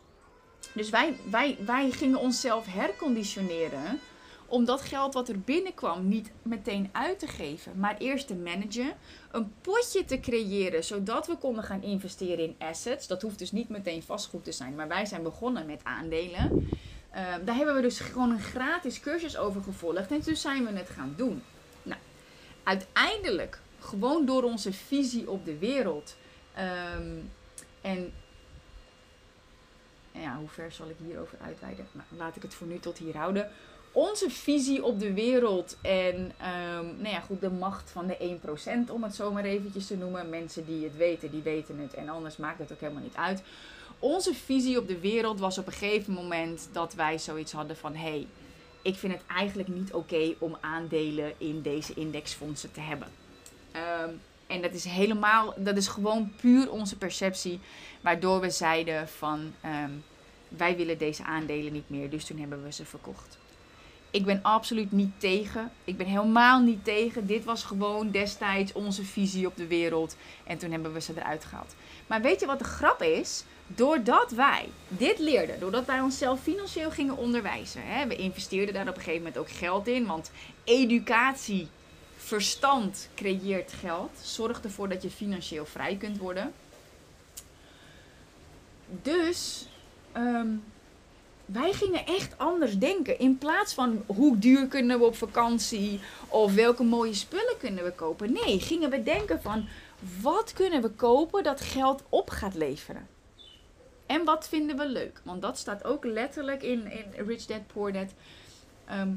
Dus 0.73 0.89
wij, 0.89 1.17
wij, 1.29 1.57
wij 1.65 1.91
gingen 1.91 2.19
onszelf 2.19 2.65
herconditioneren 2.65 3.99
om 4.47 4.65
dat 4.65 4.81
geld 4.81 5.13
wat 5.13 5.29
er 5.29 5.39
binnenkwam 5.39 6.07
niet 6.07 6.31
meteen 6.41 6.89
uit 6.91 7.19
te 7.19 7.27
geven, 7.27 7.79
maar 7.79 7.97
eerst 7.97 8.27
te 8.27 8.36
managen, 8.36 8.93
een 9.31 9.53
potje 9.62 10.05
te 10.05 10.19
creëren 10.19 10.83
zodat 10.83 11.27
we 11.27 11.38
konden 11.38 11.63
gaan 11.63 11.83
investeren 11.83 12.43
in 12.43 12.55
assets. 12.57 13.07
Dat 13.07 13.21
hoeft 13.21 13.39
dus 13.39 13.51
niet 13.51 13.69
meteen 13.69 14.03
vastgoed 14.03 14.43
te 14.43 14.51
zijn, 14.51 14.75
maar 14.75 14.88
wij 14.88 15.05
zijn 15.05 15.23
begonnen 15.23 15.65
met 15.65 15.83
aandelen. 15.83 16.69
Ehm, 17.12 17.45
daar 17.45 17.55
hebben 17.55 17.75
we 17.75 17.81
dus 17.81 17.99
gewoon 17.99 18.31
een 18.31 18.41
gratis 18.41 18.99
cursus 18.99 19.38
over 19.38 19.63
gevolgd 19.63 20.12
en 20.12 20.21
toen 20.21 20.36
zijn 20.36 20.65
we 20.65 20.77
het 20.77 20.89
gaan 20.89 21.13
doen. 21.17 21.43
Nou, 21.83 21.99
uiteindelijk, 22.63 23.60
gewoon 23.79 24.25
door 24.25 24.43
onze 24.43 24.73
visie 24.73 25.29
op 25.29 25.45
de 25.45 25.57
wereld 25.57 26.15
ehm, 26.53 27.15
en 27.81 28.13
ja, 30.12 30.38
hoe 30.38 30.49
ver 30.49 30.71
zal 30.71 30.89
ik 30.89 30.95
hierover 31.05 31.38
uitweiden? 31.41 31.88
Nou, 31.91 32.07
laat 32.17 32.36
ik 32.36 32.41
het 32.41 32.53
voor 32.53 32.67
nu 32.67 32.79
tot 32.79 32.97
hier 32.97 33.17
houden 33.17 33.51
onze 33.91 34.30
visie 34.30 34.84
op 34.84 35.00
de 35.00 35.13
wereld 35.13 35.78
en 35.82 36.15
um, 36.15 36.95
nou 36.97 37.10
ja, 37.10 37.19
goed, 37.19 37.41
de 37.41 37.50
macht 37.50 37.89
van 37.89 38.08
de 38.08 38.38
1%, 38.88 38.91
om 38.91 39.04
het 39.04 39.15
zo 39.15 39.32
maar 39.32 39.43
eventjes 39.43 39.88
te 39.88 39.97
noemen. 39.97 40.30
Mensen 40.30 40.65
die 40.65 40.84
het 40.84 40.97
weten, 40.97 41.32
die 41.32 41.41
weten 41.41 41.80
het 41.80 41.93
en 41.93 42.10
anders 42.10 42.38
maakt 42.38 42.60
het 42.60 42.71
ook 42.71 42.80
helemaal 42.80 43.04
niet 43.04 43.15
uit. 43.15 43.41
Onze 44.00 44.34
visie 44.34 44.80
op 44.80 44.88
de 44.88 45.00
wereld 45.00 45.39
was 45.39 45.58
op 45.58 45.67
een 45.67 45.73
gegeven 45.73 46.13
moment 46.13 46.69
dat 46.71 46.93
wij 46.93 47.17
zoiets 47.19 47.52
hadden 47.52 47.78
van: 47.78 47.95
hé, 47.95 48.10
hey, 48.10 48.28
ik 48.82 48.95
vind 48.95 49.13
het 49.13 49.21
eigenlijk 49.28 49.69
niet 49.69 49.93
oké 49.93 50.34
om 50.39 50.58
aandelen 50.62 51.34
in 51.38 51.62
deze 51.62 51.93
indexfondsen 51.93 52.71
te 52.71 52.80
hebben. 52.80 53.08
Ehm, 53.71 54.10
en 54.47 54.62
dat 54.62 54.73
is 54.73 54.86
helemaal, 54.86 55.54
dat 55.58 55.78
is 55.78 55.88
gewoon 55.88 56.32
puur 56.36 56.71
onze 56.71 56.97
perceptie, 56.97 57.60
waardoor 58.02 58.39
we 58.39 58.50
zeiden 58.50 59.08
van 59.08 59.54
um, 59.65 60.04
wij 60.47 60.76
willen 60.76 60.97
deze 60.97 61.23
aandelen 61.23 61.73
niet 61.73 61.89
meer, 61.89 62.10
dus 62.10 62.26
toen 62.26 62.39
hebben 62.39 62.63
we 62.63 62.71
ze 62.71 62.86
verkocht. 62.86 63.38
Ik 64.17 64.25
ben 64.25 64.39
absoluut 64.41 64.91
niet 64.91 65.12
tegen. 65.17 65.71
Ik 65.84 65.97
ben 65.97 66.06
helemaal 66.06 66.60
niet 66.60 66.84
tegen. 66.84 67.27
Dit 67.27 67.43
was 67.43 67.63
gewoon 67.63 68.12
destijds 68.12 68.73
onze 68.73 69.03
visie 69.03 69.47
op 69.47 69.58
de 69.58 69.67
wereld. 69.67 70.15
En 70.43 70.58
toen 70.58 70.71
hebben 70.71 70.93
we 70.93 71.01
ze 71.01 71.13
eruit 71.15 71.45
gehaald. 71.45 71.75
Maar 72.08 72.21
weet 72.21 72.39
je 72.39 72.45
wat 72.45 72.60
de 72.60 72.65
grap 72.65 73.01
is? 73.01 73.43
Doordat 73.67 74.32
wij 74.32 74.69
dit 74.88 75.19
leerden, 75.19 75.60
doordat 75.60 75.86
wij 75.86 75.99
onszelf 75.99 76.41
financieel 76.41 76.91
gingen 76.91 77.17
onderwijzen, 77.17 77.82
hè, 77.86 78.08
we 78.08 78.15
investeerden 78.15 78.73
daar 78.73 78.88
op 78.88 78.95
een 78.95 79.01
gegeven 79.01 79.17
moment 79.17 79.38
ook 79.38 79.49
geld 79.49 79.88
in, 79.88 80.06
want 80.06 80.32
educatie, 80.63 81.67
verstand 82.17 83.10
creëert 83.15 83.73
geld, 83.73 84.12
zorgt 84.21 84.63
ervoor 84.63 84.89
dat 84.89 85.01
je 85.01 85.10
financieel 85.10 85.65
vrij 85.65 85.95
kunt 85.95 86.17
worden. 86.17 86.53
Dus 89.01 89.67
um, 90.17 90.63
wij 91.47 91.73
gingen 91.73 92.05
echt 92.05 92.38
anders 92.38 92.77
denken. 92.77 93.19
In 93.19 93.38
plaats 93.38 93.73
van 93.73 94.03
hoe 94.05 94.38
duur 94.38 94.67
kunnen 94.67 94.99
we 94.99 95.05
op 95.05 95.15
vakantie 95.15 95.99
of 96.27 96.53
welke 96.53 96.83
mooie 96.83 97.13
spullen 97.13 97.57
kunnen 97.60 97.83
we 97.83 97.91
kopen. 97.91 98.31
Nee, 98.31 98.60
gingen 98.60 98.89
we 98.89 99.04
denken 99.04 99.41
van 99.41 99.67
wat 100.21 100.54
kunnen 100.54 100.81
we 100.81 100.89
kopen 100.89 101.43
dat 101.43 101.62
geld 101.62 102.04
op 102.10 102.29
gaat 102.29 102.56
leveren. 102.56 103.08
En 104.06 104.25
wat 104.25 104.48
vinden 104.48 104.77
we 104.77 104.87
leuk? 104.87 105.21
Want 105.23 105.41
dat 105.41 105.58
staat 105.58 105.83
ook 105.83 106.06
letterlijk 106.06 106.63
in, 106.63 106.91
in 106.91 107.25
Rich 107.25 107.45
Dad 107.45 107.67
Poor 107.67 107.91
Dad. 107.91 108.13
Ehm, 108.85 109.13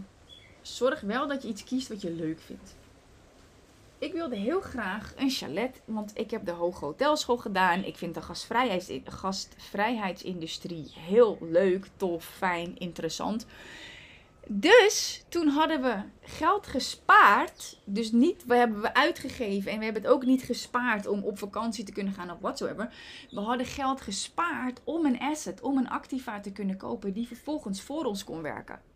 zorg 0.62 1.00
wel 1.00 1.26
dat 1.26 1.42
je 1.42 1.48
iets 1.48 1.64
kiest 1.64 1.88
wat 1.88 2.00
je 2.00 2.10
leuk 2.10 2.40
vindt 2.40 2.74
ik 4.00 4.12
wilde 4.12 4.36
heel 4.36 4.60
graag 4.60 5.12
een 5.16 5.30
chalet, 5.30 5.82
want 5.84 6.10
ik 6.14 6.30
heb 6.30 6.44
de 6.44 6.50
Hoge 6.50 6.84
Hotelschool 6.84 7.36
gedaan. 7.36 7.84
Ik 7.84 7.96
vind 7.96 8.14
de 8.14 8.22
gastvrijheidsindustrie 9.04 10.92
heel 10.94 11.38
leuk, 11.40 11.86
tof, 11.96 12.24
fijn, 12.24 12.78
interessant. 12.78 13.46
Dus 14.46 15.24
toen 15.28 15.48
hadden 15.48 15.82
we 15.82 15.96
geld 16.20 16.66
gespaard. 16.66 17.78
Dus 17.84 18.12
niet, 18.12 18.44
we 18.44 18.54
hebben 18.54 18.80
we 18.80 18.94
uitgegeven 18.94 19.72
en 19.72 19.78
we 19.78 19.84
hebben 19.84 20.02
het 20.02 20.10
ook 20.10 20.24
niet 20.24 20.42
gespaard 20.42 21.06
om 21.06 21.22
op 21.22 21.38
vakantie 21.38 21.84
te 21.84 21.92
kunnen 21.92 22.12
gaan 22.12 22.30
of 22.30 22.40
whatsoever. 22.40 22.94
We 23.30 23.40
hadden 23.40 23.66
geld 23.66 24.00
gespaard 24.00 24.80
om 24.84 25.04
een 25.06 25.20
asset, 25.20 25.60
om 25.60 25.78
een 25.78 25.90
activa 25.90 26.40
te 26.40 26.52
kunnen 26.52 26.76
kopen 26.76 27.12
die 27.12 27.26
vervolgens 27.26 27.82
voor 27.82 28.04
ons 28.04 28.24
kon 28.24 28.42
werken. 28.42 28.89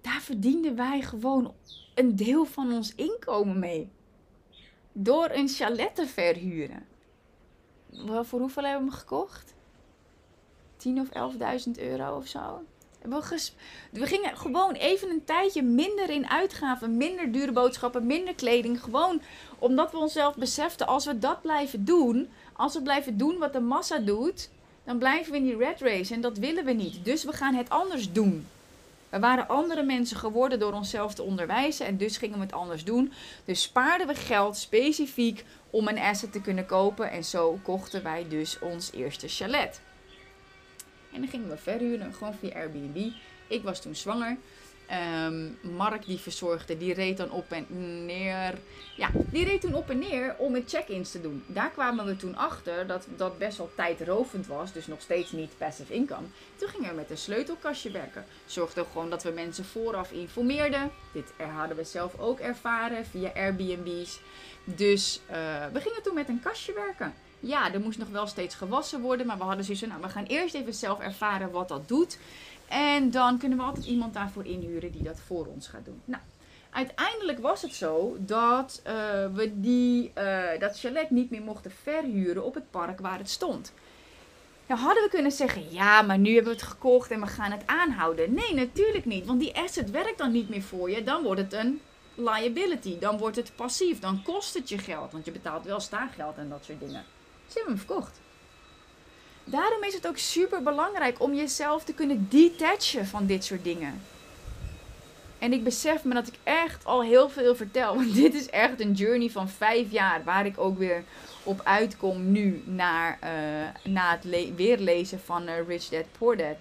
Daar 0.00 0.20
verdienden 0.20 0.76
wij 0.76 1.02
gewoon 1.02 1.54
een 1.94 2.16
deel 2.16 2.44
van 2.44 2.72
ons 2.72 2.94
inkomen 2.94 3.58
mee. 3.58 3.90
Door 4.92 5.30
een 5.30 5.48
chalet 5.48 5.94
te 5.94 6.06
verhuren. 6.06 6.86
Voor 8.22 8.40
hoeveel 8.40 8.62
hebben 8.62 8.84
we 8.84 8.90
hem 8.90 8.98
gekocht? 8.98 9.54
10 10.76 11.00
of 11.00 11.08
11.000 11.66 11.70
euro 11.82 12.16
of 12.16 12.26
zo. 12.26 12.64
We, 13.02 13.50
we 13.90 14.06
gingen 14.06 14.36
gewoon 14.36 14.72
even 14.72 15.10
een 15.10 15.24
tijdje 15.24 15.62
minder 15.62 16.10
in 16.10 16.28
uitgaven, 16.28 16.96
minder 16.96 17.32
dure 17.32 17.52
boodschappen, 17.52 18.06
minder 18.06 18.34
kleding. 18.34 18.82
Gewoon 18.82 19.22
omdat 19.58 19.92
we 19.92 19.98
onszelf 19.98 20.36
beseften, 20.36 20.86
als 20.86 21.04
we 21.04 21.18
dat 21.18 21.42
blijven 21.42 21.84
doen, 21.84 22.28
als 22.52 22.74
we 22.74 22.82
blijven 22.82 23.16
doen 23.16 23.38
wat 23.38 23.52
de 23.52 23.60
massa 23.60 23.98
doet, 23.98 24.50
dan 24.84 24.98
blijven 24.98 25.32
we 25.32 25.38
in 25.38 25.44
die 25.44 25.56
red 25.56 25.80
race. 25.80 26.14
En 26.14 26.20
dat 26.20 26.38
willen 26.38 26.64
we 26.64 26.72
niet. 26.72 27.04
Dus 27.04 27.24
we 27.24 27.32
gaan 27.32 27.54
het 27.54 27.70
anders 27.70 28.12
doen. 28.12 28.46
We 29.10 29.18
waren 29.18 29.48
andere 29.48 29.82
mensen 29.82 30.16
geworden 30.16 30.58
door 30.58 30.72
onszelf 30.72 31.14
te 31.14 31.22
onderwijzen 31.22 31.86
en 31.86 31.96
dus 31.96 32.16
gingen 32.16 32.38
we 32.38 32.44
het 32.44 32.52
anders 32.52 32.84
doen. 32.84 33.12
Dus 33.44 33.62
spaarden 33.62 34.06
we 34.06 34.14
geld 34.14 34.56
specifiek 34.56 35.44
om 35.70 35.88
een 35.88 35.98
asset 35.98 36.32
te 36.32 36.40
kunnen 36.40 36.66
kopen 36.66 37.10
en 37.10 37.24
zo 37.24 37.58
kochten 37.62 38.02
wij 38.02 38.28
dus 38.28 38.58
ons 38.58 38.92
eerste 38.92 39.28
chalet. 39.28 39.80
En 41.12 41.20
dan 41.20 41.28
gingen 41.28 41.48
we 41.48 41.56
verhuren, 41.56 42.14
gewoon 42.14 42.34
via 42.34 42.54
Airbnb. 42.54 43.12
Ik 43.48 43.62
was 43.62 43.80
toen 43.80 43.94
zwanger. 43.94 44.36
Um, 45.26 45.58
Mark 45.60 46.06
die 46.06 46.18
verzorgde, 46.18 46.76
die 46.76 46.94
reed 46.94 47.16
dan 47.16 47.30
op 47.30 47.52
en 47.52 47.66
neer. 48.06 48.58
Ja, 48.96 49.10
die 49.30 49.44
reed 49.44 49.60
toen 49.60 49.74
op 49.74 49.90
en 49.90 49.98
neer 49.98 50.34
om 50.38 50.54
het 50.54 50.70
check-ins 50.70 51.10
te 51.10 51.20
doen. 51.20 51.44
Daar 51.46 51.70
kwamen 51.70 52.06
we 52.06 52.16
toen 52.16 52.36
achter 52.36 52.86
dat 52.86 53.06
dat 53.16 53.38
best 53.38 53.58
wel 53.58 53.70
tijdrovend 53.74 54.46
was. 54.46 54.72
Dus 54.72 54.86
nog 54.86 55.00
steeds 55.00 55.32
niet 55.32 55.58
passive 55.58 55.92
income. 55.92 56.26
Toen 56.56 56.68
gingen 56.68 56.90
we 56.90 56.96
met 56.96 57.10
een 57.10 57.18
sleutelkastje 57.18 57.90
werken. 57.90 58.24
Zorgde 58.46 58.84
gewoon 58.92 59.10
dat 59.10 59.22
we 59.22 59.30
mensen 59.30 59.64
vooraf 59.64 60.12
informeerden. 60.12 60.90
Dit 61.12 61.32
hadden 61.54 61.76
we 61.76 61.84
zelf 61.84 62.18
ook 62.18 62.40
ervaren 62.40 63.06
via 63.06 63.30
Airbnb's. 63.34 64.20
Dus 64.64 65.20
uh, 65.30 65.36
we 65.72 65.80
gingen 65.80 66.02
toen 66.02 66.14
met 66.14 66.28
een 66.28 66.40
kastje 66.40 66.72
werken. 66.72 67.14
Ja, 67.40 67.72
er 67.72 67.80
moest 67.80 67.98
nog 67.98 68.08
wel 68.08 68.26
steeds 68.26 68.54
gewassen 68.54 69.00
worden. 69.00 69.26
Maar 69.26 69.38
we 69.38 69.44
hadden 69.44 69.64
zoiets 69.64 69.82
van, 69.82 69.92
nou, 69.92 70.02
we 70.02 70.08
gaan 70.08 70.24
eerst 70.24 70.54
even 70.54 70.74
zelf 70.74 71.00
ervaren 71.00 71.50
wat 71.50 71.68
dat 71.68 71.88
doet. 71.88 72.18
En 72.70 73.10
dan 73.10 73.38
kunnen 73.38 73.58
we 73.58 73.64
altijd 73.64 73.86
iemand 73.86 74.14
daarvoor 74.14 74.46
inhuren 74.46 74.92
die 74.92 75.02
dat 75.02 75.20
voor 75.26 75.46
ons 75.46 75.68
gaat 75.68 75.84
doen. 75.84 76.00
Nou, 76.04 76.22
uiteindelijk 76.70 77.38
was 77.38 77.62
het 77.62 77.74
zo 77.74 78.16
dat 78.18 78.82
uh, 78.86 78.92
we 79.34 79.60
die, 79.60 80.12
uh, 80.18 80.58
dat 80.58 80.78
chalet 80.78 81.10
niet 81.10 81.30
meer 81.30 81.42
mochten 81.42 81.70
verhuren 81.70 82.44
op 82.44 82.54
het 82.54 82.70
park 82.70 83.00
waar 83.00 83.18
het 83.18 83.30
stond. 83.30 83.72
Nou 84.66 84.80
hadden 84.80 85.02
we 85.02 85.08
kunnen 85.10 85.32
zeggen, 85.32 85.72
ja, 85.72 86.02
maar 86.02 86.18
nu 86.18 86.34
hebben 86.34 86.52
we 86.52 86.58
het 86.58 86.68
gekocht 86.68 87.10
en 87.10 87.20
we 87.20 87.26
gaan 87.26 87.50
het 87.50 87.66
aanhouden. 87.66 88.34
Nee, 88.34 88.54
natuurlijk 88.54 89.04
niet, 89.04 89.26
want 89.26 89.40
die 89.40 89.56
asset 89.56 89.90
werkt 89.90 90.18
dan 90.18 90.32
niet 90.32 90.48
meer 90.48 90.62
voor 90.62 90.90
je. 90.90 91.02
Dan 91.02 91.22
wordt 91.22 91.40
het 91.40 91.52
een 91.52 91.80
liability, 92.14 92.98
dan 92.98 93.18
wordt 93.18 93.36
het 93.36 93.52
passief, 93.56 93.98
dan 93.98 94.22
kost 94.22 94.54
het 94.54 94.68
je 94.68 94.78
geld. 94.78 95.12
Want 95.12 95.24
je 95.24 95.32
betaalt 95.32 95.64
wel 95.64 95.80
staageld 95.80 96.36
en 96.36 96.48
dat 96.48 96.64
soort 96.64 96.80
dingen. 96.80 97.04
Ze 97.46 97.54
hebben 97.54 97.74
hem 97.74 97.84
verkocht. 97.86 98.20
Daarom 99.44 99.82
is 99.82 99.94
het 99.94 100.06
ook 100.06 100.18
super 100.18 100.62
belangrijk 100.62 101.20
om 101.20 101.34
jezelf 101.34 101.84
te 101.84 101.94
kunnen 101.94 102.26
detachen 102.30 103.06
van 103.06 103.26
dit 103.26 103.44
soort 103.44 103.64
dingen. 103.64 104.02
En 105.38 105.52
ik 105.52 105.64
besef 105.64 106.04
me 106.04 106.14
dat 106.14 106.26
ik 106.26 106.34
echt 106.42 106.84
al 106.84 107.02
heel 107.02 107.28
veel 107.28 107.56
vertel. 107.56 107.94
Want 107.94 108.14
dit 108.22 108.34
is 108.34 108.50
echt 108.50 108.80
een 108.80 108.92
journey 108.92 109.30
van 109.30 109.48
vijf 109.48 109.90
jaar. 109.90 110.24
Waar 110.24 110.46
ik 110.46 110.58
ook 110.58 110.78
weer 110.78 111.04
op 111.42 111.60
uitkom 111.64 112.32
nu 112.32 112.62
naar, 112.66 113.18
uh, 113.24 113.92
na 113.92 114.10
het 114.10 114.24
le 114.24 114.52
weer 114.54 114.78
lezen 114.78 115.20
van 115.20 115.48
uh, 115.48 115.66
Rich 115.66 115.88
Dad 115.88 116.04
Poor 116.18 116.36
Dad. 116.36 116.56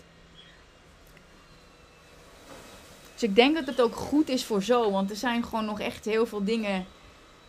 Dus 3.14 3.30
ik 3.30 3.36
denk 3.36 3.56
dat 3.56 3.66
het 3.66 3.82
ook 3.82 3.96
goed 3.96 4.30
is 4.30 4.46
voor 4.46 4.64
zo. 4.64 4.92
Want 4.92 5.10
er 5.10 5.16
zijn 5.16 5.44
gewoon 5.44 5.66
nog 5.66 5.80
echt 5.80 6.06
heel 6.06 6.26
veel 6.26 6.44
dingen 6.44 6.86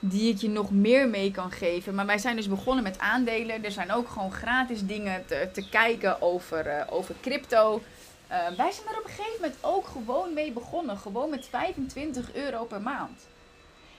die 0.00 0.32
ik 0.32 0.40
je 0.40 0.48
nog 0.48 0.70
meer 0.70 1.08
mee 1.08 1.30
kan 1.30 1.50
geven. 1.50 1.94
Maar 1.94 2.06
wij 2.06 2.18
zijn 2.18 2.36
dus 2.36 2.48
begonnen 2.48 2.84
met 2.84 2.98
aandelen. 2.98 3.64
Er 3.64 3.72
zijn 3.72 3.92
ook 3.92 4.08
gewoon 4.08 4.32
gratis 4.32 4.86
dingen 4.86 5.26
te, 5.26 5.48
te 5.52 5.68
kijken 5.68 6.22
over, 6.22 6.66
uh, 6.66 6.82
over 6.90 7.14
crypto. 7.20 7.82
Uh, 8.30 8.36
wij 8.56 8.72
zijn 8.72 8.86
er 8.86 8.98
op 8.98 9.04
een 9.04 9.10
gegeven 9.10 9.40
moment 9.40 9.58
ook 9.60 9.86
gewoon 9.86 10.34
mee 10.34 10.52
begonnen. 10.52 10.98
Gewoon 10.98 11.30
met 11.30 11.46
25 11.46 12.34
euro 12.34 12.64
per 12.64 12.80
maand. 12.80 13.26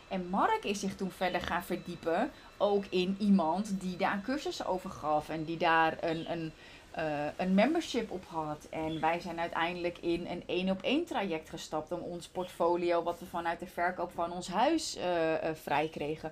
En 0.08 0.28
Mark 0.30 0.64
is 0.64 0.80
zich 0.80 0.95
toen 0.95 1.12
verder 1.18 1.41
gaan 1.41 1.64
verdiepen. 1.64 2.32
Ook 2.58 2.84
in 2.89 3.16
iemand 3.20 3.82
die 3.82 3.97
daar 3.97 4.22
cursussen 4.24 4.66
over 4.66 4.89
gaf. 4.89 5.30
En 5.30 5.43
die 5.43 5.58
daar 5.58 5.97
een, 6.02 6.32
een 6.32 6.52
uh, 6.98 7.26
een 7.38 7.54
membership 7.54 8.12
op 8.12 8.24
had. 8.28 8.68
En 8.70 9.00
wij 9.00 9.20
zijn 9.20 9.39
uiteindelijk 9.39 9.98
in 9.98 10.28
een 10.28 10.44
één 10.46 10.70
op 10.70 10.82
één 10.82 11.06
traject 11.06 11.50
gestapt 11.50 11.92
om 11.92 12.00
ons 12.00 12.28
portfolio, 12.28 13.04
wat 13.04 13.20
we 13.20 13.26
vanuit 13.26 13.60
de 13.60 13.68
verkoop 13.68 14.12
van 14.12 14.32
ons 14.32 14.48
huis 14.48 14.98
uh, 14.98 15.04
uh, 15.04 15.38
vrij 15.54 15.88
kregen. 15.88 16.32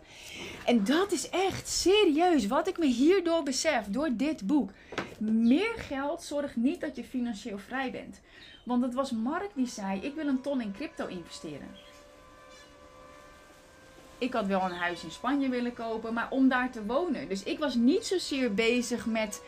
En 0.65 0.83
dat 0.83 1.11
is 1.11 1.29
echt 1.29 1.67
serieus 1.67 2.47
wat 2.47 2.67
ik 2.67 2.77
me 2.77 2.85
hierdoor 2.85 3.43
besef, 3.43 3.85
door 3.85 4.09
dit 4.11 4.47
boek. 4.47 4.71
Meer 5.19 5.73
geld 5.77 6.23
zorgt 6.23 6.55
niet 6.55 6.81
dat 6.81 6.95
je 6.95 7.03
financieel 7.03 7.57
vrij 7.57 7.91
bent. 7.91 8.21
Want 8.63 8.83
het 8.83 8.93
was 8.93 9.11
Mark 9.11 9.49
die 9.53 9.67
zei: 9.67 9.99
Ik 10.01 10.15
wil 10.15 10.27
een 10.27 10.41
ton 10.41 10.61
in 10.61 10.73
crypto 10.73 11.07
investeren. 11.07 11.67
Ik 14.17 14.33
had 14.33 14.45
wel 14.45 14.61
een 14.61 14.71
huis 14.71 15.03
in 15.03 15.11
Spanje 15.11 15.49
willen 15.49 15.73
kopen, 15.73 16.13
maar 16.13 16.27
om 16.29 16.49
daar 16.49 16.71
te 16.71 16.85
wonen. 16.85 17.29
Dus 17.29 17.43
ik 17.43 17.59
was 17.59 17.75
niet 17.75 18.05
zozeer 18.05 18.53
bezig 18.53 19.05
met 19.05 19.41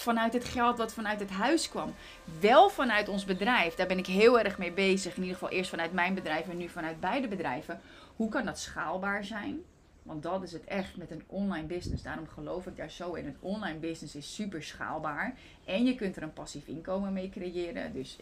vanuit 0.00 0.32
het 0.32 0.44
geld 0.44 0.78
wat 0.78 0.92
vanuit 0.92 1.20
het 1.20 1.30
huis 1.30 1.68
kwam. 1.68 1.94
Wel 2.40 2.70
vanuit 2.70 3.08
ons 3.08 3.24
bedrijf. 3.24 3.74
Daar 3.74 3.86
ben 3.86 3.98
ik 3.98 4.06
heel 4.06 4.40
erg 4.40 4.58
mee 4.58 4.72
bezig. 4.72 5.16
In 5.16 5.22
ieder 5.22 5.38
geval 5.38 5.56
eerst 5.56 5.70
vanuit 5.70 5.92
mijn 5.92 6.14
bedrijf 6.14 6.48
en 6.48 6.56
nu 6.56 6.68
vanuit 6.68 7.00
beide 7.00 7.28
bedrijven. 7.28 7.80
Hoe 8.16 8.28
kan 8.28 8.44
dat 8.44 8.58
schaalbaar 8.58 9.24
zijn? 9.24 9.64
Want 10.08 10.22
dat 10.22 10.42
is 10.42 10.52
het 10.52 10.64
echt 10.64 10.96
met 10.96 11.10
een 11.10 11.22
online 11.26 11.66
business. 11.66 12.02
Daarom 12.02 12.28
geloof 12.28 12.66
ik 12.66 12.76
daar 12.76 12.90
zo 12.90 13.12
in. 13.12 13.26
Een 13.26 13.36
online 13.40 13.78
business 13.78 14.14
is 14.14 14.34
super 14.34 14.62
schaalbaar. 14.62 15.34
En 15.64 15.84
je 15.84 15.94
kunt 15.94 16.16
er 16.16 16.22
een 16.22 16.32
passief 16.32 16.66
inkomen 16.66 17.12
mee 17.12 17.30
creëren. 17.30 17.92
Dus 17.92 18.18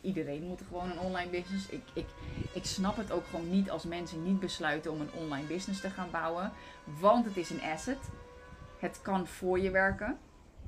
iedereen 0.00 0.42
moet 0.42 0.62
gewoon 0.68 0.90
een 0.90 0.98
online 0.98 1.30
business. 1.30 1.68
Ik, 1.68 1.82
ik, 1.92 2.06
ik 2.52 2.64
snap 2.64 2.96
het 2.96 3.12
ook 3.12 3.26
gewoon 3.26 3.50
niet 3.50 3.70
als 3.70 3.84
mensen 3.84 4.22
niet 4.22 4.40
besluiten 4.40 4.92
om 4.92 5.00
een 5.00 5.12
online 5.12 5.46
business 5.46 5.80
te 5.80 5.90
gaan 5.90 6.10
bouwen. 6.10 6.52
Want 7.00 7.24
het 7.24 7.36
is 7.36 7.50
een 7.50 7.62
asset. 7.62 8.08
Het 8.78 9.02
kan 9.02 9.26
voor 9.26 9.60
je 9.60 9.70
werken 9.70 10.18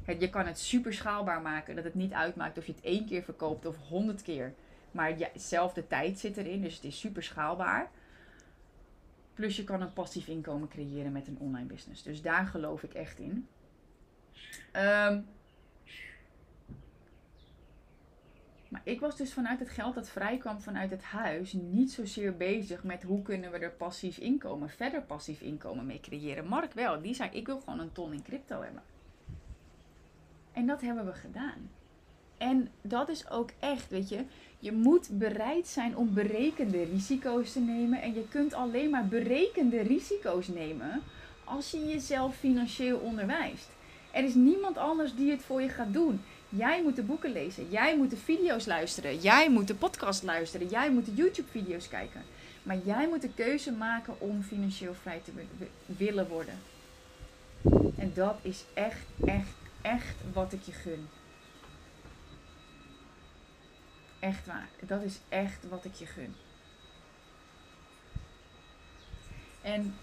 je 0.06 0.30
kan 0.30 0.46
het 0.46 0.58
super 0.58 0.94
schaalbaar 0.94 1.40
maken. 1.40 1.74
Dat 1.74 1.84
het 1.84 1.94
niet 1.94 2.12
uitmaakt 2.12 2.58
of 2.58 2.66
je 2.66 2.72
het 2.72 2.84
één 2.84 3.06
keer 3.06 3.22
verkoopt 3.22 3.66
of 3.66 3.76
honderd 3.88 4.22
keer. 4.22 4.54
Maar 4.90 5.16
dezelfde 5.16 5.86
tijd 5.86 6.18
zit 6.18 6.36
erin. 6.36 6.62
Dus 6.62 6.74
het 6.74 6.84
is 6.84 7.00
super 7.00 7.22
schaalbaar. 7.22 7.90
Plus 9.34 9.56
je 9.56 9.64
kan 9.64 9.80
een 9.80 9.92
passief 9.92 10.26
inkomen 10.26 10.68
creëren 10.68 11.12
met 11.12 11.26
een 11.26 11.38
online 11.38 11.66
business. 11.66 12.02
Dus 12.02 12.22
daar 12.22 12.46
geloof 12.46 12.82
ik 12.82 12.94
echt 12.94 13.18
in. 13.18 13.48
Um, 14.72 15.26
maar 18.68 18.80
ik 18.84 19.00
was 19.00 19.16
dus 19.16 19.32
vanuit 19.32 19.58
het 19.58 19.68
geld 19.68 19.94
dat 19.94 20.08
vrijkwam 20.08 20.60
vanuit 20.60 20.90
het 20.90 21.02
huis 21.02 21.52
niet 21.52 21.92
zozeer 21.92 22.36
bezig 22.36 22.84
met 22.84 23.02
hoe 23.02 23.22
kunnen 23.22 23.50
we 23.50 23.58
er 23.58 23.70
passief 23.70 24.18
inkomen, 24.18 24.70
verder 24.70 25.02
passief 25.02 25.40
inkomen 25.40 25.86
mee 25.86 26.00
creëren. 26.00 26.46
Mark 26.46 26.72
wel, 26.72 27.02
die 27.02 27.14
zei 27.14 27.30
ik 27.30 27.46
wil 27.46 27.60
gewoon 27.60 27.78
een 27.78 27.92
ton 27.92 28.12
in 28.12 28.22
crypto 28.22 28.62
hebben. 28.62 28.82
En 30.52 30.66
dat 30.66 30.80
hebben 30.80 31.04
we 31.04 31.12
gedaan. 31.12 31.70
En 32.38 32.68
dat 32.80 33.08
is 33.08 33.30
ook 33.30 33.50
echt, 33.58 33.90
weet 33.90 34.08
je, 34.08 34.24
je 34.58 34.72
moet 34.72 35.08
bereid 35.18 35.66
zijn 35.68 35.96
om 35.96 36.14
berekende 36.14 36.84
risico's 36.84 37.52
te 37.52 37.60
nemen. 37.60 38.02
En 38.02 38.14
je 38.14 38.28
kunt 38.28 38.54
alleen 38.54 38.90
maar 38.90 39.06
berekende 39.06 39.80
risico's 39.80 40.48
nemen 40.48 41.02
als 41.44 41.70
je 41.70 41.86
jezelf 41.86 42.36
financieel 42.36 42.98
onderwijst. 42.98 43.68
Er 44.10 44.24
is 44.24 44.34
niemand 44.34 44.76
anders 44.78 45.14
die 45.14 45.30
het 45.30 45.42
voor 45.42 45.62
je 45.62 45.68
gaat 45.68 45.92
doen. 45.92 46.20
Jij 46.48 46.82
moet 46.82 46.96
de 46.96 47.02
boeken 47.02 47.32
lezen, 47.32 47.70
jij 47.70 47.96
moet 47.96 48.10
de 48.10 48.16
video's 48.16 48.66
luisteren, 48.66 49.18
jij 49.18 49.50
moet 49.50 49.68
de 49.68 49.74
podcast 49.74 50.22
luisteren, 50.22 50.68
jij 50.68 50.90
moet 50.90 51.06
de 51.06 51.14
YouTube-video's 51.14 51.88
kijken. 51.88 52.22
Maar 52.62 52.78
jij 52.84 53.08
moet 53.08 53.22
de 53.22 53.34
keuze 53.34 53.72
maken 53.72 54.14
om 54.18 54.42
financieel 54.42 54.94
vrij 54.94 55.20
te 55.24 55.32
willen 55.86 56.28
worden. 56.28 56.54
En 57.96 58.12
dat 58.14 58.36
is 58.42 58.64
echt, 58.74 59.06
echt 59.24 59.48
echt 59.82 60.16
wat 60.32 60.52
ik 60.52 60.62
je 60.62 60.72
gun. 60.72 61.08
Echt 64.18 64.46
waar. 64.46 64.68
Dat 64.80 65.02
is 65.02 65.18
echt 65.28 65.68
wat 65.68 65.84
ik 65.84 65.94
je 65.94 66.06
gun. 66.06 66.34
En 69.62 69.94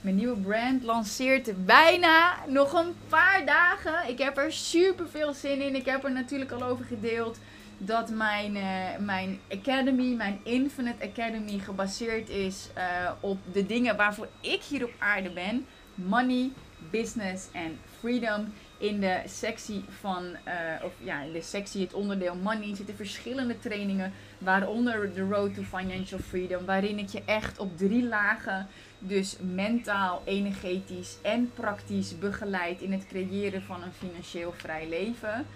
mijn 0.00 0.16
nieuwe 0.16 0.40
brand 0.40 0.82
lanceert 0.82 1.66
bijna 1.66 2.36
nog 2.46 2.72
een 2.72 2.94
paar 3.08 3.46
dagen. 3.46 4.08
Ik 4.08 4.18
heb 4.18 4.36
er 4.36 4.52
super 4.52 5.08
veel 5.08 5.32
zin 5.32 5.60
in. 5.60 5.74
Ik 5.74 5.84
heb 5.84 6.04
er 6.04 6.12
natuurlijk 6.12 6.50
al 6.50 6.62
over 6.62 6.84
gedeeld 6.84 7.38
dat 7.78 8.10
mijn, 8.10 8.56
uh, 8.56 8.96
mijn 8.98 9.40
Academy, 9.50 10.14
mijn 10.14 10.40
Infinite 10.42 11.04
Academy, 11.04 11.58
gebaseerd 11.58 12.28
is 12.28 12.68
uh, 12.76 13.10
op 13.20 13.38
de 13.52 13.66
dingen 13.66 13.96
waarvoor 13.96 14.28
ik 14.40 14.62
hier 14.62 14.84
op 14.84 14.92
aarde 14.98 15.30
ben: 15.30 15.66
money, 15.94 16.50
business 16.90 17.46
en 17.52 17.78
freedom. 17.98 18.52
In 18.78 19.00
de 19.00 19.20
sectie 19.26 19.84
van, 20.00 20.24
eh, 20.44 20.54
of 20.84 20.92
ja, 20.98 21.22
in 21.22 21.32
de 21.32 21.42
sectie 21.42 21.80
het 21.80 21.94
onderdeel 21.94 22.34
money 22.34 22.76
zitten 22.76 22.96
verschillende 22.96 23.58
trainingen, 23.58 24.12
waaronder 24.38 25.14
de 25.14 25.20
Road 25.20 25.54
to 25.54 25.62
Financial 25.62 26.20
Freedom, 26.20 26.64
waarin 26.64 26.98
ik 26.98 27.08
je 27.08 27.22
echt 27.24 27.58
op 27.58 27.78
drie 27.78 28.06
lagen, 28.06 28.66
dus 28.98 29.36
mentaal, 29.40 30.22
energetisch 30.24 31.16
en 31.22 31.50
praktisch 31.54 32.18
begeleid 32.18 32.80
in 32.80 32.92
het 32.92 33.06
creëren 33.06 33.62
van 33.62 33.82
een 33.82 33.92
financieel 33.92 34.52
vrij 34.56 34.88
leven. 34.88 35.46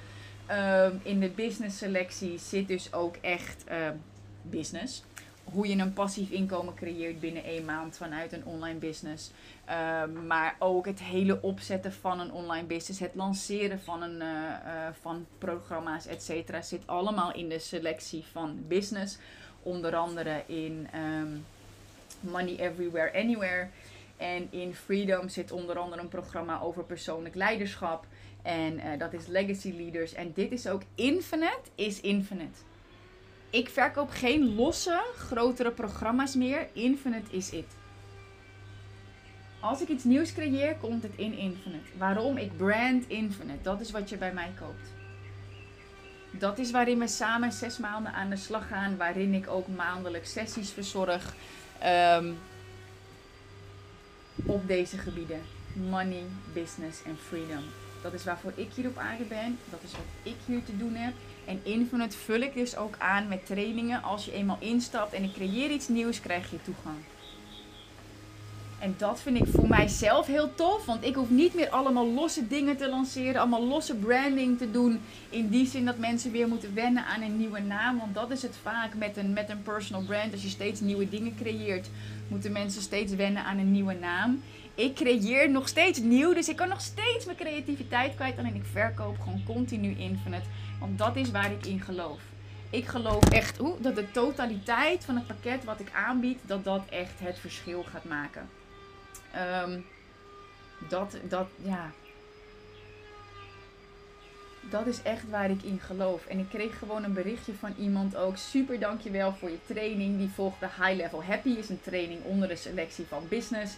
Ehm, 0.46 0.92
in 1.02 1.20
de 1.20 1.28
business 1.28 1.78
selectie 1.78 2.38
zit 2.38 2.68
dus 2.68 2.92
ook 2.92 3.16
echt 3.16 3.64
ehm, 3.64 3.94
business 4.42 5.02
hoe 5.54 5.68
je 5.68 5.76
een 5.76 5.92
passief 5.92 6.30
inkomen 6.30 6.74
creëert 6.74 7.20
binnen 7.20 7.44
één 7.44 7.64
maand 7.64 7.96
vanuit 7.96 8.32
een 8.32 8.44
online 8.44 8.78
business. 8.78 9.30
Ehm, 9.64 10.26
maar 10.26 10.56
ook 10.58 10.86
het 10.86 11.00
hele 11.00 11.42
opzetten 11.42 11.92
van 11.92 12.20
een 12.20 12.32
online 12.32 12.66
business, 12.66 13.00
het 13.00 13.14
lanceren 13.14 13.80
van, 13.80 14.02
een, 14.02 14.20
uh, 14.20 14.26
uh, 14.26 14.88
van 15.00 15.26
programma's, 15.38 16.06
et 16.06 16.22
cetera, 16.22 16.62
zit 16.62 16.82
allemaal 16.86 17.34
in 17.34 17.48
de 17.48 17.58
selectie 17.58 18.24
van 18.32 18.58
business. 18.68 19.18
Onder 19.62 19.96
andere 19.96 20.42
in 20.46 20.88
um, 20.94 21.44
Money 22.20 22.56
Everywhere 22.58 23.12
Anywhere. 23.12 23.68
En 24.16 24.46
in 24.50 24.74
Freedom 24.74 25.28
zit 25.28 25.52
onder 25.52 25.78
andere 25.78 26.02
een 26.02 26.08
programma 26.08 26.60
over 26.60 26.84
persoonlijk 26.84 27.34
leiderschap. 27.34 28.06
En 28.42 28.74
uh, 28.74 28.98
dat 28.98 29.12
is 29.12 29.26
Legacy 29.26 29.74
Leaders. 29.76 30.14
En 30.14 30.32
dit 30.34 30.52
is 30.52 30.66
ook 30.66 30.82
Infinite 30.94 31.70
is 31.74 32.00
Infinite. 32.00 32.58
Ik 33.54 33.68
verkoop 33.68 34.10
geen 34.10 34.54
losse, 34.54 35.02
grotere 35.16 35.70
programma's 35.70 36.34
meer. 36.34 36.68
Infinite 36.72 37.36
is 37.36 37.50
it. 37.50 37.66
Als 39.60 39.80
ik 39.80 39.88
iets 39.88 40.04
nieuws 40.04 40.32
creëer, 40.32 40.76
komt 40.76 41.02
het 41.02 41.12
in 41.16 41.32
Infinite. 41.32 41.88
Waarom? 41.98 42.36
Ik 42.36 42.56
brand 42.56 43.08
Infinite. 43.08 43.62
Dat 43.62 43.80
is 43.80 43.90
wat 43.90 44.08
je 44.08 44.16
bij 44.16 44.32
mij 44.32 44.52
koopt. 44.58 44.92
Dat 46.30 46.58
is 46.58 46.70
waarin 46.70 46.98
we 46.98 47.06
samen 47.06 47.52
zes 47.52 47.78
maanden 47.78 48.12
aan 48.12 48.30
de 48.30 48.36
slag 48.36 48.68
gaan. 48.68 48.96
Waarin 48.96 49.34
ik 49.34 49.48
ook 49.48 49.68
maandelijks 49.68 50.32
sessies 50.32 50.70
verzorg. 50.70 51.34
Um, 51.84 52.38
op 54.46 54.68
deze 54.68 54.98
gebieden. 54.98 55.40
Money, 55.72 56.24
business 56.52 57.02
en 57.02 57.18
freedom. 57.28 57.64
Dat 58.02 58.12
is 58.12 58.24
waarvoor 58.24 58.52
ik 58.54 58.72
hier 58.72 58.86
op 58.86 58.98
aarde 58.98 59.24
ben. 59.24 59.58
Dat 59.70 59.80
is 59.82 59.92
wat 59.92 60.00
ik 60.22 60.36
hier 60.46 60.64
te 60.64 60.76
doen 60.76 60.94
heb. 60.94 61.14
En 61.44 61.60
Infinite 61.62 62.16
vul 62.16 62.40
ik 62.40 62.54
dus 62.54 62.76
ook 62.76 62.94
aan 62.98 63.28
met 63.28 63.46
trainingen. 63.46 64.02
Als 64.02 64.24
je 64.24 64.32
eenmaal 64.32 64.58
instapt 64.60 65.12
en 65.12 65.22
ik 65.22 65.32
creëer 65.32 65.70
iets 65.70 65.88
nieuws, 65.88 66.20
krijg 66.20 66.50
je 66.50 66.62
toegang. 66.62 66.96
En 68.84 68.94
dat 68.98 69.20
vind 69.20 69.36
ik 69.36 69.46
voor 69.46 69.68
mijzelf 69.68 70.26
heel 70.26 70.54
tof. 70.54 70.86
Want 70.86 71.04
ik 71.04 71.14
hoef 71.14 71.30
niet 71.30 71.54
meer 71.54 71.68
allemaal 71.70 72.06
losse 72.06 72.46
dingen 72.46 72.76
te 72.76 72.88
lanceren. 72.88 73.40
Allemaal 73.40 73.66
losse 73.66 73.94
branding 73.94 74.58
te 74.58 74.70
doen. 74.70 75.00
In 75.30 75.48
die 75.48 75.66
zin 75.66 75.84
dat 75.84 75.98
mensen 75.98 76.32
weer 76.32 76.48
moeten 76.48 76.74
wennen 76.74 77.04
aan 77.04 77.22
een 77.22 77.36
nieuwe 77.36 77.60
naam. 77.60 77.98
Want 77.98 78.14
dat 78.14 78.30
is 78.30 78.42
het 78.42 78.56
vaak 78.62 78.94
met 78.94 79.16
een, 79.16 79.32
met 79.32 79.48
een 79.48 79.62
personal 79.62 80.02
brand. 80.02 80.32
Als 80.32 80.42
je 80.42 80.48
steeds 80.48 80.80
nieuwe 80.80 81.08
dingen 81.08 81.34
creëert, 81.36 81.88
moeten 82.28 82.52
mensen 82.52 82.82
steeds 82.82 83.14
wennen 83.14 83.44
aan 83.44 83.58
een 83.58 83.72
nieuwe 83.72 83.94
naam. 83.94 84.42
Ik 84.74 84.94
creëer 84.94 85.50
nog 85.50 85.68
steeds 85.68 85.98
nieuw. 85.98 86.34
Dus 86.34 86.48
ik 86.48 86.56
kan 86.56 86.68
nog 86.68 86.80
steeds 86.80 87.24
mijn 87.24 87.36
creativiteit 87.36 88.14
kwijt. 88.14 88.38
Alleen 88.38 88.54
ik 88.54 88.64
verkoop 88.72 89.18
gewoon 89.20 89.42
continu 89.46 89.88
Infinite. 89.98 90.46
Want 90.80 90.98
dat 90.98 91.16
is 91.16 91.30
waar 91.30 91.52
ik 91.52 91.66
in 91.66 91.80
geloof. 91.80 92.20
Ik 92.70 92.86
geloof 92.86 93.30
echt 93.30 93.56
hoe, 93.56 93.80
dat 93.80 93.94
de 93.94 94.10
totaliteit 94.10 95.04
van 95.04 95.14
het 95.14 95.26
pakket 95.26 95.64
wat 95.64 95.80
ik 95.80 95.90
aanbied, 95.92 96.38
dat 96.42 96.64
dat 96.64 96.82
echt 96.88 97.20
het 97.20 97.38
verschil 97.38 97.82
gaat 97.82 98.04
maken. 98.04 98.48
Um, 99.64 99.84
dat, 100.88 101.16
dat, 101.28 101.46
ja. 101.62 101.90
Dat 104.70 104.86
is 104.86 105.02
echt 105.02 105.30
waar 105.30 105.50
ik 105.50 105.62
in 105.62 105.80
geloof. 105.80 106.26
En 106.26 106.38
ik 106.38 106.48
kreeg 106.48 106.78
gewoon 106.78 107.04
een 107.04 107.12
berichtje 107.12 107.54
van 107.54 107.74
iemand 107.78 108.16
ook. 108.16 108.36
Super 108.36 108.80
dankjewel 108.80 109.32
voor 109.32 109.50
je 109.50 109.58
training. 109.66 110.18
Die 110.18 110.30
volgde 110.34 110.66
High 110.66 110.96
Level 110.96 111.24
Happy. 111.24 111.48
Is 111.48 111.68
een 111.68 111.80
training 111.80 112.22
onder 112.22 112.48
de 112.48 112.56
selectie 112.56 113.04
van 113.08 113.28
business. 113.28 113.74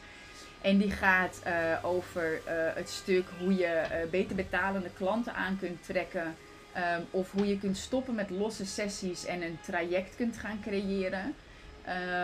En 0.60 0.78
die 0.78 0.90
gaat 0.90 1.40
uh, 1.46 1.84
over 1.84 2.32
uh, 2.32 2.40
het 2.74 2.88
stuk 2.88 3.24
hoe 3.38 3.54
je 3.54 3.84
uh, 3.90 4.10
beter 4.10 4.36
betalende 4.36 4.90
klanten 4.96 5.34
aan 5.34 5.58
kunt 5.60 5.84
trekken. 5.84 6.36
Um, 6.76 7.06
of 7.10 7.30
hoe 7.32 7.46
je 7.46 7.58
kunt 7.58 7.76
stoppen 7.76 8.14
met 8.14 8.30
losse 8.30 8.66
sessies 8.66 9.24
en 9.24 9.42
een 9.42 9.58
traject 9.62 10.16
kunt 10.16 10.36
gaan 10.36 10.60
creëren. 10.62 11.34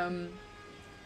Um, 0.04 0.30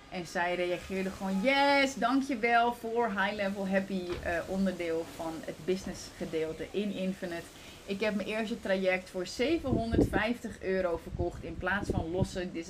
en 0.08 0.26
zij 0.26 0.54
reageerde 0.54 1.10
gewoon: 1.10 1.40
Yes, 1.42 1.94
dankjewel 1.94 2.74
voor 2.74 3.08
High 3.08 3.34
Level 3.34 3.68
Happy 3.68 4.02
uh, 4.02 4.38
onderdeel 4.46 5.04
van 5.16 5.32
het 5.44 5.54
business 5.64 6.00
gedeelte 6.16 6.66
in 6.70 6.92
Infinite. 6.92 7.44
Ik 7.84 8.00
heb 8.00 8.14
mijn 8.14 8.28
eerste 8.28 8.60
traject 8.60 9.10
voor 9.10 9.26
750 9.26 10.62
euro 10.62 11.00
verkocht 11.02 11.44
in 11.44 11.56
plaats 11.58 11.90
van 11.90 12.10
losse, 12.10 12.48
uh, 12.54 12.64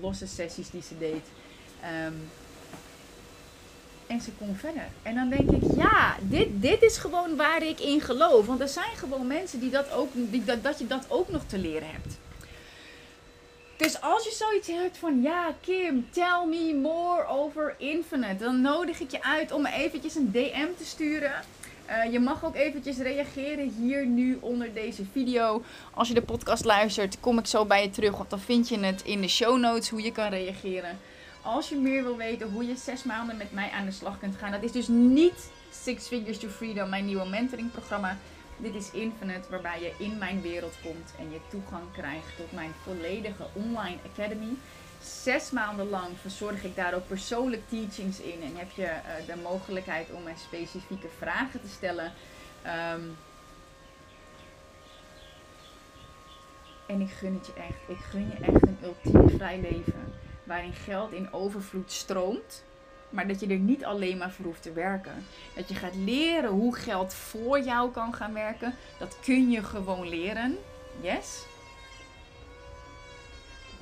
losse 0.00 0.26
sessies 0.26 0.70
die 0.70 0.82
ze 0.82 0.98
deed. 0.98 1.26
Um, 2.06 2.30
en 4.10 4.20
ze 4.20 4.30
kon 4.38 4.56
verder. 4.56 4.88
En 5.02 5.14
dan 5.14 5.28
denk 5.28 5.50
ik, 5.50 5.62
ja, 5.76 6.16
dit, 6.20 6.48
dit 6.52 6.82
is 6.82 6.96
gewoon 6.96 7.36
waar 7.36 7.62
ik 7.62 7.80
in 7.80 8.00
geloof. 8.00 8.46
Want 8.46 8.60
er 8.60 8.68
zijn 8.68 8.96
gewoon 8.96 9.26
mensen 9.26 9.60
die 9.60 9.70
dat 9.70 9.92
ook, 9.92 10.08
die, 10.12 10.44
dat, 10.44 10.62
dat 10.62 10.78
je 10.78 10.86
dat 10.86 11.04
ook 11.08 11.28
nog 11.28 11.42
te 11.46 11.58
leren 11.58 11.88
hebt. 11.90 12.18
Dus 13.76 14.00
als 14.00 14.24
je 14.24 14.32
zoiets 14.32 14.68
hebt 14.68 14.98
van, 14.98 15.22
ja 15.22 15.54
Kim, 15.60 16.06
tell 16.10 16.46
me 16.46 16.78
more 16.82 17.26
over 17.26 17.74
Infinite. 17.78 18.44
Dan 18.44 18.60
nodig 18.60 19.00
ik 19.00 19.10
je 19.10 19.22
uit 19.22 19.52
om 19.52 19.62
me 19.62 19.72
eventjes 19.72 20.14
een 20.14 20.30
DM 20.32 20.68
te 20.78 20.84
sturen. 20.84 21.32
Uh, 21.90 22.12
je 22.12 22.20
mag 22.20 22.44
ook 22.44 22.54
eventjes 22.54 22.98
reageren 22.98 23.72
hier 23.78 24.06
nu 24.06 24.38
onder 24.40 24.74
deze 24.74 25.02
video. 25.12 25.62
Als 25.94 26.08
je 26.08 26.14
de 26.14 26.22
podcast 26.22 26.64
luistert, 26.64 27.20
kom 27.20 27.38
ik 27.38 27.46
zo 27.46 27.64
bij 27.64 27.82
je 27.82 27.90
terug. 27.90 28.16
Want 28.16 28.30
dan 28.30 28.40
vind 28.40 28.68
je 28.68 28.78
het 28.78 29.02
in 29.02 29.20
de 29.20 29.28
show 29.28 29.58
notes 29.58 29.88
hoe 29.88 30.02
je 30.02 30.12
kan 30.12 30.28
reageren. 30.28 30.98
Als 31.42 31.68
je 31.68 31.76
meer 31.76 32.02
wil 32.02 32.16
weten 32.16 32.50
hoe 32.50 32.66
je 32.66 32.76
zes 32.76 33.02
maanden 33.02 33.36
met 33.36 33.52
mij 33.52 33.70
aan 33.70 33.84
de 33.84 33.90
slag 33.90 34.18
kunt 34.18 34.36
gaan. 34.36 34.50
Dat 34.50 34.62
is 34.62 34.72
dus 34.72 34.88
niet 34.88 35.50
Six 35.70 36.06
Figures 36.06 36.38
to 36.38 36.48
Freedom, 36.48 36.88
mijn 36.88 37.04
nieuwe 37.04 37.28
mentoringprogramma. 37.28 38.16
Dit 38.56 38.74
is 38.74 38.90
Infinite, 38.90 39.50
waarbij 39.50 39.80
je 39.80 40.04
in 40.04 40.18
mijn 40.18 40.40
wereld 40.42 40.74
komt 40.82 41.12
en 41.18 41.30
je 41.30 41.40
toegang 41.48 41.82
krijgt 41.92 42.36
tot 42.36 42.52
mijn 42.52 42.72
volledige 42.82 43.46
online 43.52 43.96
academy. 44.12 44.56
Zes 45.02 45.50
maanden 45.50 45.88
lang 45.88 46.08
verzorg 46.20 46.64
ik 46.64 46.76
daar 46.76 46.94
ook 46.94 47.06
persoonlijk 47.06 47.62
teachings 47.68 48.20
in 48.20 48.42
en 48.42 48.56
heb 48.56 48.70
je 48.70 48.82
uh, 48.82 49.26
de 49.26 49.40
mogelijkheid 49.42 50.10
om 50.10 50.22
mij 50.22 50.34
specifieke 50.36 51.08
vragen 51.18 51.60
te 51.60 51.68
stellen. 51.68 52.12
Um, 52.94 53.16
en 56.86 57.00
ik 57.00 57.10
gun 57.10 57.34
het 57.34 57.46
je 57.46 57.52
echt. 57.52 57.98
Ik 57.98 58.04
gun 58.10 58.26
je 58.26 58.44
echt 58.44 58.62
een 58.62 58.78
ultiem 58.82 59.30
vrij 59.30 59.60
leven 59.60 60.12
waarin 60.50 60.72
geld 60.72 61.12
in 61.12 61.32
overvloed 61.32 61.92
stroomt. 61.92 62.64
Maar 63.10 63.28
dat 63.28 63.40
je 63.40 63.46
er 63.46 63.58
niet 63.58 63.84
alleen 63.84 64.18
maar 64.18 64.30
voor 64.30 64.44
hoeft 64.44 64.62
te 64.62 64.72
werken. 64.72 65.26
Dat 65.54 65.68
je 65.68 65.74
gaat 65.74 65.94
leren 65.94 66.50
hoe 66.50 66.76
geld 66.76 67.14
voor 67.14 67.60
jou 67.60 67.90
kan 67.90 68.14
gaan 68.14 68.32
werken. 68.32 68.74
Dat 68.98 69.16
kun 69.20 69.50
je 69.50 69.62
gewoon 69.62 70.08
leren. 70.08 70.58
Yes? 71.00 71.44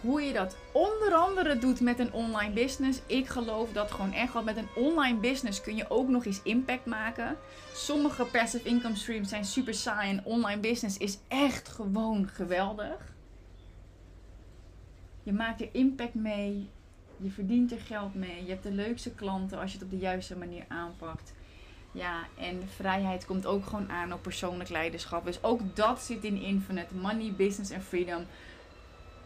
Hoe 0.01 0.23
je 0.23 0.33
dat 0.33 0.57
onder 0.73 1.15
andere 1.15 1.59
doet 1.59 1.81
met 1.81 1.99
een 1.99 2.13
online 2.13 2.53
business. 2.53 3.01
Ik 3.07 3.27
geloof 3.27 3.73
dat 3.73 3.91
gewoon 3.91 4.13
echt 4.13 4.33
wel 4.33 4.43
met 4.43 4.57
een 4.57 4.69
online 4.75 5.19
business 5.19 5.61
kun 5.61 5.77
je 5.77 5.91
ook 5.91 6.09
nog 6.09 6.25
eens 6.25 6.41
impact 6.43 6.87
maken. 6.87 7.37
Sommige 7.73 8.25
passive 8.25 8.69
income 8.69 8.97
streams 8.97 9.29
zijn 9.29 9.45
super 9.45 9.75
saai. 9.75 10.11
En 10.11 10.25
online 10.25 10.61
business 10.61 10.99
is 10.99 11.19
echt 11.29 11.69
gewoon 11.69 12.29
geweldig. 12.29 13.17
Je 15.29 15.35
maakt 15.35 15.61
er 15.61 15.69
impact 15.73 16.15
mee. 16.15 16.69
Je 17.17 17.31
verdient 17.31 17.73
er 17.73 17.81
geld 17.81 18.15
mee. 18.15 18.45
Je 18.45 18.51
hebt 18.51 18.63
de 18.63 18.71
leukste 18.71 19.11
klanten 19.11 19.59
als 19.59 19.73
je 19.73 19.79
het 19.79 19.87
op 19.87 19.91
de 19.91 19.99
juiste 19.99 20.37
manier 20.37 20.65
aanpakt. 20.69 21.33
Ja, 21.93 22.27
en 22.39 22.69
vrijheid 22.77 23.27
komt 23.27 23.47
ook 23.47 23.67
gewoon 23.67 23.91
aan 23.91 24.13
op 24.13 24.23
persoonlijk 24.23 24.71
leiderschap. 24.71 25.25
Dus 25.25 25.43
ook 25.43 25.77
dat 25.77 26.01
zit 26.01 26.25
in 26.25 26.41
Infinite. 26.41 26.95
Money, 26.95 27.33
business 27.37 27.71
en 27.71 27.83
freedom. 27.83 28.25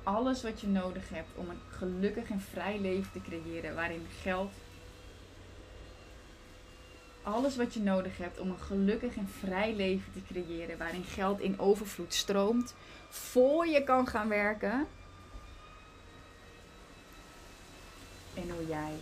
Alles 0.03 0.43
wat 0.43 0.61
je 0.61 0.67
nodig 0.67 1.09
hebt 1.09 1.31
om 1.35 1.49
een 1.49 1.61
gelukkig 1.71 2.31
en 2.31 2.41
vrij 2.41 2.81
leven 2.81 3.13
te 3.13 3.21
creëren. 3.21 3.75
Waarin 3.75 4.07
geld. 4.21 4.53
Alles 7.23 7.57
wat 7.57 7.75
je 7.75 7.81
nodig 7.81 8.19
hebt 8.19 8.41
om 8.41 8.51
een 8.51 8.59
gelukkig 8.59 9.17
en 9.17 9.29
vrij 9.29 9.75
leven 9.75 10.13
te 10.13 10.23
creëren. 10.33 10.79
Waarin 10.79 11.05
geld 11.05 11.41
in 11.41 11.59
overvloed 11.59 12.15
stroomt. 12.15 12.75
Voor 13.09 13.67
je 13.67 13.85
kan 13.85 14.07
gaan 14.07 14.29
werken 14.29 14.87
en 18.35 18.51
hoe 18.57 18.67
jij 18.69 18.93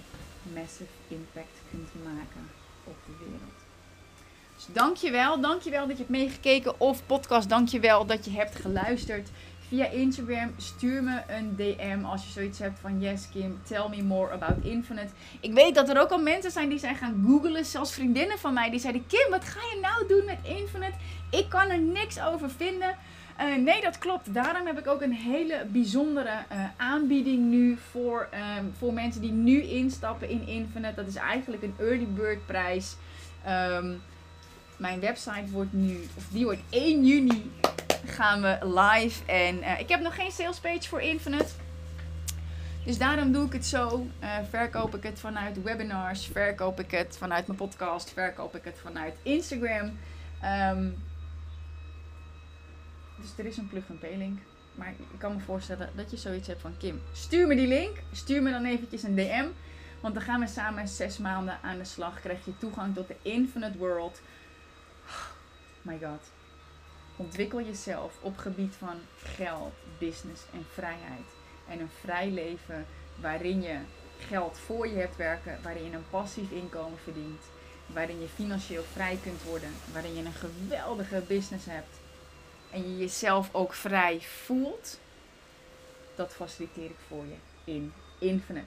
massive 0.55 0.91
impact 1.09 1.57
kunt 1.71 1.89
maken 2.05 2.51
op 2.85 2.97
de 3.07 3.13
wereld. 3.19 3.59
Dus 4.57 4.67
dankjewel, 4.73 5.41
dankjewel 5.41 5.87
dat 5.87 5.97
je 5.97 6.03
hebt 6.03 6.09
meegekeken 6.09 6.81
of 6.81 7.07
podcast, 7.07 7.49
dankjewel 7.49 8.07
dat 8.07 8.25
je 8.25 8.31
hebt 8.31 8.57
geluisterd. 8.57 9.29
via 9.69 9.87
Instagram. 9.87 10.55
Stuur 10.57 11.03
me 11.03 11.23
een 11.29 11.57
DM 11.57 12.05
als 12.05 12.25
je 12.25 12.31
zoiets 12.31 12.59
hebt 12.59 12.79
van 12.79 13.01
yes 13.01 13.29
Kim, 13.33 13.61
tell 13.63 13.89
me 13.89 14.03
more 14.03 14.31
about 14.31 14.65
Infinite. 14.65 15.13
Ik 15.41 15.53
weet 15.53 15.75
dat 15.75 15.89
er 15.89 16.01
ook 16.01 16.11
al 16.11 16.19
mensen 16.19 16.51
zijn 16.51 16.69
die 16.69 16.79
zijn 16.79 16.97
gaan 16.97 17.25
googlen, 17.27 17.65
zelfs 17.65 17.93
vriendinnen 17.93 18.39
van 18.39 18.55
mij 18.55 18.71
die 18.71 18.81
zeiden 18.81 19.07
Kim, 19.07 19.31
wat 19.31 19.45
ga 19.45 19.61
je 19.61 19.81
nou 19.81 20.09
doen 20.09 20.25
met 20.25 20.39
Infinite? 20.43 20.97
Ik 21.31 21.49
kan 21.49 21.71
er 21.71 21.79
niks 21.79 22.21
over 22.21 22.51
vinden. 22.51 22.97
Uh, 23.41 23.57
nee, 23.57 23.81
dat 23.81 23.99
klopt. 23.99 24.35
Daarom 24.35 24.67
heb 24.67 24.79
ik 24.79 24.87
ook 24.87 25.03
een 25.03 25.13
hele 25.13 25.67
bijzondere 25.69 26.39
uh, 26.53 26.65
aanbieding 26.77 27.51
nu 27.51 27.79
voor, 27.91 28.29
um, 28.59 28.73
voor 28.79 28.93
mensen 28.93 29.21
die 29.21 29.33
nu 29.33 29.63
instappen 29.63 30.29
in 30.29 30.47
Infinite. 30.47 30.95
Dat 30.95 31.07
is 31.07 31.15
eigenlijk 31.15 31.63
een 31.63 31.75
early 31.79 32.07
bird 32.07 32.47
prijs. 32.47 32.97
Um, 33.49 34.03
mijn 34.77 35.01
website 35.01 35.51
wordt 35.51 35.73
nu, 35.73 36.09
of 36.17 36.27
die 36.31 36.45
wordt 36.45 36.61
1 36.71 37.07
juni 37.07 37.51
gaan 38.07 38.43
we 38.43 38.59
live. 38.63 39.25
En 39.25 39.59
uh, 39.59 39.81
ik 39.81 39.89
heb 39.89 40.01
nog 40.01 40.15
geen 40.15 40.31
sales 40.31 40.59
page 40.59 40.89
voor 40.89 41.01
Infinite. 41.01 41.53
Dus 42.85 42.99
daarom 42.99 43.33
doe 43.33 43.47
ik 43.47 43.53
het 43.53 43.67
zo. 43.67 44.07
Verkoop 44.51 44.95
ik 44.95 45.03
het 45.03 45.21
vanuit 45.21 45.63
webinars, 45.63 46.27
verkoop 46.33 46.81
ik 46.81 46.91
het 46.91 47.17
vanuit 47.19 47.47
mijn 47.47 47.59
podcast, 47.59 48.13
verkoop 48.13 48.57
ik 48.57 48.65
het 48.65 48.79
vanuit 48.83 49.15
Instagram. 49.23 49.99
Um, 50.45 51.10
dus 53.21 53.33
er 53.37 53.47
is 53.47 53.57
een 53.57 53.69
plug-and-pay-link. 53.69 54.39
Maar 54.75 54.89
ik 54.89 55.19
kan 55.19 55.35
me 55.35 55.41
voorstellen 55.41 55.91
dat 55.97 56.11
je 56.11 56.17
zoiets 56.17 56.47
hebt 56.47 56.61
van 56.61 56.77
Kim. 56.79 57.01
Stuur 57.13 57.47
me 57.47 57.55
die 57.55 57.67
link. 57.67 57.97
Stuur 58.13 58.43
me 58.43 58.51
dan 58.51 58.65
eventjes 58.65 59.03
een 59.03 59.15
DM. 59.15 59.47
Want 60.01 60.15
dan 60.15 60.23
gaan 60.23 60.41
we 60.41 60.47
samen 60.47 60.89
zes 60.89 61.19
maanden 61.19 61.59
aan 61.63 61.79
de 61.79 61.85
slag. 61.85 62.21
Krijg 62.21 62.45
je 62.45 62.59
toegang 62.59 62.95
tot 62.95 63.09
de 63.09 63.17
Infinite 63.23 63.79
World. 63.79 64.21
Oh 65.07 65.27
my 65.83 65.99
god. 66.03 66.31
Ontwikkel 67.17 67.61
jezelf 67.61 68.19
op 68.21 68.37
gebied 68.39 68.75
van 68.75 68.97
geld, 69.17 69.73
business 69.99 70.43
en 70.53 70.65
vrijheid. 70.73 71.27
En 71.69 71.81
een 71.81 71.91
vrij 72.01 72.31
leven 72.31 72.87
waarin 73.21 73.63
je 73.63 73.79
geld 74.19 74.59
voor 74.59 74.89
je 74.89 74.97
hebt 74.97 75.17
werken. 75.17 75.59
Waarin 75.63 75.85
je 75.85 75.93
een 75.93 76.11
passief 76.11 76.51
inkomen 76.51 76.99
verdient. 76.99 77.43
Waarin 77.87 78.21
je 78.21 78.29
financieel 78.29 78.85
vrij 78.93 79.19
kunt 79.23 79.43
worden. 79.43 79.71
Waarin 79.93 80.15
je 80.15 80.25
een 80.25 80.33
geweldige 80.33 81.23
business 81.27 81.67
hebt 81.67 82.00
en 82.71 82.91
je 82.91 82.99
jezelf 82.99 83.49
ook 83.53 83.75
vrij 83.75 84.21
voelt, 84.21 84.99
dat 86.15 86.33
faciliteer 86.33 86.85
ik 86.85 86.99
voor 87.09 87.25
je 87.25 87.37
in 87.65 87.93
Infinite. 88.19 88.67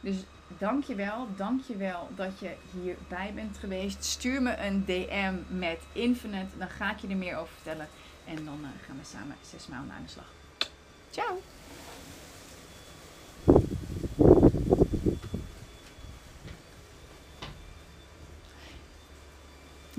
Dus 0.00 0.16
dankjewel, 0.58 1.28
dankjewel 1.36 2.08
dat 2.14 2.38
je 2.38 2.54
hierbij 2.72 3.32
bent 3.34 3.58
geweest. 3.58 4.04
Stuur 4.04 4.42
me 4.42 4.56
een 4.56 4.84
DM 4.84 5.34
met 5.48 5.80
Infinite, 5.92 6.58
dan 6.58 6.68
ga 6.68 6.92
ik 6.92 6.98
je 6.98 7.08
er 7.08 7.16
meer 7.16 7.36
over 7.36 7.54
vertellen. 7.54 7.88
En 8.24 8.44
dan 8.44 8.58
uh, 8.62 8.68
gaan 8.86 8.98
we 8.98 9.04
samen 9.04 9.36
zes 9.50 9.66
maanden 9.66 9.94
aan 9.94 10.02
de 10.02 10.10
slag. 10.10 10.32
Ciao! 11.10 11.40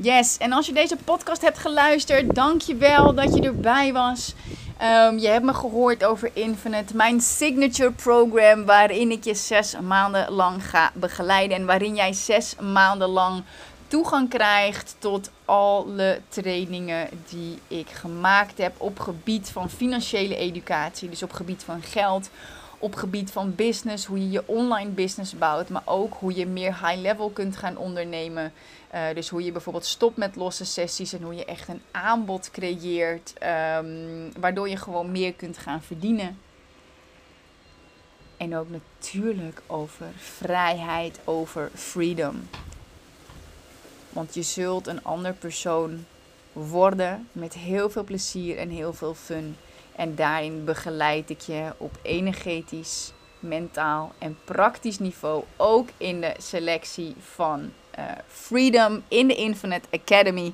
Yes, 0.01 0.37
en 0.37 0.51
als 0.51 0.65
je 0.65 0.73
deze 0.73 0.95
podcast 0.95 1.41
hebt 1.41 1.57
geluisterd, 1.57 2.35
dank 2.35 2.61
je 2.61 2.75
wel 2.75 3.13
dat 3.13 3.35
je 3.35 3.41
erbij 3.41 3.93
was. 3.93 4.33
Um, 4.81 5.17
je 5.17 5.27
hebt 5.27 5.45
me 5.45 5.53
gehoord 5.53 6.03
over 6.03 6.29
Infinite, 6.33 6.95
mijn 6.95 7.21
signature 7.21 7.91
program 7.91 8.65
waarin 8.65 9.11
ik 9.11 9.23
je 9.23 9.33
zes 9.33 9.75
maanden 9.79 10.31
lang 10.31 10.69
ga 10.69 10.91
begeleiden. 10.93 11.57
En 11.57 11.65
waarin 11.65 11.95
jij 11.95 12.13
zes 12.13 12.55
maanden 12.55 13.07
lang 13.07 13.43
toegang 13.87 14.29
krijgt 14.29 14.95
tot 14.99 15.31
alle 15.45 16.21
trainingen 16.29 17.09
die 17.29 17.59
ik 17.67 17.89
gemaakt 17.89 18.57
heb 18.57 18.73
op 18.77 18.99
gebied 18.99 19.49
van 19.49 19.69
financiële 19.69 20.35
educatie. 20.35 21.09
Dus 21.09 21.23
op 21.23 21.31
gebied 21.31 21.63
van 21.63 21.81
geld, 21.81 22.29
op 22.77 22.95
gebied 22.95 23.31
van 23.31 23.55
business, 23.55 24.05
hoe 24.05 24.19
je 24.19 24.29
je 24.29 24.43
online 24.45 24.89
business 24.89 25.37
bouwt, 25.37 25.69
maar 25.69 25.83
ook 25.85 26.13
hoe 26.19 26.35
je 26.35 26.45
meer 26.47 26.87
high 26.87 27.01
level 27.01 27.29
kunt 27.29 27.57
gaan 27.57 27.77
ondernemen. 27.77 28.53
Uh, 28.93 29.13
dus 29.13 29.29
hoe 29.29 29.43
je 29.43 29.51
bijvoorbeeld 29.51 29.85
stopt 29.85 30.17
met 30.17 30.35
losse 30.35 30.65
sessies 30.65 31.13
en 31.13 31.21
hoe 31.21 31.35
je 31.35 31.45
echt 31.45 31.67
een 31.67 31.81
aanbod 31.91 32.51
creëert, 32.51 33.33
um, 33.77 34.31
waardoor 34.39 34.69
je 34.69 34.77
gewoon 34.77 35.11
meer 35.11 35.33
kunt 35.33 35.57
gaan 35.57 35.81
verdienen. 35.81 36.39
En 38.37 38.57
ook 38.57 38.69
natuurlijk 38.69 39.61
over 39.67 40.07
vrijheid, 40.15 41.19
over 41.23 41.71
freedom. 41.73 42.49
Want 44.09 44.33
je 44.33 44.41
zult 44.41 44.87
een 44.87 45.03
ander 45.03 45.33
persoon 45.33 46.05
worden 46.53 47.27
met 47.31 47.53
heel 47.53 47.89
veel 47.89 48.03
plezier 48.03 48.57
en 48.57 48.69
heel 48.69 48.93
veel 48.93 49.13
fun. 49.13 49.57
En 49.95 50.15
daarin 50.15 50.65
begeleid 50.65 51.29
ik 51.29 51.41
je 51.41 51.73
op 51.77 51.99
energetisch, 52.01 53.13
mentaal 53.39 54.11
en 54.17 54.37
praktisch 54.45 54.99
niveau. 54.99 55.43
Ook 55.57 55.89
in 55.97 56.21
de 56.21 56.33
selectie 56.37 57.15
van 57.19 57.71
Freedom 58.27 59.03
in 59.07 59.27
de 59.27 59.35
Infinite 59.35 59.87
Academy. 59.91 60.53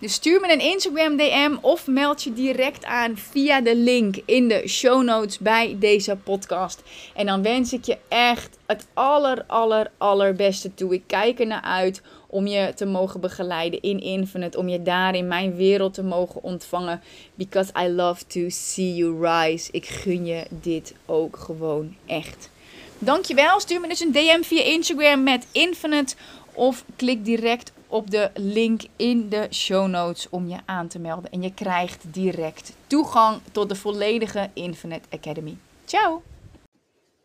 Dus 0.00 0.12
stuur 0.12 0.40
me 0.40 0.52
een 0.52 0.60
Instagram 0.60 1.16
DM 1.16 1.56
of 1.60 1.86
meld 1.86 2.22
je 2.22 2.32
direct 2.32 2.84
aan 2.84 3.16
via 3.16 3.60
de 3.60 3.76
link 3.76 4.16
in 4.24 4.48
de 4.48 4.68
show 4.68 5.02
notes 5.02 5.38
bij 5.38 5.76
deze 5.78 6.16
podcast. 6.16 6.82
En 7.14 7.26
dan 7.26 7.42
wens 7.42 7.72
ik 7.72 7.84
je 7.84 7.98
echt 8.08 8.58
het 8.66 8.86
aller, 8.94 9.44
aller, 9.46 9.90
allerbeste 9.96 10.74
toe. 10.74 10.94
Ik 10.94 11.02
kijk 11.06 11.40
er 11.40 11.46
naar 11.46 11.62
uit 11.62 12.02
om 12.26 12.46
je 12.46 12.72
te 12.74 12.86
mogen 12.86 13.20
begeleiden 13.20 13.82
in 13.82 14.00
Infinite. 14.00 14.58
Om 14.58 14.68
je 14.68 14.82
daar 14.82 15.14
in 15.14 15.28
mijn 15.28 15.56
wereld 15.56 15.94
te 15.94 16.02
mogen 16.02 16.42
ontvangen. 16.42 17.02
Because 17.34 17.72
I 17.82 17.88
love 17.88 18.26
to 18.26 18.40
see 18.48 18.94
you 18.94 19.26
rise. 19.26 19.68
Ik 19.72 19.86
gun 19.86 20.26
je 20.26 20.46
dit 20.50 20.94
ook 21.06 21.36
gewoon 21.36 21.96
echt. 22.06 22.50
Dankjewel. 22.98 23.60
Stuur 23.60 23.80
me 23.80 23.88
dus 23.88 24.00
een 24.00 24.12
DM 24.12 24.42
via 24.42 24.62
Instagram 24.62 25.22
met 25.22 25.46
Infinite. 25.52 26.14
Of 26.58 26.84
klik 26.96 27.24
direct 27.24 27.72
op 27.86 28.10
de 28.10 28.30
link 28.34 28.82
in 28.96 29.28
de 29.28 29.46
show 29.50 29.88
notes 29.88 30.28
om 30.28 30.48
je 30.48 30.58
aan 30.64 30.88
te 30.88 30.98
melden. 30.98 31.30
En 31.30 31.42
je 31.42 31.54
krijgt 31.54 32.12
direct 32.12 32.76
toegang 32.86 33.40
tot 33.52 33.68
de 33.68 33.74
volledige 33.74 34.50
Infinite 34.54 35.08
Academy. 35.10 35.56
Ciao! 35.84 36.22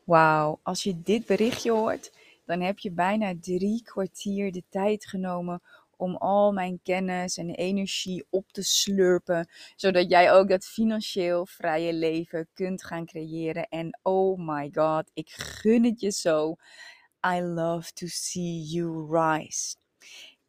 Wauw, 0.04 0.60
als 0.64 0.84
je 0.84 1.02
dit 1.04 1.26
berichtje 1.26 1.72
hoort, 1.72 2.12
dan 2.46 2.62
heb 2.62 2.80
je 2.80 2.92
bijna 2.92 3.34
drie 3.42 3.84
kwartier 3.84 4.52
de 4.52 4.64
tijd 4.70 5.06
genomen 5.06 5.62
om 5.98 6.16
al 6.16 6.52
mijn 6.52 6.80
kennis 6.84 7.38
en 7.38 7.50
energie 7.50 8.26
op 8.30 8.52
te 8.52 8.64
slurpen, 8.64 9.50
zodat 9.76 10.10
jij 10.10 10.32
ook 10.32 10.50
dat 10.50 10.66
financieel 10.66 11.46
vrije 11.46 11.94
leven 11.94 12.48
kunt 12.54 12.84
gaan 12.84 13.06
creëren. 13.06 13.68
En 13.68 14.00
oh 14.02 14.40
my 14.40 14.70
god, 14.74 15.12
ik 15.14 15.30
gun 15.30 15.84
het 15.84 16.00
je 16.00 16.12
zo. 16.12 16.56
I 17.26 17.42
love 17.42 17.94
to 17.94 18.08
see 18.08 18.62
you 18.62 19.08
rise. 19.10 19.76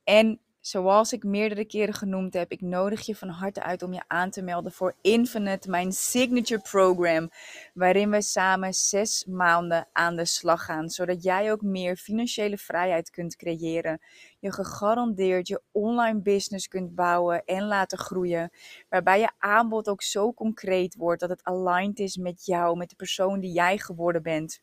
En 0.04 0.40
zoals 0.60 1.12
ik 1.12 1.24
meerdere 1.24 1.64
keren 1.64 1.94
genoemd 1.94 2.34
heb, 2.34 2.50
ik 2.50 2.60
nodig 2.60 3.06
je 3.06 3.16
van 3.16 3.28
harte 3.28 3.62
uit 3.62 3.82
om 3.82 3.92
je 3.92 4.02
aan 4.06 4.30
te 4.30 4.42
melden 4.42 4.72
voor 4.72 4.94
Infinite, 5.00 5.70
mijn 5.70 5.92
signature 5.92 6.60
program, 6.60 7.30
waarin 7.74 8.10
we 8.10 8.22
samen 8.22 8.74
zes 8.74 9.24
maanden 9.24 9.88
aan 9.92 10.16
de 10.16 10.24
slag 10.24 10.64
gaan, 10.64 10.88
zodat 10.88 11.22
jij 11.22 11.52
ook 11.52 11.62
meer 11.62 11.96
financiële 11.96 12.58
vrijheid 12.58 13.10
kunt 13.10 13.36
creëren. 13.36 14.00
Je 14.38 14.52
gegarandeerd 14.52 15.48
je 15.48 15.62
online 15.72 16.20
business 16.20 16.68
kunt 16.68 16.94
bouwen 16.94 17.44
en 17.44 17.64
laten 17.64 17.98
groeien, 17.98 18.50
waarbij 18.88 19.20
je 19.20 19.30
aanbod 19.38 19.88
ook 19.88 20.02
zo 20.02 20.32
concreet 20.32 20.94
wordt 20.94 21.20
dat 21.20 21.30
het 21.30 21.44
aligned 21.44 21.98
is 21.98 22.16
met 22.16 22.44
jou, 22.44 22.76
met 22.76 22.90
de 22.90 22.96
persoon 22.96 23.40
die 23.40 23.52
jij 23.52 23.78
geworden 23.78 24.22
bent. 24.22 24.62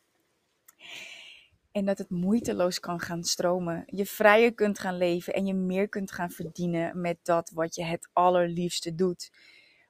En 1.72 1.86
dat 1.86 1.98
het 1.98 2.10
moeiteloos 2.10 2.80
kan 2.80 3.00
gaan 3.00 3.24
stromen. 3.24 3.84
Je 3.86 4.06
vrijer 4.06 4.54
kunt 4.54 4.80
gaan 4.80 4.98
leven 4.98 5.34
en 5.34 5.46
je 5.46 5.54
meer 5.54 5.90
kunt 5.90 6.12
gaan 6.12 6.32
verdienen 6.32 7.02
met 7.02 7.18
dat 7.24 7.52
wat 7.54 7.76
je 7.76 7.84
het 7.84 8.10
allerliefste 8.14 8.96
doet. 8.96 9.30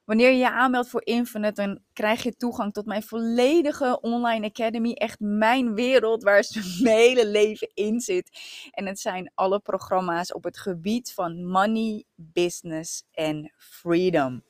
Wanneer 0.04 0.30
je 0.30 0.36
je 0.36 0.50
aanmeldt 0.50 0.88
voor 0.88 1.04
Infinite, 1.04 1.62
dan 1.62 1.80
krijg 1.92 2.22
je 2.22 2.36
toegang 2.36 2.72
tot 2.72 2.86
mijn 2.86 3.02
volledige 3.02 4.00
online 4.00 4.46
academy. 4.46 4.92
Echt 4.92 5.20
mijn 5.20 5.74
wereld 5.74 6.22
waar 6.22 6.44
mijn 6.82 6.96
hele 6.96 7.26
leven 7.26 7.70
in 7.74 8.00
zit. 8.00 8.30
En 8.70 8.86
het 8.86 9.00
zijn 9.00 9.32
alle 9.34 9.60
programma's 9.60 10.32
op 10.32 10.44
het 10.44 10.58
gebied 10.58 11.12
van 11.12 11.46
money, 11.46 12.04
business 12.14 13.04
en 13.12 13.52
freedom. 13.56 14.42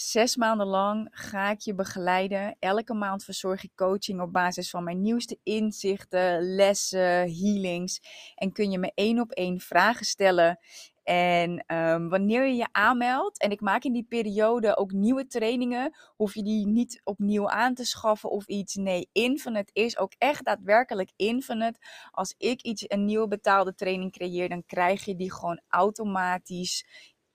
Zes 0.00 0.36
maanden 0.36 0.66
lang 0.66 1.08
ga 1.10 1.50
ik 1.50 1.60
je 1.60 1.74
begeleiden. 1.74 2.56
Elke 2.58 2.94
maand 2.94 3.24
verzorg 3.24 3.64
ik 3.64 3.70
coaching 3.74 4.20
op 4.20 4.32
basis 4.32 4.70
van 4.70 4.84
mijn 4.84 5.00
nieuwste 5.00 5.38
inzichten, 5.42 6.54
lessen, 6.54 7.34
healings. 7.34 8.00
En 8.34 8.52
kun 8.52 8.70
je 8.70 8.78
me 8.78 8.92
één 8.94 9.20
op 9.20 9.30
één 9.30 9.60
vragen 9.60 10.06
stellen. 10.06 10.58
En 11.02 11.64
um, 11.74 12.08
wanneer 12.08 12.46
je 12.46 12.54
je 12.54 12.68
aanmeldt, 12.72 13.40
en 13.40 13.50
ik 13.50 13.60
maak 13.60 13.84
in 13.84 13.92
die 13.92 14.06
periode 14.08 14.76
ook 14.76 14.92
nieuwe 14.92 15.26
trainingen, 15.26 15.96
hoef 16.16 16.34
je 16.34 16.42
die 16.42 16.66
niet 16.66 17.00
opnieuw 17.04 17.48
aan 17.48 17.74
te 17.74 17.84
schaffen 17.84 18.30
of 18.30 18.46
iets. 18.46 18.74
Nee, 18.74 19.08
Infinite 19.12 19.72
is 19.72 19.98
ook 19.98 20.12
echt 20.18 20.44
daadwerkelijk 20.44 21.10
Infinite. 21.16 21.78
Als 22.10 22.34
ik 22.38 22.62
iets, 22.62 22.84
een 22.86 23.04
nieuwe 23.04 23.28
betaalde 23.28 23.74
training 23.74 24.12
creëer, 24.12 24.48
dan 24.48 24.64
krijg 24.66 25.04
je 25.04 25.16
die 25.16 25.32
gewoon 25.32 25.60
automatisch 25.68 26.84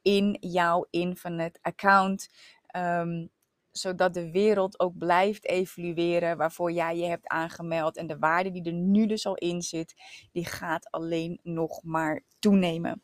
in 0.05 0.37
jouw 0.39 0.87
Infinite 0.89 1.59
account. 1.61 2.27
Ehm, 2.75 3.27
zodat 3.71 4.13
de 4.13 4.31
wereld 4.31 4.79
ook 4.79 4.97
blijft 4.97 5.45
evolueren 5.45 6.37
waarvoor 6.37 6.71
jij 6.71 6.97
je 6.97 7.05
hebt 7.05 7.27
aangemeld. 7.27 7.97
En 7.97 8.07
de 8.07 8.17
waarde 8.17 8.51
die 8.51 8.63
er 8.63 8.73
nu 8.73 9.05
dus 9.05 9.25
al 9.25 9.35
in 9.35 9.61
zit, 9.61 9.93
die 10.31 10.45
gaat 10.45 10.91
alleen 10.91 11.39
nog 11.43 11.83
maar 11.83 12.23
toenemen. 12.39 13.03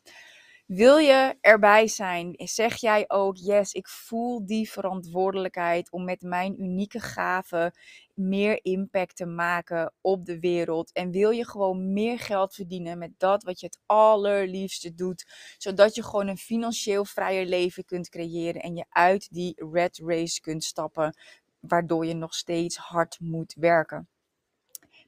Wil 0.73 0.97
je 0.97 1.37
erbij 1.41 1.87
zijn? 1.87 2.33
Zeg 2.37 2.75
jij 2.75 3.05
ook, 3.07 3.37
yes, 3.37 3.73
ik 3.73 3.87
voel 3.87 4.45
die 4.45 4.71
verantwoordelijkheid 4.71 5.91
om 5.91 6.03
met 6.03 6.21
mijn 6.21 6.61
unieke 6.61 6.99
gaven 6.99 7.73
meer 8.13 8.59
impact 8.65 9.15
te 9.15 9.25
maken 9.25 9.93
op 10.01 10.25
de 10.25 10.39
wereld? 10.39 10.91
En 10.91 11.11
wil 11.11 11.29
je 11.29 11.47
gewoon 11.47 11.93
meer 11.93 12.19
geld 12.19 12.53
verdienen 12.53 12.97
met 12.97 13.11
dat 13.17 13.43
wat 13.43 13.59
je 13.59 13.65
het 13.65 13.79
allerliefste 13.85 14.93
doet, 14.93 15.25
zodat 15.57 15.95
je 15.95 16.03
gewoon 16.03 16.27
een 16.27 16.37
financieel 16.37 17.05
vrijer 17.05 17.45
leven 17.45 17.85
kunt 17.85 18.09
creëren 18.09 18.61
en 18.61 18.75
je 18.75 18.85
uit 18.89 19.27
die 19.31 19.65
red 19.71 20.01
race 20.05 20.41
kunt 20.41 20.63
stappen, 20.63 21.17
waardoor 21.59 22.05
je 22.05 22.15
nog 22.15 22.33
steeds 22.33 22.77
hard 22.77 23.17
moet 23.19 23.53
werken? 23.57 24.07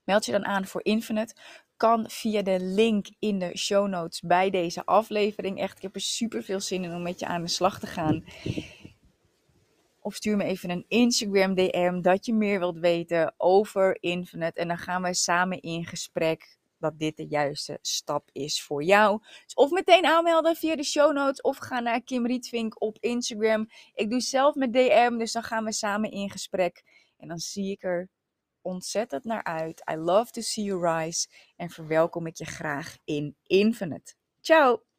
Meld 0.04 0.26
je 0.26 0.32
dan 0.32 0.46
aan 0.46 0.66
voor 0.66 0.84
Infinite 0.84 1.36
kan 1.84 2.10
via 2.10 2.42
de 2.42 2.60
link 2.60 3.08
in 3.20 3.40
de 3.40 3.58
show 3.58 3.88
notes 3.88 4.22
bij 4.22 4.50
deze 4.50 4.86
aflevering. 4.86 5.60
Echt, 5.60 5.76
ik 5.76 5.82
heb 5.82 5.96
er 5.96 6.02
super 6.02 6.44
veel 6.44 6.60
zin 6.60 6.84
in 6.84 6.94
om 6.94 7.02
met 7.02 7.20
je 7.20 7.26
aan 7.26 7.42
de 7.42 7.48
slag 7.48 7.80
te 7.80 7.88
gaan. 7.88 8.24
Of 10.00 10.16
stuur 10.16 10.38
me 10.38 10.44
even 10.44 10.70
een 10.70 10.86
Instagram 10.88 11.56
DM 11.56 12.02
dat 12.02 12.26
je 12.26 12.34
meer 12.34 12.60
wilt 12.60 12.78
weten 12.78 13.34
over 13.38 13.98
Infinite. 14.00 14.60
En 14.60 14.68
dan 14.68 14.78
gaan 14.78 15.02
wij 15.02 15.14
samen 15.14 15.62
in 15.62 15.86
gesprek 15.86 16.58
dat 16.80 17.00
dit 17.00 17.18
de 17.18 17.28
juiste 17.28 17.78
stap 17.82 18.30
is 18.32 18.64
voor 18.64 18.84
jou. 18.84 19.22
Dus 19.44 19.54
of 19.54 19.72
meteen 19.72 20.06
aanmelden 20.06 20.56
via 20.56 20.76
de 20.76 20.84
show 20.84 21.14
notes 21.14 21.42
of 21.42 21.58
ga 21.58 21.80
naar 21.80 22.02
Kim 22.02 22.26
Rietvink 22.26 22.82
op 22.82 22.98
Instagram. 23.00 23.68
Ik 23.94 24.10
doe 24.10 24.22
zelf 24.22 24.56
met 24.56 24.74
DM, 24.74 25.18
dus 25.18 25.32
dan 25.32 25.44
gaan 25.44 25.64
we 25.64 25.72
samen 25.72 26.12
in 26.12 26.30
gesprek. 26.30 26.84
En 27.18 27.28
dan 27.28 27.40
zie 27.40 27.72
ik 27.72 27.84
er 27.84 28.10
ontzettend 28.64 29.24
naar 29.24 29.44
uit. 29.44 29.84
I 29.92 29.96
love 29.96 30.32
to 30.32 30.42
see 30.42 30.64
you 30.64 30.96
rise. 30.96 31.28
En 31.56 31.70
verwelkom 31.70 32.28
ik 32.28 32.38
je 32.38 32.46
graag 32.46 32.98
in 33.04 33.38
Infinite. 33.44 34.16
Ciao! 34.42 34.93